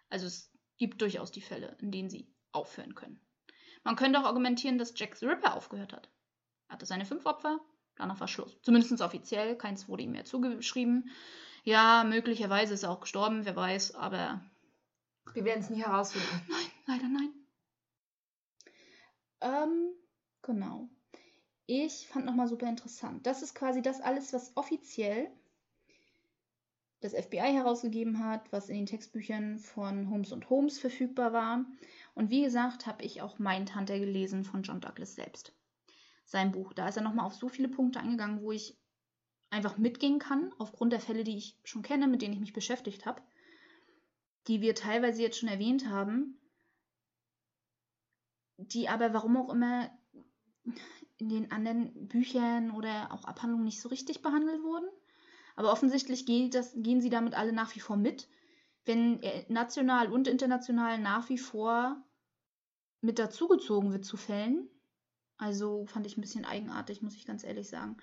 Also 0.08 0.26
es 0.26 0.50
gibt 0.78 1.00
durchaus 1.00 1.30
die 1.30 1.40
Fälle, 1.40 1.76
in 1.80 1.92
denen 1.92 2.10
sie 2.10 2.32
aufhören 2.52 2.94
können. 2.94 3.20
Man 3.84 3.96
könnte 3.96 4.20
auch 4.20 4.24
argumentieren, 4.24 4.78
dass 4.78 4.98
Jack 4.98 5.16
the 5.16 5.26
Ripper 5.26 5.54
aufgehört 5.56 5.92
hat. 5.92 6.10
Er 6.68 6.74
hatte 6.74 6.86
seine 6.86 7.04
fünf 7.04 7.26
Opfer, 7.26 7.60
danach 7.96 8.20
war 8.20 8.28
Schluss. 8.28 8.58
Zumindest 8.62 9.00
offiziell, 9.00 9.56
keins 9.56 9.88
wurde 9.88 10.04
ihm 10.04 10.12
mehr 10.12 10.24
zugeschrieben. 10.24 11.10
Ja, 11.64 12.04
möglicherweise 12.04 12.74
ist 12.74 12.82
er 12.82 12.90
auch 12.90 13.00
gestorben, 13.00 13.44
wer 13.44 13.54
weiß, 13.54 13.94
aber. 13.94 14.40
Wir 15.34 15.44
werden 15.44 15.60
es 15.60 15.70
nie 15.70 15.82
herausfinden. 15.82 16.28
Nein, 16.48 16.66
leider 16.86 17.08
nein. 17.08 17.32
Ähm, 19.40 19.92
genau. 20.42 20.88
Ich 21.66 22.08
fand 22.08 22.26
nochmal 22.26 22.48
super 22.48 22.68
interessant. 22.68 23.26
Das 23.26 23.42
ist 23.42 23.54
quasi 23.54 23.80
das 23.80 24.00
alles, 24.00 24.32
was 24.32 24.56
offiziell 24.56 25.30
das 27.00 27.14
FBI 27.14 27.52
herausgegeben 27.52 28.24
hat, 28.24 28.52
was 28.52 28.68
in 28.68 28.76
den 28.76 28.86
Textbüchern 28.86 29.58
von 29.58 30.10
Holmes 30.10 30.32
und 30.32 30.48
Holmes 30.50 30.78
verfügbar 30.78 31.32
war. 31.32 31.64
Und 32.14 32.30
wie 32.30 32.42
gesagt, 32.42 32.86
habe 32.86 33.02
ich 33.04 33.22
auch 33.22 33.38
Mindhunter 33.38 33.98
gelesen 33.98 34.44
von 34.44 34.62
John 34.62 34.80
Douglas 34.80 35.14
selbst. 35.14 35.52
Sein 36.24 36.52
Buch. 36.52 36.72
Da 36.72 36.88
ist 36.88 36.96
er 36.96 37.02
nochmal 37.02 37.26
auf 37.26 37.34
so 37.34 37.48
viele 37.48 37.68
Punkte 37.68 38.00
eingegangen, 38.00 38.40
wo 38.40 38.52
ich 38.52 38.78
einfach 39.52 39.76
mitgehen 39.76 40.18
kann, 40.18 40.52
aufgrund 40.58 40.92
der 40.92 41.00
Fälle, 41.00 41.24
die 41.24 41.36
ich 41.36 41.58
schon 41.62 41.82
kenne, 41.82 42.08
mit 42.08 42.22
denen 42.22 42.32
ich 42.32 42.40
mich 42.40 42.54
beschäftigt 42.54 43.04
habe, 43.04 43.22
die 44.48 44.60
wir 44.60 44.74
teilweise 44.74 45.22
jetzt 45.22 45.38
schon 45.38 45.48
erwähnt 45.48 45.88
haben, 45.88 46.38
die 48.56 48.88
aber 48.88 49.12
warum 49.12 49.36
auch 49.36 49.50
immer 49.50 49.90
in 51.18 51.28
den 51.28 51.52
anderen 51.52 52.08
Büchern 52.08 52.70
oder 52.70 53.12
auch 53.12 53.24
Abhandlungen 53.24 53.64
nicht 53.64 53.80
so 53.80 53.88
richtig 53.88 54.22
behandelt 54.22 54.62
wurden. 54.62 54.88
Aber 55.54 55.70
offensichtlich 55.70 56.24
das, 56.50 56.72
gehen 56.74 57.00
sie 57.00 57.10
damit 57.10 57.34
alle 57.34 57.52
nach 57.52 57.74
wie 57.76 57.80
vor 57.80 57.96
mit, 57.96 58.28
wenn 58.86 59.20
national 59.48 60.10
und 60.10 60.28
international 60.28 60.98
nach 60.98 61.28
wie 61.28 61.38
vor 61.38 62.02
mit 63.02 63.18
dazugezogen 63.18 63.92
wird 63.92 64.04
zu 64.04 64.16
Fällen. 64.16 64.68
Also 65.36 65.84
fand 65.86 66.06
ich 66.06 66.16
ein 66.16 66.22
bisschen 66.22 66.44
eigenartig, 66.44 67.02
muss 67.02 67.16
ich 67.16 67.26
ganz 67.26 67.44
ehrlich 67.44 67.68
sagen. 67.68 67.98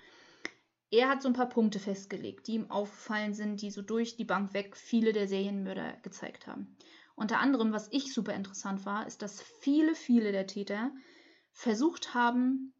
Er 0.90 1.08
hat 1.08 1.22
so 1.22 1.28
ein 1.28 1.34
paar 1.34 1.48
Punkte 1.48 1.78
festgelegt, 1.78 2.48
die 2.48 2.54
ihm 2.54 2.70
aufgefallen 2.70 3.32
sind, 3.32 3.62
die 3.62 3.70
so 3.70 3.80
durch 3.80 4.16
die 4.16 4.24
Bank 4.24 4.54
weg 4.54 4.76
viele 4.76 5.12
der 5.12 5.28
Serienmörder 5.28 5.98
gezeigt 6.02 6.48
haben. 6.48 6.76
Unter 7.14 7.38
anderem, 7.38 7.72
was 7.72 7.88
ich 7.92 8.12
super 8.12 8.34
interessant 8.34 8.84
war, 8.86 9.06
ist, 9.06 9.22
dass 9.22 9.40
viele, 9.60 9.94
viele 9.94 10.32
der 10.32 10.46
Täter 10.46 10.90
versucht 11.52 12.14
haben, 12.14 12.72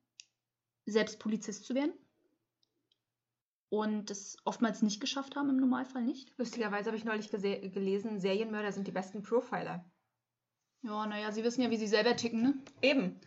selbst 0.86 1.20
Polizist 1.20 1.64
zu 1.64 1.74
werden. 1.74 1.92
Und 3.68 4.10
es 4.10 4.36
oftmals 4.44 4.82
nicht 4.82 5.00
geschafft 5.00 5.36
haben, 5.36 5.50
im 5.50 5.58
Normalfall 5.58 6.02
nicht. 6.02 6.32
Lustigerweise 6.36 6.86
habe 6.86 6.96
ich 6.96 7.04
neulich 7.04 7.30
gelesen, 7.30 8.18
Serienmörder 8.18 8.72
sind 8.72 8.88
die 8.88 8.92
besten 8.92 9.22
Profiler. 9.22 9.84
Ja, 10.82 11.06
naja, 11.06 11.30
sie 11.30 11.44
wissen 11.44 11.62
ja, 11.62 11.70
wie 11.70 11.76
sie 11.76 11.86
selber 11.86 12.16
ticken, 12.16 12.42
ne? 12.42 12.54
Eben. 12.82 13.20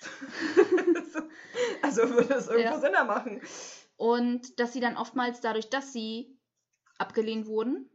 also 1.82 2.08
würde 2.08 2.32
es 2.32 2.46
irgendwo 2.46 2.74
ja. 2.74 2.80
Sinn 2.80 2.92
machen. 3.06 3.42
Und 4.00 4.58
dass 4.58 4.72
sie 4.72 4.80
dann 4.80 4.96
oftmals 4.96 5.42
dadurch, 5.42 5.68
dass 5.68 5.92
sie 5.92 6.34
abgelehnt 6.96 7.46
wurden, 7.46 7.90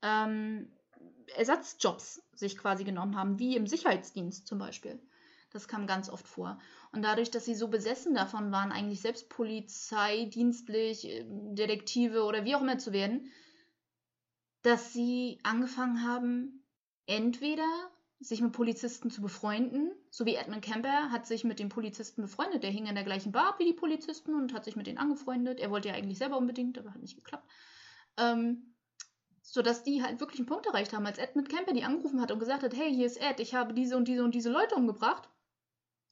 ähm, 0.00 0.72
Ersatzjobs 1.36 2.22
sich 2.32 2.56
quasi 2.56 2.84
genommen 2.84 3.14
haben, 3.14 3.38
wie 3.38 3.54
im 3.54 3.66
Sicherheitsdienst 3.66 4.46
zum 4.46 4.58
Beispiel. 4.58 4.98
Das 5.50 5.68
kam 5.68 5.86
ganz 5.86 6.08
oft 6.08 6.26
vor. 6.26 6.58
Und 6.90 7.02
dadurch, 7.02 7.30
dass 7.30 7.44
sie 7.44 7.54
so 7.54 7.68
besessen 7.68 8.14
davon 8.14 8.50
waren, 8.50 8.72
eigentlich 8.72 9.02
selbst 9.02 9.28
Polizei, 9.28 10.24
dienstlich, 10.24 11.06
äh, 11.06 11.26
Detektive 11.28 12.24
oder 12.24 12.46
wie 12.46 12.54
auch 12.54 12.62
immer 12.62 12.78
zu 12.78 12.94
werden, 12.94 13.30
dass 14.62 14.94
sie 14.94 15.38
angefangen 15.42 16.02
haben, 16.02 16.64
entweder 17.04 17.68
sich 18.24 18.40
mit 18.40 18.52
Polizisten 18.52 19.10
zu 19.10 19.20
befreunden, 19.20 19.92
so 20.10 20.26
wie 20.26 20.34
Edmund 20.34 20.62
Kemper 20.62 21.10
hat 21.10 21.26
sich 21.26 21.44
mit 21.44 21.58
den 21.58 21.68
Polizisten 21.68 22.22
befreundet. 22.22 22.62
Der 22.62 22.70
hing 22.70 22.86
in 22.86 22.94
der 22.94 23.04
gleichen 23.04 23.32
Bar 23.32 23.54
wie 23.58 23.64
die 23.64 23.72
Polizisten 23.72 24.34
und 24.34 24.52
hat 24.54 24.64
sich 24.64 24.76
mit 24.76 24.86
denen 24.86 24.98
angefreundet. 24.98 25.60
Er 25.60 25.70
wollte 25.70 25.88
ja 25.88 25.94
eigentlich 25.94 26.18
selber 26.18 26.36
unbedingt, 26.36 26.78
aber 26.78 26.92
hat 26.94 27.00
nicht 27.00 27.16
geklappt. 27.16 27.48
Ähm, 28.16 28.74
sodass 29.42 29.82
die 29.84 30.02
halt 30.02 30.20
wirklich 30.20 30.40
einen 30.40 30.48
Punkt 30.48 30.66
erreicht 30.66 30.92
haben, 30.92 31.06
als 31.06 31.18
Ed 31.18 31.36
mit 31.36 31.48
Camper 31.48 31.72
die 31.72 31.84
angerufen 31.84 32.20
hat 32.20 32.32
und 32.32 32.38
gesagt 32.38 32.62
hat, 32.62 32.74
hey, 32.74 32.92
hier 32.92 33.06
ist 33.06 33.20
Ed, 33.20 33.40
ich 33.40 33.54
habe 33.54 33.74
diese 33.74 33.96
und 33.96 34.08
diese 34.08 34.24
und 34.24 34.34
diese 34.34 34.50
Leute 34.50 34.74
umgebracht. 34.74 35.28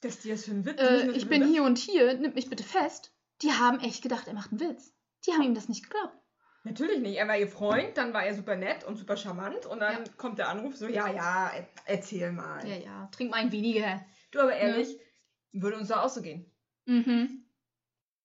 Das 0.01 0.17
ist 0.17 0.25
dir 0.25 0.37
für 0.37 0.51
ein 0.51 0.65
Witz? 0.65 0.81
Äh, 0.81 1.11
ich 1.13 1.29
bin 1.29 1.47
hier 1.49 1.63
und 1.63 1.79
hier, 1.79 2.15
nimm 2.15 2.35
mich 2.35 2.51
bitte 2.51 2.65
fest. 2.65 3.13
Die 3.41 3.53
haben 3.53 3.81
echt 3.81 4.03
gedacht, 4.03 4.29
er 4.29 4.35
macht 4.35 4.51
einen 4.51 4.61
Witz. 4.61 4.93
Die 5.27 5.33
haben 5.33 5.43
ihm 5.43 5.55
das 5.55 5.69
nicht 5.69 5.85
geglaubt. 5.85 6.17
Natürlich 6.65 7.01
nicht. 7.01 7.19
Er 7.19 7.27
war 7.27 7.37
ihr 7.37 7.49
Freund, 7.49 7.97
dann 7.97 8.15
war 8.15 8.25
er 8.25 8.35
super 8.35 8.55
nett 8.55 8.85
und 8.85 8.97
super 8.97 9.17
charmant 9.17 9.67
und 9.67 9.81
dann 9.81 10.05
ja. 10.05 10.13
kommt 10.17 10.39
der 10.39 10.49
Anruf 10.49 10.77
so, 10.77 10.87
ja, 10.87 11.11
ja, 11.11 11.51
erzähl 11.87 12.31
mal. 12.31 12.67
Ja, 12.67 12.77
ja, 12.77 13.09
trink 13.11 13.31
mal 13.31 13.39
ein 13.39 13.51
weniger. 13.51 14.05
Du, 14.31 14.41
aber 14.41 14.55
ehrlich, 14.55 14.93
ja. 14.93 15.63
würde 15.63 15.79
uns 15.79 15.89
da 15.89 16.03
auch 16.03 16.09
so 16.09 16.23
gehen. 16.23 16.51
Mhm. 16.87 17.45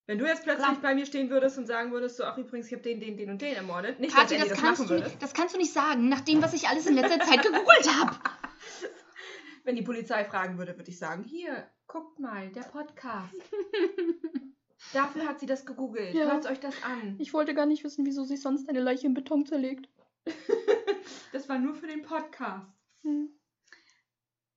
Wenn 0.06 0.20
du 0.20 0.26
jetzt 0.26 0.44
plötzlich 0.44 0.68
Klar. 0.68 0.82
bei 0.82 0.96
mir 0.96 1.06
stehen 1.06 1.30
würdest 1.30 1.58
und 1.58 1.66
sagen 1.66 1.92
würdest, 1.92 2.16
so, 2.16 2.24
ach 2.24 2.38
übrigens, 2.38 2.68
ich 2.68 2.74
habe 2.74 2.84
den, 2.84 3.02
den, 3.02 3.18
den 3.18 3.30
und 3.30 3.42
den 3.42 3.56
ermordet. 3.56 4.00
Nicht, 4.00 4.16
Kathi, 4.16 4.38
dass 4.38 4.48
das, 4.48 4.58
das 4.58 4.62
kannst 4.62 4.80
machen 4.82 4.90
du, 4.90 4.96
würdest. 4.96 5.22
Das 5.22 5.34
kannst 5.34 5.54
du 5.54 5.60
nicht 5.60 5.74
sagen, 5.74 6.08
nach 6.08 6.22
dem, 6.22 6.42
was 6.42 6.54
ich 6.54 6.68
alles 6.68 6.86
in 6.86 6.96
letzter 6.96 7.20
Zeit 7.26 7.42
gegoogelt 7.42 7.94
habe. 8.00 8.16
Wenn 9.66 9.76
die 9.76 9.82
Polizei 9.82 10.24
fragen 10.24 10.58
würde, 10.58 10.78
würde 10.78 10.90
ich 10.90 10.98
sagen, 10.98 11.24
hier, 11.24 11.68
guckt 11.88 12.20
mal, 12.20 12.50
der 12.50 12.62
Podcast. 12.62 13.34
Dafür 14.94 15.28
hat 15.28 15.40
sie 15.40 15.46
das 15.46 15.66
gegoogelt. 15.66 16.14
Ja. 16.14 16.32
Hört 16.32 16.46
euch 16.46 16.60
das 16.60 16.76
an. 16.84 17.16
Ich 17.20 17.34
wollte 17.34 17.54
gar 17.54 17.66
nicht 17.66 17.84
wissen, 17.84 18.06
wieso 18.06 18.24
sie 18.24 18.38
sonst 18.38 18.70
eine 18.70 18.80
Leiche 18.80 19.08
in 19.08 19.14
Beton 19.14 19.46
zerlegt. 19.46 19.90
das 21.32 21.50
war 21.50 21.60
nur 21.60 21.74
für 21.76 21.88
den 21.88 22.02
Podcast. 22.04 22.68
Hm. 23.02 23.30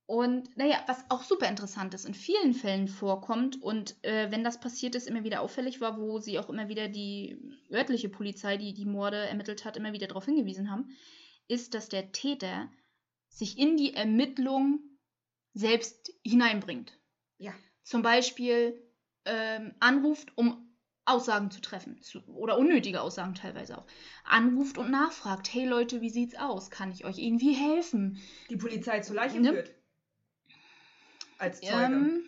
Und 0.05 0.57
naja, 0.57 0.83
was 0.87 1.05
auch 1.09 1.23
super 1.23 1.47
interessant 1.47 1.93
ist, 1.93 2.05
in 2.05 2.13
vielen 2.13 2.53
Fällen 2.53 2.89
vorkommt 2.89 3.61
und 3.61 3.95
äh, 4.03 4.29
wenn 4.29 4.43
das 4.43 4.59
passiert 4.59 4.93
ist, 4.95 5.07
immer 5.07 5.23
wieder 5.23 5.39
auffällig 5.39 5.79
war, 5.79 5.97
wo 5.97 6.19
sie 6.19 6.37
auch 6.37 6.49
immer 6.49 6.67
wieder 6.67 6.89
die 6.89 7.39
örtliche 7.71 8.09
Polizei, 8.09 8.57
die 8.57 8.73
die 8.73 8.83
Morde 8.83 9.15
ermittelt 9.15 9.63
hat, 9.63 9.77
immer 9.77 9.93
wieder 9.93 10.07
darauf 10.07 10.25
hingewiesen 10.25 10.69
haben, 10.69 10.89
ist, 11.47 11.73
dass 11.75 11.87
der 11.87 12.11
Täter 12.11 12.69
sich 13.29 13.57
in 13.57 13.77
die 13.77 13.93
Ermittlung 13.93 14.81
selbst 15.53 16.13
hineinbringt. 16.25 16.99
Ja. 17.37 17.53
Zum 17.83 18.01
Beispiel 18.01 18.81
ähm, 19.25 19.73
anruft, 19.79 20.35
um 20.35 20.67
Aussagen 21.05 21.49
zu 21.51 21.61
treffen 21.61 22.01
zu, 22.01 22.21
oder 22.27 22.57
unnötige 22.57 23.01
Aussagen 23.01 23.35
teilweise 23.35 23.77
auch. 23.77 23.85
Anruft 24.23 24.77
und 24.77 24.91
nachfragt, 24.91 25.51
hey 25.51 25.65
Leute, 25.65 26.01
wie 26.01 26.09
sieht's 26.09 26.35
aus? 26.35 26.69
Kann 26.69 26.91
ich 26.91 27.05
euch 27.05 27.17
irgendwie 27.17 27.53
helfen? 27.53 28.19
Die 28.49 28.57
Polizei 28.57 28.99
zur 28.99 29.15
Leiche 29.15 29.39
ne? 29.39 29.53
führt 29.53 29.71
als 31.37 31.59
Zeuge? 31.59 31.73
Ähm, 31.73 32.23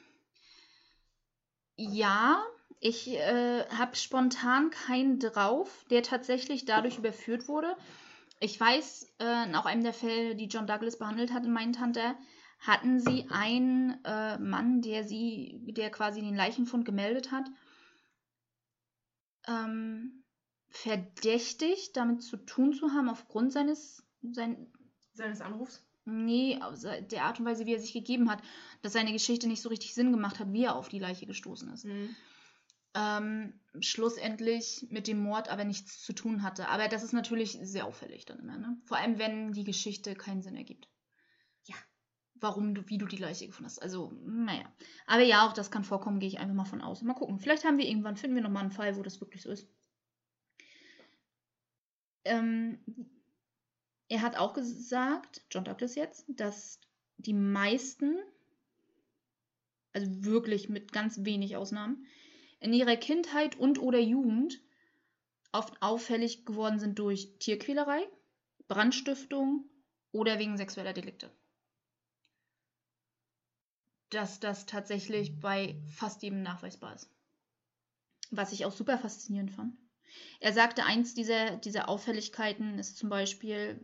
ja, 1.76 2.44
ich 2.80 3.12
äh, 3.12 3.66
habe 3.70 3.96
spontan 3.96 4.70
keinen 4.72 5.20
drauf, 5.20 5.86
der 5.90 6.04
tatsächlich 6.04 6.66
dadurch 6.66 6.98
überführt 6.98 7.48
wurde. 7.48 7.78
Ich 8.40 8.60
weiß, 8.60 9.08
äh, 9.20 9.46
in 9.46 9.56
auch 9.56 9.66
einem 9.66 9.84
der 9.84 9.94
Fälle, 9.94 10.36
die 10.36 10.48
John 10.48 10.68
Douglas 10.68 10.98
behandelt 10.98 11.32
hat 11.32 11.46
in 11.46 11.54
meinen 11.54 11.74
Tante, 11.74 12.16
hatten 12.64 13.00
sie 13.00 13.28
einen 13.30 14.04
äh, 14.06 14.38
Mann, 14.40 14.82
der 14.82 15.04
sie, 15.04 15.60
der 15.68 15.92
quasi 15.92 16.22
den 16.22 16.36
Leichenfund 16.36 16.86
gemeldet 16.86 17.32
hat, 17.32 17.46
ähm, 19.48 20.24
verdächtigt, 20.70 21.96
damit 21.98 22.24
zu 22.24 22.38
tun 22.38 22.74
zu 22.74 22.92
haben, 22.92 23.10
aufgrund 23.10 23.52
seines, 23.52 24.06
sein, 24.22 24.72
Seines 25.14 25.42
Anrufs? 25.42 25.84
nee, 26.06 26.58
aus 26.62 26.82
der 26.82 27.24
Art 27.24 27.40
und 27.40 27.46
Weise, 27.46 27.66
wie 27.66 27.74
er 27.74 27.80
sich 27.80 27.94
gegeben 27.94 28.30
hat, 28.30 28.42
dass 28.82 28.94
seine 28.94 29.12
Geschichte 29.12 29.48
nicht 29.48 29.62
so 29.62 29.70
richtig 29.70 29.94
Sinn 29.94 30.12
gemacht 30.12 30.40
hat, 30.40 30.52
wie 30.54 30.64
er 30.64 30.76
auf 30.76 30.88
die 30.88 31.00
Leiche 31.00 31.26
gestoßen 31.26 31.72
ist. 31.74 31.86
Mhm. 31.86 32.16
Ähm, 32.96 33.60
schlussendlich 33.80 34.88
mit 34.90 35.08
dem 35.08 35.22
Mord 35.22 35.50
aber 35.50 35.66
nichts 35.66 36.02
zu 36.02 36.14
tun 36.14 36.44
hatte. 36.44 36.70
Aber 36.70 36.88
das 36.88 37.04
ist 37.04 37.14
natürlich 37.14 37.58
sehr 37.62 37.86
auffällig 37.86 38.26
dann 38.26 38.40
immer, 38.40 38.58
ne? 38.58 38.78
Vor 38.86 38.98
allem, 38.98 39.18
wenn 39.18 39.52
die 39.52 39.64
Geschichte 39.64 40.14
keinen 40.14 40.44
Sinn 40.44 40.56
ergibt. 40.56 40.88
Warum 42.44 42.76
du, 42.76 42.84
wie 42.90 42.98
du 42.98 43.06
die 43.06 43.16
Leiche 43.16 43.48
gefunden 43.48 43.68
hast. 43.68 43.82
Also, 43.82 44.12
naja. 44.26 44.66
Aber 45.08 45.24
ja, 45.24 45.48
auch 45.48 45.54
das 45.54 45.72
kann 45.72 45.86
vorkommen, 45.86 46.20
gehe 46.20 46.28
ich 46.28 46.40
einfach 46.40 46.54
mal 46.54 46.66
von 46.66 46.82
aus. 46.82 47.02
Mal 47.02 47.14
gucken. 47.14 47.40
Vielleicht 47.40 47.64
haben 47.64 47.78
wir 47.78 47.88
irgendwann, 47.88 48.18
finden 48.18 48.36
wir 48.36 48.44
nochmal 48.44 48.64
einen 48.64 48.74
Fall, 48.74 48.98
wo 48.98 49.02
das 49.02 49.22
wirklich 49.22 49.44
so 49.44 49.50
ist. 49.50 49.66
Ähm, 52.26 52.80
er 54.10 54.22
hat 54.22 54.36
auch 54.36 54.54
gesagt, 54.54 55.42
John 55.50 55.64
Douglas 55.64 55.96
jetzt, 55.96 56.26
dass 56.28 56.82
die 57.16 57.34
meisten, 57.34 58.18
also 59.94 60.26
wirklich 60.26 60.68
mit 60.68 60.92
ganz 60.92 61.24
wenig 61.24 61.56
Ausnahmen, 61.56 62.06
in 62.60 62.74
ihrer 62.74 62.98
Kindheit 62.98 63.58
und 63.58 63.80
oder 63.80 64.00
Jugend 64.00 64.62
oft 65.54 65.82
auffällig 65.82 66.46
geworden 66.46 66.80
sind 66.80 67.00
durch 67.00 67.38
Tierquälerei, 67.40 68.06
Brandstiftung 68.68 69.70
oder 70.12 70.40
wegen 70.40 70.58
sexueller 70.58 70.92
Delikte. 70.92 71.32
Dass 74.14 74.40
das 74.40 74.66
tatsächlich 74.66 75.40
bei 75.40 75.82
fast 75.96 76.22
jedem 76.24 76.42
nachweisbar 76.44 76.96
ist. 76.96 77.10
Was 78.32 78.52
ich 78.52 78.66
auch 78.66 78.72
super 78.72 78.98
faszinierend 78.98 79.52
fand. 79.52 79.76
Er 80.40 80.54
sagte, 80.54 80.86
eins 80.86 81.14
dieser, 81.14 81.58
dieser 81.58 81.90
Auffälligkeiten 81.90 82.78
ist 82.78 82.98
zum 82.98 83.10
Beispiel, 83.10 83.84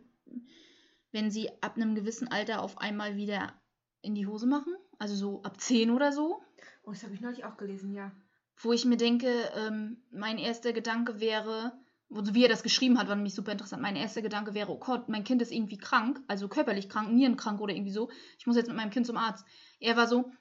wenn 1.12 1.30
sie 1.30 1.50
ab 1.62 1.76
einem 1.76 1.94
gewissen 1.94 2.28
Alter 2.28 2.62
auf 2.62 2.78
einmal 2.78 3.16
wieder 3.16 3.60
in 4.02 4.14
die 4.14 4.26
Hose 4.26 4.46
machen, 4.46 4.74
also 4.98 5.14
so 5.14 5.42
ab 5.42 5.60
10 5.60 5.90
oder 5.90 6.12
so, 6.12 6.42
Oh, 6.84 6.92
das 6.92 7.02
habe 7.02 7.14
ich 7.14 7.20
neulich 7.20 7.44
auch 7.44 7.56
gelesen, 7.56 7.94
ja. 7.94 8.12
wo 8.56 8.72
ich 8.72 8.84
mir 8.84 8.96
denke, 8.96 9.28
ähm, 9.54 10.02
mein 10.10 10.38
erster 10.38 10.72
Gedanke 10.72 11.20
wäre, 11.20 11.72
wie 12.10 12.42
er 12.42 12.48
das 12.48 12.62
geschrieben 12.64 12.98
hat, 12.98 13.08
war 13.08 13.14
nämlich 13.14 13.34
super 13.34 13.52
interessant. 13.52 13.82
Mein 13.82 13.96
erster 13.96 14.20
Gedanke 14.20 14.52
wäre, 14.52 14.70
oh 14.72 14.78
Gott, 14.78 15.08
mein 15.08 15.24
Kind 15.24 15.40
ist 15.42 15.52
irgendwie 15.52 15.78
krank, 15.78 16.20
also 16.26 16.48
körperlich 16.48 16.88
krank, 16.88 17.12
nierenkrank 17.12 17.60
oder 17.60 17.72
irgendwie 17.72 17.92
so. 17.92 18.10
Ich 18.38 18.46
muss 18.46 18.56
jetzt 18.56 18.66
mit 18.66 18.76
meinem 18.76 18.90
Kind 18.90 19.06
zum 19.06 19.16
Arzt. 19.16 19.44
Er 19.78 19.96
war 19.96 20.08
so, 20.08 20.32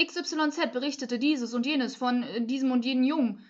XYZ 0.00 0.72
berichtete 0.72 1.18
dieses 1.18 1.52
und 1.54 1.66
jenes 1.66 1.96
von 1.96 2.22
äh, 2.22 2.46
diesem 2.46 2.70
und 2.70 2.84
jenen 2.84 3.04
Jungen. 3.04 3.44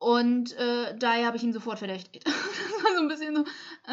Und 0.00 0.56
äh, 0.56 0.96
daher 0.96 1.26
habe 1.26 1.36
ich 1.36 1.42
ihn 1.42 1.52
sofort 1.52 1.78
verdächtigt. 1.80 2.24
das 2.24 2.84
war 2.84 2.94
so 2.94 3.00
ein 3.00 3.08
bisschen 3.08 3.34
so. 3.34 3.42
Äh, 3.42 3.92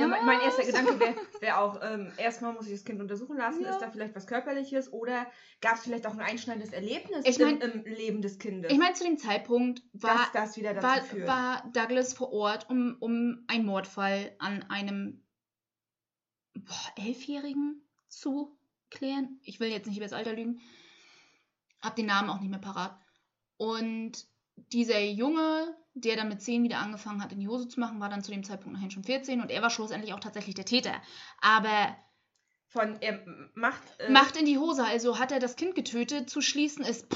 Ja, 0.00 0.06
mein, 0.06 0.24
mein 0.24 0.40
erster 0.40 0.64
Gedanke 0.64 0.98
wäre 0.98 1.14
wär 1.40 1.60
auch, 1.60 1.78
ähm, 1.82 2.10
erstmal 2.16 2.54
muss 2.54 2.66
ich 2.66 2.72
das 2.72 2.84
Kind 2.86 3.00
untersuchen 3.02 3.36
lassen, 3.36 3.62
Ja. 3.62 3.70
ist 3.70 3.80
da 3.80 3.90
vielleicht 3.90 4.14
was 4.14 4.26
Körperliches 4.26 4.90
oder 4.92 5.26
gab 5.60 5.74
es 5.74 5.82
vielleicht 5.82 6.06
auch 6.06 6.14
ein 6.14 6.20
einschneidendes 6.20 6.72
Erlebnis 6.72 7.26
Ich 7.26 7.38
mein- 7.38 7.60
im, 7.60 7.84
im 7.84 7.92
Leben 7.94 8.22
des 8.22 8.38
Kindes, 8.38 8.72
Ich 8.72 8.78
meine, 8.78 8.94
zu 8.94 9.04
dem 9.04 9.18
Zeitpunkt 9.18 9.82
war, 9.92 10.26
das 10.32 10.56
war, 10.56 11.26
war 11.26 11.70
Douglas 11.74 12.14
vor 12.14 12.32
Ort, 12.32 12.70
um, 12.70 12.96
um 13.00 13.44
einen 13.46 13.66
Mordfall 13.66 14.34
an 14.38 14.62
einem 14.70 15.22
boah, 16.54 16.92
Elfjährigen 17.04 17.82
zu 18.08 18.56
klären. 18.88 19.38
Ich 19.42 19.60
will 19.60 19.68
jetzt 19.68 19.86
nicht 19.86 19.96
über 19.98 20.06
das 20.06 20.14
Alter 20.14 20.32
lügen. 20.32 20.60
Hab 21.82 21.94
den 21.96 22.06
Namen 22.06 22.30
auch 22.30 22.40
nicht 22.40 22.48
mehr 22.50 22.58
parat. 22.58 22.98
Und 23.58 24.26
dieser 24.56 25.00
Junge, 25.00 25.74
der 25.94 26.16
dann 26.16 26.28
mit 26.28 26.42
10 26.42 26.62
wieder 26.62 26.78
angefangen 26.78 27.22
hat, 27.22 27.32
in 27.32 27.40
die 27.40 27.48
Hose 27.48 27.68
zu 27.68 27.80
machen, 27.80 28.00
war 28.00 28.08
dann 28.08 28.22
zu 28.22 28.30
dem 28.30 28.44
Zeitpunkt 28.44 28.76
nachher 28.76 28.90
schon 28.90 29.04
14 29.04 29.40
und 29.40 29.50
er 29.50 29.62
war 29.62 29.70
schlussendlich 29.70 30.12
auch 30.12 30.20
tatsächlich 30.20 30.54
der 30.54 30.64
Täter. 30.64 30.94
Aber 31.40 31.96
Von, 32.68 33.00
er 33.00 33.24
macht, 33.54 33.82
äh, 33.98 34.10
macht 34.10 34.36
in 34.36 34.46
die 34.46 34.58
Hose, 34.58 34.84
also 34.84 35.18
hat 35.18 35.32
er 35.32 35.38
das 35.38 35.56
Kind 35.56 35.74
getötet, 35.74 36.28
zu 36.28 36.40
schließen 36.40 36.84
ist. 36.84 37.06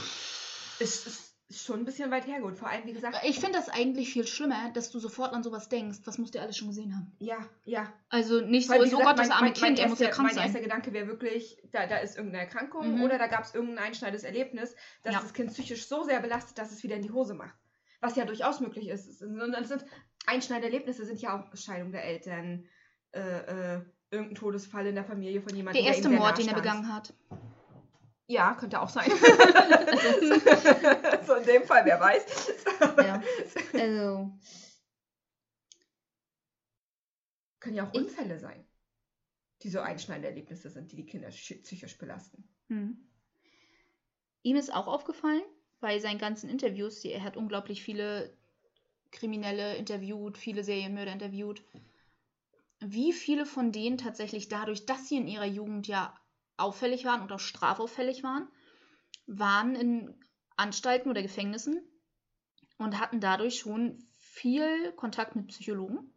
ist, 0.78 1.06
ist, 1.06 1.29
ist 1.50 1.64
schon 1.66 1.80
ein 1.80 1.84
bisschen 1.84 2.10
weit 2.12 2.26
hergeholt. 2.26 2.56
Vor 2.56 2.68
allem, 2.68 2.86
wie 2.86 2.92
gesagt, 2.92 3.18
Ich 3.24 3.40
finde 3.40 3.58
das 3.58 3.68
eigentlich 3.68 4.12
viel 4.12 4.26
schlimmer, 4.26 4.70
dass 4.72 4.90
du 4.90 4.98
sofort 5.00 5.32
an 5.34 5.42
sowas 5.42 5.68
denkst. 5.68 5.98
Was 6.04 6.16
musst 6.16 6.34
du 6.34 6.40
alles 6.40 6.56
schon 6.56 6.68
gesehen 6.68 6.94
haben? 6.94 7.12
ja, 7.18 7.36
ja. 7.64 7.92
Also 8.08 8.40
nicht 8.40 8.66
so, 8.68 8.72
Weil, 8.72 8.82
wie 8.82 8.86
ist, 8.86 8.94
oh 8.94 8.98
gesagt, 8.98 9.16
Gott, 9.16 9.18
das 9.18 9.28
mein- 9.28 9.36
arme 9.36 9.46
mein- 9.48 9.54
Kind, 9.54 9.62
mein 9.62 9.74
der 9.74 9.88
muss 9.88 9.98
ja 9.98 10.06
erster- 10.06 10.16
krank 10.22 10.28
Mein 10.28 10.34
sein. 10.36 10.44
erster 10.44 10.60
Gedanke 10.60 10.92
wäre 10.92 11.06
wirklich, 11.08 11.58
da, 11.72 11.86
da 11.86 11.98
ist 11.98 12.16
irgendeine 12.16 12.44
Erkrankung 12.44 12.94
Mhm. 12.96 13.02
oder 13.02 13.18
da 13.18 13.26
gab 13.26 13.44
es 13.44 13.54
irgendein 13.54 13.84
einschneidendes 13.84 14.24
Erlebnis, 14.24 14.74
dass 15.02 15.14
Ja. 15.14 15.20
das 15.20 15.34
Kind 15.34 15.50
psychisch 15.52 15.86
so 15.86 16.04
sehr 16.04 16.20
belastet, 16.20 16.56
dass 16.56 16.70
es 16.72 16.82
wieder 16.84 16.96
in 16.96 17.02
die 17.02 17.10
Hose 17.10 17.34
macht. 17.34 17.54
Was 18.00 18.16
ja 18.16 18.24
durchaus 18.24 18.60
möglich 18.60 18.88
ist. 18.88 19.06
Es 19.08 19.18
sind, 19.18 19.38
es 19.40 19.68
sind 19.68 19.84
einschneidende 20.26 20.68
Erlebnisse 20.72 21.04
sind 21.04 21.20
ja 21.20 21.36
auch 21.38 21.54
Scheidung 21.56 21.92
der 21.92 22.04
Eltern, 22.04 22.64
äh, 23.12 23.20
äh, 23.76 23.80
irgendein 24.12 24.36
Todesfall 24.36 24.86
in 24.86 24.94
der 24.94 25.04
Familie 25.04 25.42
von 25.42 25.54
jemandem. 25.54 25.82
Der 25.82 25.92
erste 25.92 26.08
sehr 26.08 26.18
Mord, 26.18 26.38
den 26.38 26.48
er 26.48 26.54
begangen 26.54 26.94
hat. 26.94 27.12
Ja, 28.30 28.54
könnte 28.54 28.80
auch 28.80 28.88
sein. 28.88 29.10
so 31.26 31.34
in 31.34 31.44
dem 31.44 31.64
Fall, 31.64 31.84
wer 31.84 31.98
weiß. 31.98 32.52
Ja. 32.96 33.20
Also, 33.74 34.30
Können 37.58 37.74
ja 37.76 37.88
auch 37.88 37.92
Ich- 37.92 38.00
Unfälle 38.02 38.38
sein, 38.38 38.64
die 39.62 39.68
so 39.68 39.80
einschneidende 39.80 40.28
Erlebnisse 40.28 40.70
sind, 40.70 40.92
die 40.92 40.96
die 40.96 41.06
Kinder 41.06 41.28
psychisch 41.28 41.98
belasten. 41.98 42.48
hm. 42.68 42.96
ihm 44.42 44.56
ist 44.56 44.72
auch 44.72 44.86
aufgefallen, 44.86 45.42
bei 45.80 45.98
seinen 45.98 46.18
ganzen 46.18 46.48
Interviews, 46.48 47.00
die, 47.00 47.10
er 47.10 47.24
hat 47.24 47.36
unglaublich 47.36 47.82
viele 47.82 48.32
Kriminelle 49.10 49.74
interviewt, 49.76 50.38
viele 50.38 50.62
Serienmörder 50.62 51.12
interviewt, 51.12 51.64
wie 52.78 53.12
viele 53.12 53.44
von 53.44 53.72
denen 53.72 53.98
tatsächlich 53.98 54.48
dadurch, 54.48 54.86
dass 54.86 55.08
sie 55.08 55.16
in 55.16 55.26
ihrer 55.26 55.46
Jugend 55.46 55.88
ja 55.88 56.16
auffällig 56.60 57.04
waren 57.04 57.22
und 57.22 57.32
auch 57.32 57.40
strafauffällig 57.40 58.22
waren, 58.22 58.48
waren 59.26 59.74
in 59.74 60.14
Anstalten 60.56 61.10
oder 61.10 61.22
Gefängnissen 61.22 61.82
und 62.78 62.98
hatten 62.98 63.20
dadurch 63.20 63.58
schon 63.58 64.06
viel 64.18 64.92
Kontakt 64.92 65.36
mit 65.36 65.48
Psychologen, 65.48 66.12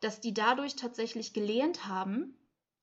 dass 0.00 0.20
die 0.20 0.34
dadurch 0.34 0.76
tatsächlich 0.76 1.32
gelernt 1.32 1.86
haben, 1.86 2.36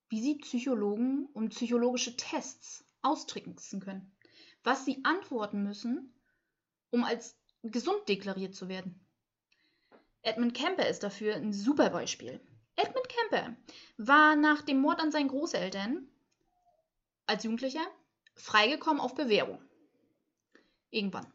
wie 0.09 0.21
sie 0.21 0.35
Psychologen 0.39 1.27
und 1.27 1.49
psychologische 1.49 2.17
Tests 2.17 2.85
austricksen 3.01 3.79
können. 3.79 4.15
Was 4.63 4.85
sie 4.85 5.03
antworten 5.03 5.63
müssen, 5.63 6.13
um 6.91 7.03
als 7.03 7.37
gesund 7.63 8.07
deklariert 8.07 8.55
zu 8.55 8.67
werden. 8.67 8.99
Edmund 10.23 10.53
Kemper 10.53 10.87
ist 10.87 11.03
dafür 11.03 11.35
ein 11.35 11.53
super 11.53 11.89
Beispiel. 11.89 12.39
Edmund 12.75 13.07
Kemper 13.09 13.55
war 13.97 14.35
nach 14.35 14.61
dem 14.61 14.79
Mord 14.79 14.99
an 14.99 15.11
seinen 15.11 15.29
Großeltern 15.29 16.07
als 17.31 17.43
Jugendlicher 17.43 17.85
freigekommen 18.35 19.01
auf 19.01 19.15
Bewährung. 19.15 19.61
Irgendwann. 20.89 21.31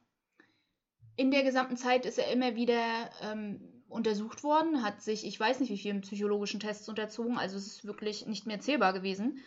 In 1.16 1.30
der 1.30 1.42
gesamten 1.42 1.76
Zeit 1.76 2.04
ist 2.04 2.18
er 2.18 2.30
immer 2.30 2.54
wieder 2.54 3.10
ähm, 3.22 3.82
untersucht 3.88 4.42
worden, 4.42 4.82
hat 4.82 5.00
sich, 5.02 5.26
ich 5.26 5.40
weiß 5.40 5.60
nicht 5.60 5.70
wie 5.70 5.78
vielen 5.78 6.02
psychologischen 6.02 6.60
Tests 6.60 6.88
unterzogen, 6.88 7.38
also 7.38 7.56
es 7.56 7.66
ist 7.66 7.84
wirklich 7.86 8.26
nicht 8.26 8.46
mehr 8.46 8.60
zählbar 8.60 8.92
gewesen, 8.92 9.42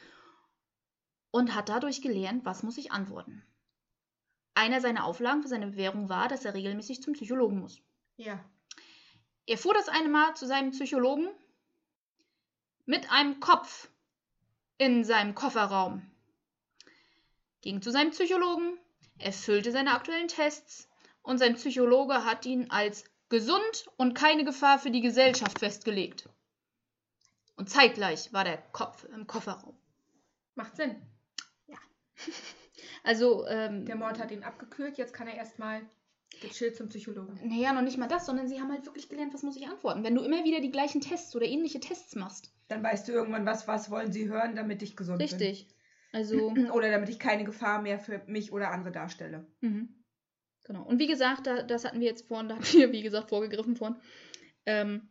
und 1.31 1.53
hat 1.53 1.69
dadurch 1.69 2.01
gelernt, 2.01 2.43
was 2.45 2.63
muss 2.63 2.77
ich 2.77 2.91
antworten. 2.91 3.43
Einer 4.55 4.81
seiner 4.81 5.05
Auflagen 5.05 5.43
für 5.43 5.47
seine 5.47 5.67
Bewährung 5.67 6.09
war, 6.09 6.27
dass 6.27 6.43
er 6.43 6.55
regelmäßig 6.55 7.03
zum 7.03 7.13
Psychologen 7.13 7.59
muss. 7.59 7.81
Ja. 8.17 8.43
Er 9.45 9.57
fuhr 9.57 9.75
das 9.75 9.89
eine 9.89 10.09
Mal 10.09 10.35
zu 10.35 10.47
seinem 10.47 10.71
Psychologen 10.71 11.29
mit 12.85 13.11
einem 13.11 13.39
Kopf 13.39 13.89
in 14.79 15.03
seinem 15.03 15.35
Kofferraum. 15.35 16.09
Ging 17.61 17.81
zu 17.81 17.91
seinem 17.91 18.11
Psychologen, 18.11 18.77
erfüllte 19.17 19.71
seine 19.71 19.93
aktuellen 19.93 20.27
Tests 20.27 20.87
und 21.21 21.37
sein 21.37 21.55
Psychologe 21.55 22.25
hat 22.25 22.45
ihn 22.45 22.69
als 22.69 23.03
gesund 23.27 23.89
und 23.97 24.13
keine 24.13 24.45
Gefahr 24.45 24.79
für 24.79 24.91
die 24.91 25.01
Gesellschaft 25.01 25.59
festgelegt. 25.59 26.29
Und 27.57 27.69
zeitgleich 27.69 28.31
war 28.31 28.43
der 28.45 28.57
Kopf 28.57 29.03
im 29.13 29.27
Kofferraum. 29.27 29.75
Macht 30.55 30.75
Sinn. 30.75 30.95
Also, 33.03 33.47
ähm, 33.47 33.85
Der 33.85 33.95
Mord 33.95 34.19
hat 34.19 34.29
ihn 34.31 34.43
abgekühlt, 34.43 34.97
jetzt 34.97 35.13
kann 35.13 35.27
er 35.27 35.35
erstmal 35.35 35.81
gechillt 36.41 36.75
zum 36.75 36.89
Psychologen. 36.89 37.39
naja, 37.43 37.71
noch 37.73 37.81
nicht 37.81 37.97
mal 37.97 38.07
das, 38.07 38.25
sondern 38.25 38.47
sie 38.47 38.59
haben 38.59 38.71
halt 38.71 38.85
wirklich 38.85 39.07
gelernt, 39.07 39.33
was 39.33 39.41
muss 39.43 39.55
ich 39.55 39.67
antworten. 39.67 40.03
Wenn 40.03 40.15
du 40.15 40.21
immer 40.21 40.43
wieder 40.43 40.59
die 40.59 40.71
gleichen 40.71 40.99
Tests 40.99 41.33
oder 41.35 41.45
ähnliche 41.45 41.79
Tests 41.79 42.15
machst. 42.15 42.51
Dann 42.67 42.83
weißt 42.83 43.07
du 43.07 43.13
irgendwann, 43.13 43.45
was, 43.45 43.67
was 43.67 43.89
wollen 43.89 44.11
sie 44.11 44.27
hören, 44.27 44.55
damit 44.55 44.81
ich 44.81 44.97
gesund 44.97 45.21
Richtig. 45.21 45.67
Also. 46.11 46.53
Oder 46.73 46.91
damit 46.91 47.09
ich 47.09 47.19
keine 47.19 47.43
Gefahr 47.43 47.81
mehr 47.81 47.99
für 47.99 48.21
mich 48.27 48.51
oder 48.51 48.71
andere 48.71 48.91
darstelle. 48.91 49.45
Mhm. 49.61 49.89
Genau. 50.65 50.83
Und 50.83 50.99
wie 50.99 51.07
gesagt, 51.07 51.47
da, 51.47 51.63
das 51.63 51.85
hatten 51.85 51.99
wir 51.99 52.07
jetzt 52.07 52.27
vorhin, 52.27 52.49
da 52.49 52.55
hatten 52.57 52.77
wir, 52.77 52.91
wie 52.91 53.01
gesagt, 53.01 53.29
vorgegriffen 53.29 53.75
vorhin, 53.75 53.97
ähm, 54.65 55.09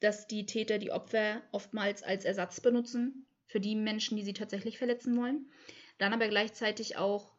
dass 0.00 0.26
die 0.26 0.46
Täter 0.46 0.78
die 0.78 0.92
Opfer 0.92 1.42
oftmals 1.52 2.02
als 2.02 2.24
Ersatz 2.24 2.60
benutzen 2.60 3.26
für 3.46 3.60
die 3.60 3.76
Menschen, 3.76 4.16
die 4.16 4.24
sie 4.24 4.32
tatsächlich 4.32 4.78
verletzen 4.78 5.16
wollen. 5.16 5.50
Dann 5.98 6.12
aber 6.12 6.28
gleichzeitig 6.28 6.96
auch 6.96 7.32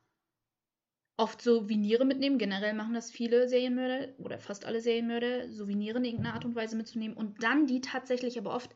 oft 1.18 1.42
Souveniere 1.42 2.06
mitnehmen. 2.06 2.38
Generell 2.38 2.74
machen 2.74 2.94
das 2.94 3.12
viele 3.12 3.48
Serienmörder 3.48 4.14
oder 4.20 4.40
fast 4.40 4.66
alle 4.66 4.82
Serienmörder, 4.82 5.52
Souveniere 5.52 6.00
in 6.00 6.06
irgendeiner 6.06 6.36
Art 6.36 6.46
und 6.46 6.56
Weise 6.56 6.76
mitzunehmen 6.76 7.16
und 7.16 7.44
dann 7.44 7.68
die 7.68 7.82
tatsächlich 7.82 8.38
aber 8.38 8.54
oft 8.54 8.74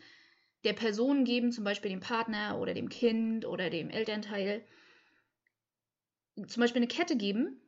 der 0.67 0.73
Person 0.73 1.23
geben, 1.23 1.53
zum 1.53 1.63
Beispiel 1.63 1.89
dem 1.89 2.01
Partner 2.01 2.59
oder 2.59 2.73
dem 2.73 2.89
Kind 2.89 3.45
oder 3.45 3.69
dem 3.69 3.89
Elternteil, 3.89 4.65
zum 6.35 6.59
Beispiel 6.59 6.81
eine 6.81 6.89
Kette 6.89 7.15
geben, 7.15 7.61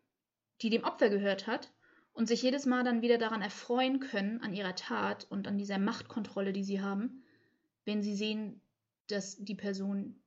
die 0.61 0.69
dem 0.69 0.83
Opfer 0.83 1.09
gehört 1.09 1.47
hat 1.47 1.71
und 2.11 2.27
sich 2.27 2.41
jedes 2.41 2.65
Mal 2.65 2.83
dann 2.83 3.01
wieder 3.01 3.17
daran 3.17 3.41
erfreuen 3.41 4.01
können, 4.01 4.41
an 4.41 4.53
ihrer 4.53 4.75
Tat 4.75 5.25
und 5.29 5.47
an 5.47 5.57
dieser 5.57 5.77
Machtkontrolle, 5.77 6.51
die 6.51 6.65
sie 6.65 6.81
haben, 6.81 7.23
wenn 7.85 8.03
sie 8.03 8.15
sehen, 8.15 8.61
dass 9.07 9.37
die 9.37 9.55
Person 9.55 10.21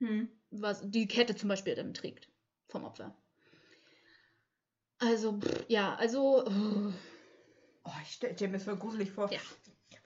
hm. 0.00 0.28
was, 0.50 0.82
die 0.90 1.06
Kette 1.06 1.36
zum 1.36 1.48
Beispiel 1.48 1.76
dann 1.76 1.94
trägt 1.94 2.28
vom 2.66 2.82
Opfer. 2.82 3.16
Also, 4.98 5.38
pff, 5.38 5.66
ja, 5.68 5.94
also. 5.94 6.44
Oh, 6.44 6.92
oh 7.84 7.92
ich 8.02 8.14
stelle 8.14 8.48
mir 8.48 8.54
das 8.54 8.64
voll 8.64 8.76
gruselig 8.76 9.12
vor. 9.12 9.32
Ja. 9.32 9.38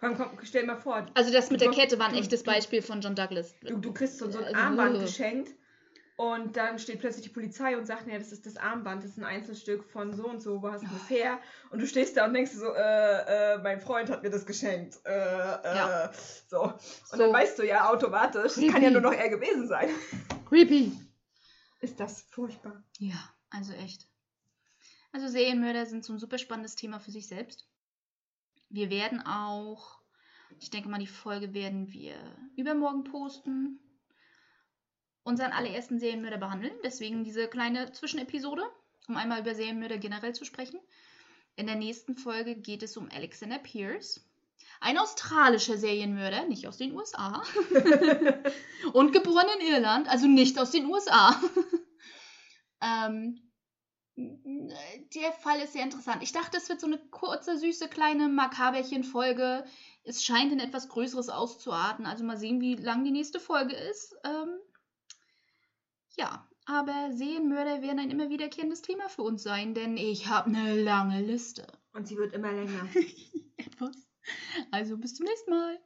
Komm, 0.01 0.17
stell 0.43 0.63
dir 0.63 0.69
mal 0.69 0.77
vor. 0.77 1.07
Also, 1.15 1.33
das 1.33 1.51
mit 1.51 1.61
der 1.61 1.71
Kette 1.71 1.99
war 1.99 2.09
ein 2.09 2.15
echtes 2.15 2.45
Beispiel 2.45 2.83
von 2.83 3.01
John 3.01 3.15
Douglas. 3.15 3.55
Du, 3.63 3.79
du 3.79 3.93
kriegst 3.93 4.19
so, 4.19 4.31
so 4.31 4.39
ein 4.39 4.45
also, 4.45 4.57
Armband 4.57 4.97
uh. 4.97 5.01
geschenkt 5.01 5.51
und 6.19 6.57
dann 6.57 6.81
steht 6.81 6.99
plötzlich 6.99 7.23
die 7.23 7.33
Polizei 7.33 7.77
und 7.77 7.87
sagt, 7.87 8.09
ja, 8.09 8.19
das 8.19 8.33
ist 8.33 8.45
das 8.45 8.57
Armband, 8.57 9.05
das 9.05 9.13
ist 9.13 9.19
ein 9.19 9.25
Einzelstück 9.25 9.85
von 9.85 10.13
so 10.13 10.29
und 10.29 10.43
so, 10.43 10.61
wo 10.61 10.73
hast 10.73 10.83
du 10.83 10.89
das 10.89 11.09
her? 11.09 11.39
Und 11.71 11.81
du 11.81 11.87
stehst 11.87 12.17
da 12.17 12.27
und 12.27 12.35
denkst 12.35 12.51
so, 12.51 12.75
äh, 12.75 13.55
äh, 13.55 13.59
mein 13.59 13.81
Freund 13.81 14.11
hat 14.11 14.25
mir 14.25 14.31
das 14.31 14.45
geschenkt. 14.45 14.99
Äh, 15.05 15.13
äh, 15.13 15.77
ja. 15.77 16.11
so. 16.49 16.63
Und 16.63 16.81
so. 17.05 17.17
dann 17.19 17.33
weißt 17.33 17.61
du 17.61 17.65
ja 17.65 17.89
automatisch, 17.89 18.55
Creepy. 18.55 18.73
kann 18.73 18.83
ja 18.83 18.91
nur 18.91 19.01
noch 19.01 19.13
er 19.13 19.29
gewesen 19.29 19.69
sein. 19.69 19.91
Creepy. 20.49 20.91
Ist 21.81 22.01
das 22.01 22.23
furchtbar. 22.31 22.83
Ja, 22.99 23.33
also 23.51 23.73
echt. 23.75 24.09
Also 25.13 25.29
Serienmörder 25.29 25.87
sind 25.87 26.05
so 26.05 26.13
ein 26.13 26.19
super 26.19 26.39
spannendes 26.39 26.75
Thema 26.75 26.99
für 26.99 27.13
sich 27.13 27.29
selbst. 27.29 27.69
Wir 28.71 28.91
werden 28.91 29.25
auch, 29.25 29.99
ich 30.59 30.71
denke 30.71 30.89
mal, 30.89 30.99
die 30.99 31.07
Folge 31.07 31.55
werden 31.55 31.93
wir 31.93 32.17
übermorgen 32.57 33.05
posten 33.05 33.81
unseren 35.23 35.53
allerersten 35.53 35.99
Serienmörder 36.01 36.39
behandeln. 36.39 36.75
Deswegen 36.83 37.23
diese 37.23 37.49
kleine 37.49 37.93
Zwischenepisode, 37.93 38.63
um 39.09 39.17
einmal 39.17 39.41
über 39.41 39.55
Serienmörder 39.55 39.99
generell 39.99 40.35
zu 40.35 40.45
sprechen. 40.45 40.81
In 41.57 41.67
der 41.67 41.77
nächsten 41.77 42.17
Folge 42.17 42.57
geht 42.57 42.83
es 42.83 42.97
um 42.97 43.09
Alexander 43.11 43.59
Pierce. 43.59 44.25
Ein 44.81 44.97
australischer 44.97 45.77
Serienmörder, 45.77 46.47
nicht 46.47 46.67
aus 46.67 46.77
den 46.77 46.95
USA. 46.95 47.43
und 48.93 49.13
geboren 49.13 49.47
in 49.61 49.67
Irland, 49.67 50.09
also 50.09 50.27
nicht 50.27 50.59
aus 50.59 50.71
den 50.71 50.87
USA. 50.87 51.41
ähm, 52.81 53.48
der 54.19 55.33
Fall 55.33 55.61
ist 55.61 55.75
sehr 55.75 55.85
interessant. 55.85 56.23
Ich 56.23 56.33
dachte, 56.33 56.57
es 56.57 56.69
wird 56.69 56.81
so 56.81 56.89
eine 56.89 56.99
kurze, 56.99 57.57
süße, 57.57 57.89
kleine 57.89 58.29
Makaberchen-Folge. 58.29 59.65
Es 60.03 60.25
scheint 60.25 60.53
in 60.53 60.59
etwas 60.59 60.89
Größeres 60.89 61.29
auszuarten. 61.29 62.05
Also 62.05 62.25
mal 62.25 62.37
sehen, 62.37 62.61
wie 62.61 62.75
lang 62.75 63.05
die 63.05 63.13
nächste 63.13 63.39
Folge 63.39 63.77
ist. 63.77 64.17
Ähm, 64.25 64.59
ja, 66.17 66.49
aber 66.67 67.13
Serienmörder 67.13 67.81
werden 67.81 68.01
ein 68.01 68.11
immer 68.11 68.29
wiederkehrendes 68.29 68.83
Thema 68.83 69.09
für 69.09 69.23
uns 69.23 69.45
sein, 69.45 69.75
denn 69.75 69.97
ich 69.97 70.27
habe 70.27 70.49
eine 70.51 70.83
lange 70.83 71.23
Liste. 71.23 71.67
Und 71.93 72.09
sie 72.09 72.17
wird 72.17 72.35
immer 72.35 72.53
länger. 72.53 72.89
Etwas. 73.57 73.97
Also 74.73 74.99
bis 74.99 75.15
zum 75.15 75.27
nächsten 75.27 75.51
Mal. 75.51 75.79